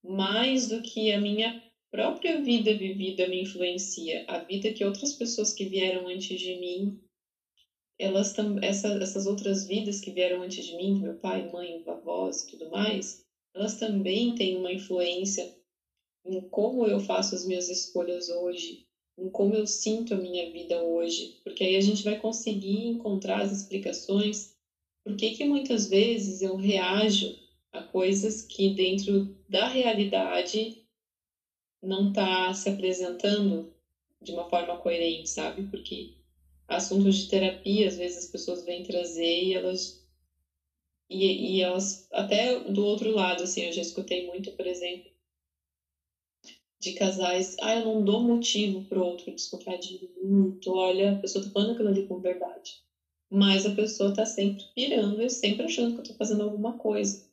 mais 0.03 0.67
do 0.67 0.81
que 0.81 1.13
a 1.13 1.19
minha 1.19 1.61
própria 1.91 2.41
vida 2.41 2.75
vivida 2.75 3.27
me 3.27 3.41
influencia, 3.43 4.25
a 4.27 4.39
vida 4.39 4.73
que 4.73 4.85
outras 4.85 5.13
pessoas 5.13 5.53
que 5.53 5.67
vieram 5.67 6.07
antes 6.07 6.41
de 6.41 6.55
mim, 6.55 6.99
elas 7.99 8.33
essa, 8.63 8.89
essas 9.01 9.27
outras 9.27 9.65
vidas 9.65 10.01
que 10.01 10.11
vieram 10.11 10.43
antes 10.43 10.65
de 10.65 10.75
mim, 10.75 11.01
meu 11.01 11.15
pai, 11.15 11.43
mãe, 11.43 11.83
avós 11.87 12.43
e 12.43 12.47
tudo 12.47 12.69
mais, 12.71 13.23
elas 13.55 13.75
também 13.75 14.35
têm 14.35 14.57
uma 14.57 14.73
influência 14.73 15.51
em 16.25 16.41
como 16.49 16.87
eu 16.87 16.99
faço 16.99 17.35
as 17.35 17.45
minhas 17.45 17.69
escolhas 17.69 18.29
hoje, 18.29 18.86
em 19.19 19.29
como 19.29 19.55
eu 19.55 19.67
sinto 19.67 20.15
a 20.15 20.17
minha 20.17 20.49
vida 20.51 20.79
hoje, 20.81 21.35
porque 21.45 21.65
aí 21.65 21.77
a 21.77 21.81
gente 21.81 22.05
vai 22.05 22.17
conseguir 22.17 22.87
encontrar 22.87 23.41
as 23.43 23.51
explicações 23.53 24.51
por 25.05 25.17
que 25.17 25.31
que 25.33 25.45
muitas 25.45 25.87
vezes 25.87 26.43
eu 26.43 26.57
reajo 26.57 27.33
a 27.73 27.81
coisas 27.83 28.43
que 28.43 28.69
dentro 28.69 29.33
da 29.49 29.67
realidade 29.67 30.77
não 31.83 32.09
está 32.09 32.53
se 32.53 32.69
apresentando 32.69 33.67
de 34.21 34.33
uma 34.33 34.49
forma 34.49 34.77
coerente, 34.77 35.29
sabe? 35.31 35.63
Porque 35.65 36.11
assuntos 36.69 37.17
de 37.17 37.29
terapia, 37.29 37.87
às 37.87 37.97
vezes 37.97 38.19
as 38.19 38.27
pessoas 38.27 38.63
vêm 38.65 38.83
trazer 38.83 39.45
e 39.45 39.53
elas 39.55 39.99
e, 41.09 41.57
e 41.57 41.61
elas 41.61 42.07
até 42.13 42.59
do 42.61 42.85
outro 42.85 43.11
lado, 43.11 43.43
assim, 43.43 43.63
eu 43.63 43.73
já 43.73 43.81
escutei 43.81 44.25
muito, 44.25 44.53
por 44.53 44.67
exemplo, 44.67 45.11
de 46.79 46.93
casais, 46.93 47.57
ah, 47.61 47.75
eu 47.75 47.85
não 47.85 48.05
dou 48.05 48.21
motivo 48.21 48.83
pro 48.85 49.03
outro 49.03 49.35
desconfiar 49.35 49.79
de 49.79 49.99
mim, 50.23 50.59
olha, 50.67 51.13
a 51.13 51.17
pessoa 51.17 51.43
tá 51.45 51.51
falando 51.51 51.73
aquilo 51.73 51.89
ali 51.89 52.07
com 52.07 52.19
verdade. 52.19 52.79
Mas 53.31 53.67
a 53.67 53.71
pessoa 53.75 54.15
tá 54.15 54.25
sempre 54.25 54.65
pirando 54.75 55.23
e 55.23 55.31
sempre 55.31 55.65
achando 55.65 55.95
que 55.95 56.01
eu 56.01 56.05
tô 56.05 56.15
fazendo 56.15 56.43
alguma 56.43 56.75
coisa. 56.75 57.25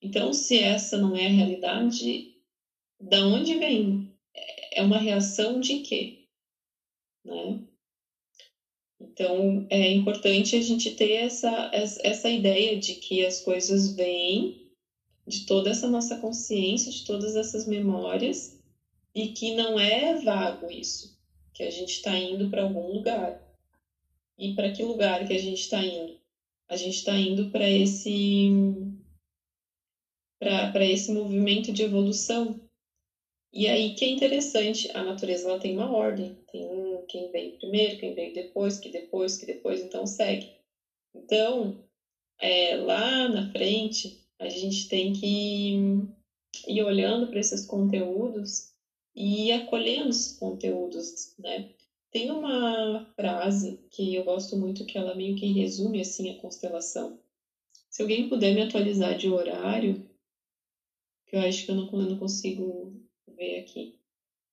Então, 0.00 0.32
se 0.32 0.58
essa 0.58 0.96
não 0.96 1.16
é 1.16 1.26
a 1.26 1.30
realidade, 1.30 2.34
da 3.00 3.24
onde 3.24 3.54
vem? 3.56 4.08
É 4.72 4.82
uma 4.82 4.98
reação 4.98 5.58
de 5.60 5.80
quê? 5.80 6.24
Né? 7.24 7.60
Então, 9.00 9.66
é 9.70 9.90
importante 9.90 10.54
a 10.54 10.60
gente 10.60 10.90
ter 10.90 11.12
essa, 11.12 11.70
essa 11.72 12.30
ideia 12.30 12.78
de 12.78 12.94
que 12.94 13.24
as 13.24 13.40
coisas 13.40 13.94
vêm 13.94 14.70
de 15.26 15.46
toda 15.46 15.70
essa 15.70 15.88
nossa 15.88 16.16
consciência, 16.16 16.90
de 16.90 17.04
todas 17.04 17.34
essas 17.34 17.66
memórias, 17.66 18.59
e 19.20 19.32
que 19.32 19.54
não 19.54 19.78
é 19.78 20.14
vago 20.14 20.70
isso, 20.70 21.14
que 21.52 21.62
a 21.62 21.70
gente 21.70 21.90
está 21.90 22.16
indo 22.16 22.48
para 22.48 22.62
algum 22.62 22.90
lugar. 22.90 23.38
E 24.38 24.54
para 24.54 24.72
que 24.72 24.82
lugar 24.82 25.26
que 25.26 25.34
a 25.34 25.38
gente 25.38 25.60
está 25.60 25.84
indo? 25.84 26.18
A 26.66 26.74
gente 26.74 26.96
está 26.96 27.14
indo 27.14 27.50
para 27.50 27.68
esse 27.68 28.48
para 30.38 30.86
esse 30.86 31.12
movimento 31.12 31.70
de 31.70 31.82
evolução. 31.82 32.58
E 33.52 33.68
aí 33.68 33.94
que 33.94 34.06
é 34.06 34.08
interessante, 34.08 34.90
a 34.94 35.02
natureza 35.02 35.50
ela 35.50 35.60
tem 35.60 35.74
uma 35.74 35.94
ordem, 35.94 36.34
tem 36.50 37.04
quem 37.06 37.30
veio 37.30 37.58
primeiro, 37.58 37.98
quem 37.98 38.14
veio 38.14 38.32
depois, 38.32 38.78
que 38.78 38.88
depois, 38.88 39.36
que 39.36 39.44
depois, 39.44 39.82
então 39.82 40.06
segue. 40.06 40.48
Então, 41.14 41.84
é, 42.40 42.76
lá 42.76 43.28
na 43.28 43.50
frente, 43.50 44.24
a 44.38 44.48
gente 44.48 44.88
tem 44.88 45.12
que 45.12 45.74
ir 46.66 46.82
olhando 46.82 47.26
para 47.26 47.40
esses 47.40 47.66
conteúdos 47.66 48.69
e 49.14 49.50
esses 49.50 50.36
conteúdos, 50.38 51.34
né? 51.38 51.68
Tem 52.10 52.30
uma 52.30 53.06
frase 53.14 53.78
que 53.90 54.14
eu 54.14 54.24
gosto 54.24 54.56
muito 54.56 54.84
que 54.84 54.98
ela 54.98 55.14
meio 55.14 55.36
que 55.36 55.46
resume 55.52 56.00
assim 56.00 56.30
a 56.30 56.36
constelação. 56.40 57.18
Se 57.88 58.02
alguém 58.02 58.28
puder 58.28 58.52
me 58.52 58.62
atualizar 58.62 59.16
de 59.16 59.28
horário, 59.28 60.04
que 61.26 61.36
eu 61.36 61.40
acho 61.40 61.64
que 61.64 61.70
eu 61.70 61.76
não, 61.76 61.88
eu 61.92 62.06
não 62.06 62.18
consigo 62.18 62.92
ver 63.36 63.60
aqui. 63.60 63.96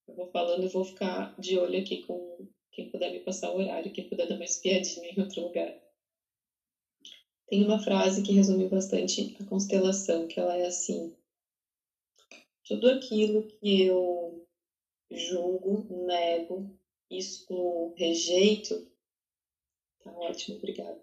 Eu 0.07 0.15
vou 0.15 0.27
falando 0.27 0.63
e 0.63 0.69
vou 0.69 0.83
ficar 0.83 1.33
de 1.39 1.57
olho 1.57 1.79
aqui 1.79 2.03
com 2.03 2.47
quem 2.71 2.89
puder 2.89 3.11
me 3.11 3.19
passar 3.19 3.49
o 3.49 3.57
horário, 3.57 3.91
quem 3.91 4.07
puder 4.07 4.27
dar 4.27 4.35
uma 4.35 4.43
espiadinha 4.43 5.09
em 5.09 5.19
outro 5.19 5.41
lugar. 5.41 5.73
Tem 7.47 7.63
uma 7.63 7.79
frase 7.79 8.21
que 8.21 8.33
resume 8.33 8.67
bastante 8.67 9.35
a 9.39 9.43
constelação, 9.45 10.27
que 10.27 10.39
ela 10.39 10.55
é 10.55 10.67
assim: 10.67 11.11
tudo 12.63 12.89
aquilo 12.89 13.47
que 13.47 13.81
eu 13.81 14.46
julgo, 15.11 15.85
nego, 15.89 16.65
excluo, 17.09 17.91
rejeito, 17.95 18.81
tá 20.03 20.11
ótimo, 20.11 20.55
obrigada. 20.55 20.97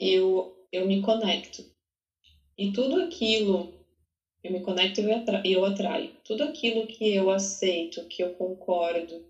Eu 0.00 0.50
eu 0.72 0.84
me 0.86 1.00
conecto. 1.00 1.64
E 2.58 2.72
tudo 2.72 2.96
aquilo 2.96 3.68
eu 4.42 4.52
me 4.52 4.60
conecto 4.60 5.00
e 5.00 5.52
eu 5.52 5.64
atraio. 5.64 6.10
Tudo 6.24 6.44
aquilo 6.44 6.86
que 6.86 7.14
eu 7.14 7.30
aceito, 7.30 8.04
que 8.06 8.22
eu 8.22 8.30
concordo, 8.30 9.22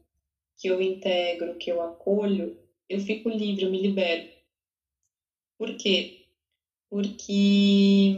que 0.58 0.68
eu 0.68 0.80
integro, 0.80 1.56
que 1.56 1.70
eu 1.70 1.80
acolho, 1.80 2.56
eu 2.88 3.00
fico 3.00 3.28
livre, 3.28 3.64
eu 3.64 3.70
me 3.70 3.80
libero. 3.80 4.24
Por 5.58 5.76
quê? 5.76 6.24
Porque 6.90 8.10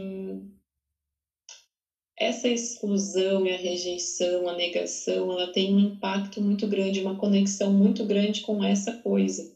essa 2.19 2.49
exclusão 2.49 3.45
e 3.45 3.51
a 3.51 3.57
rejeição, 3.57 4.47
a 4.47 4.53
negação, 4.53 5.31
ela 5.31 5.51
tem 5.51 5.73
um 5.73 5.79
impacto 5.79 6.41
muito 6.41 6.67
grande, 6.67 6.99
uma 7.01 7.17
conexão 7.17 7.71
muito 7.71 8.03
grande 8.05 8.41
com 8.41 8.63
essa 8.63 8.91
coisa. 8.91 9.49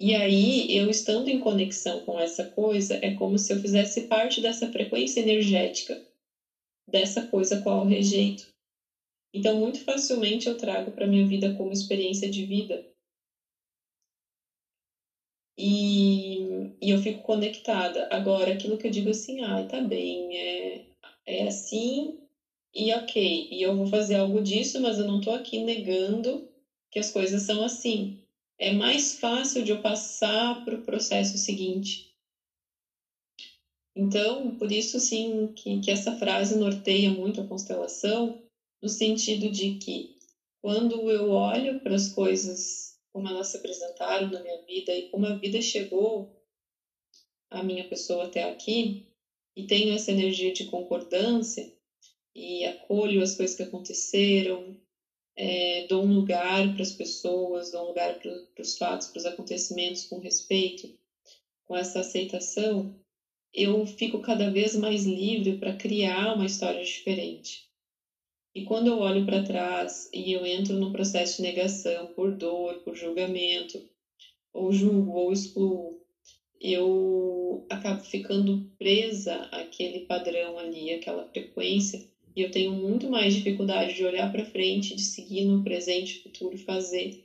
E 0.00 0.14
aí, 0.14 0.66
eu 0.74 0.90
estando 0.90 1.28
em 1.28 1.38
conexão 1.38 2.04
com 2.04 2.18
essa 2.18 2.44
coisa, 2.44 2.98
é 3.02 3.14
como 3.14 3.38
se 3.38 3.52
eu 3.52 3.58
fizesse 3.58 4.02
parte 4.02 4.40
dessa 4.40 4.70
frequência 4.70 5.20
energética, 5.20 6.02
dessa 6.88 7.26
coisa 7.26 7.60
qual 7.60 7.80
eu 7.80 7.86
rejeito. 7.86 8.46
Então, 9.34 9.58
muito 9.58 9.84
facilmente 9.84 10.46
eu 10.48 10.56
trago 10.56 10.90
para 10.92 11.06
minha 11.06 11.26
vida 11.26 11.52
como 11.54 11.72
experiência 11.72 12.28
de 12.28 12.44
vida. 12.44 12.84
E, 15.58 16.35
e 16.80 16.90
eu 16.90 16.98
fico 16.98 17.20
conectada. 17.20 18.06
Agora, 18.10 18.52
aquilo 18.52 18.76
que 18.76 18.86
eu 18.86 18.90
digo 18.90 19.10
assim, 19.10 19.40
ah, 19.42 19.62
tá 19.64 19.80
bem, 19.80 20.36
é, 20.36 20.80
é 21.26 21.46
assim 21.46 22.14
e 22.74 22.92
ok. 22.92 23.48
E 23.50 23.62
eu 23.62 23.74
vou 23.74 23.86
fazer 23.86 24.14
algo 24.16 24.40
disso, 24.40 24.80
mas 24.80 24.98
eu 24.98 25.04
não 25.04 25.18
estou 25.18 25.32
aqui 25.32 25.58
negando 25.58 26.44
que 26.90 26.98
as 26.98 27.10
coisas 27.10 27.42
são 27.42 27.62
assim 27.62 28.12
é 28.58 28.70
mais 28.70 29.12
fácil 29.12 29.62
de 29.62 29.70
eu 29.70 29.80
passar 29.80 30.64
para 30.64 30.74
o 30.74 30.82
processo 30.82 31.36
seguinte. 31.36 32.06
Então, 33.94 34.54
por 34.56 34.70
isso, 34.70 34.98
sim, 34.98 35.50
que, 35.54 35.78
que 35.78 35.90
essa 35.90 36.12
frase 36.12 36.54
norteia 36.54 37.10
muito 37.10 37.40
a 37.40 37.44
constelação, 37.44 38.34
no 38.80 38.88
sentido 38.88 39.48
de 39.48 39.70
que 39.72 40.10
quando 40.62 41.10
eu 41.10 41.28
olho 41.28 41.80
para 41.80 41.94
as 41.94 42.08
coisas 42.08 42.94
como 43.12 43.28
elas 43.28 43.48
se 43.48 43.56
apresentaram 43.56 44.28
na 44.28 44.40
minha 44.40 44.58
vida 44.66 44.94
e 44.94 45.02
como 45.04 45.24
a 45.24 45.32
vida 45.32 45.60
chegou 45.62 46.28
a 47.58 47.62
minha 47.62 47.88
pessoa 47.88 48.24
até 48.24 48.44
aqui, 48.44 49.06
e 49.56 49.66
tenho 49.66 49.94
essa 49.94 50.12
energia 50.12 50.52
de 50.52 50.66
concordância, 50.66 51.72
e 52.34 52.64
acolho 52.64 53.22
as 53.22 53.34
coisas 53.34 53.56
que 53.56 53.62
aconteceram, 53.62 54.76
é, 55.36 55.86
dou 55.88 56.04
um 56.04 56.14
lugar 56.14 56.72
para 56.72 56.82
as 56.82 56.92
pessoas, 56.92 57.70
dou 57.70 57.84
um 57.84 57.88
lugar 57.88 58.18
para 58.18 58.62
os 58.62 58.76
fatos, 58.76 59.08
para 59.08 59.18
os 59.18 59.26
acontecimentos 59.26 60.04
com 60.04 60.18
respeito, 60.18 60.98
com 61.66 61.76
essa 61.76 62.00
aceitação, 62.00 62.94
eu 63.52 63.86
fico 63.86 64.20
cada 64.20 64.50
vez 64.50 64.76
mais 64.76 65.04
livre 65.04 65.56
para 65.56 65.76
criar 65.76 66.34
uma 66.34 66.44
história 66.44 66.84
diferente. 66.84 67.66
E 68.54 68.64
quando 68.64 68.86
eu 68.88 68.98
olho 68.98 69.24
para 69.24 69.42
trás 69.42 70.08
e 70.12 70.32
eu 70.32 70.44
entro 70.46 70.78
no 70.78 70.92
processo 70.92 71.36
de 71.36 71.42
negação 71.42 72.06
por 72.14 72.34
dor, 72.34 72.82
por 72.82 72.94
julgamento, 72.94 73.82
ou 74.52 74.72
julgo 74.72 75.12
ou 75.12 75.32
excluo, 75.32 76.05
eu 76.60 77.64
acabo 77.68 78.02
ficando 78.02 78.66
presa 78.78 79.42
àquele 79.50 80.00
padrão 80.00 80.58
ali, 80.58 80.92
àquela 80.92 81.24
frequência 81.26 82.00
e 82.36 82.42
eu 82.42 82.50
tenho 82.50 82.70
muito 82.70 83.08
mais 83.08 83.32
dificuldade 83.32 83.94
de 83.94 84.04
olhar 84.04 84.30
para 84.30 84.44
frente, 84.44 84.94
de 84.94 85.00
seguir 85.00 85.46
no 85.46 85.62
presente, 85.62 86.22
futuro, 86.22 86.58
fazer, 86.58 87.24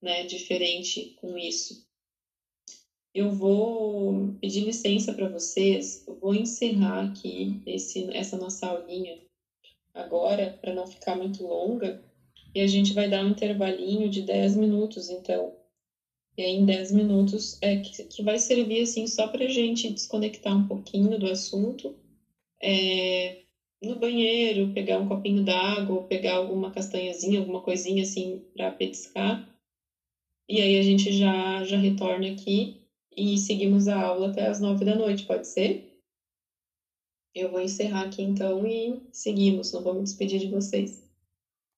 né, 0.00 0.22
diferente 0.22 1.12
com 1.16 1.36
isso. 1.36 1.84
Eu 3.12 3.32
vou 3.32 4.32
pedir 4.40 4.60
licença 4.60 5.12
para 5.12 5.26
vocês, 5.26 6.04
eu 6.06 6.14
vou 6.14 6.32
encerrar 6.32 7.06
aqui 7.06 7.60
esse, 7.66 8.08
essa 8.12 8.36
nossa 8.36 8.68
aulinha 8.68 9.18
agora, 9.92 10.56
para 10.60 10.72
não 10.72 10.86
ficar 10.86 11.16
muito 11.16 11.44
longa, 11.44 12.00
e 12.54 12.60
a 12.60 12.66
gente 12.68 12.92
vai 12.92 13.08
dar 13.08 13.24
um 13.24 13.30
intervalinho 13.30 14.08
de 14.08 14.22
10 14.22 14.54
minutos, 14.54 15.08
então. 15.08 15.57
Em 16.40 16.64
10 16.64 16.92
minutos, 16.92 17.58
é 17.60 17.76
que, 17.76 18.04
que 18.04 18.22
vai 18.22 18.38
servir, 18.38 18.82
assim, 18.82 19.08
só 19.08 19.26
para 19.26 19.44
a 19.44 19.48
gente 19.48 19.90
desconectar 19.90 20.56
um 20.56 20.68
pouquinho 20.68 21.18
do 21.18 21.26
assunto, 21.26 21.92
é, 22.62 23.42
no 23.82 23.96
banheiro, 23.96 24.72
pegar 24.72 24.98
um 24.98 25.08
copinho 25.08 25.42
d'água, 25.42 26.00
pegar 26.02 26.34
alguma 26.34 26.70
castanhazinha, 26.70 27.40
alguma 27.40 27.60
coisinha 27.60 28.02
assim 28.02 28.40
para 28.54 28.70
petiscar. 28.70 29.52
E 30.48 30.60
aí 30.60 30.76
a 30.76 30.82
gente 30.82 31.10
já, 31.10 31.64
já 31.64 31.76
retorna 31.76 32.28
aqui 32.28 32.80
e 33.16 33.36
seguimos 33.36 33.88
a 33.88 34.00
aula 34.00 34.28
até 34.28 34.46
as 34.46 34.60
nove 34.60 34.84
da 34.84 34.94
noite, 34.94 35.24
pode 35.24 35.46
ser? 35.46 36.00
Eu 37.34 37.50
vou 37.50 37.60
encerrar 37.60 38.02
aqui 38.02 38.22
então 38.22 38.64
e 38.64 39.02
seguimos, 39.10 39.72
não 39.72 39.82
vou 39.82 39.92
me 39.92 40.02
despedir 40.02 40.38
de 40.38 40.46
vocês. 40.46 41.07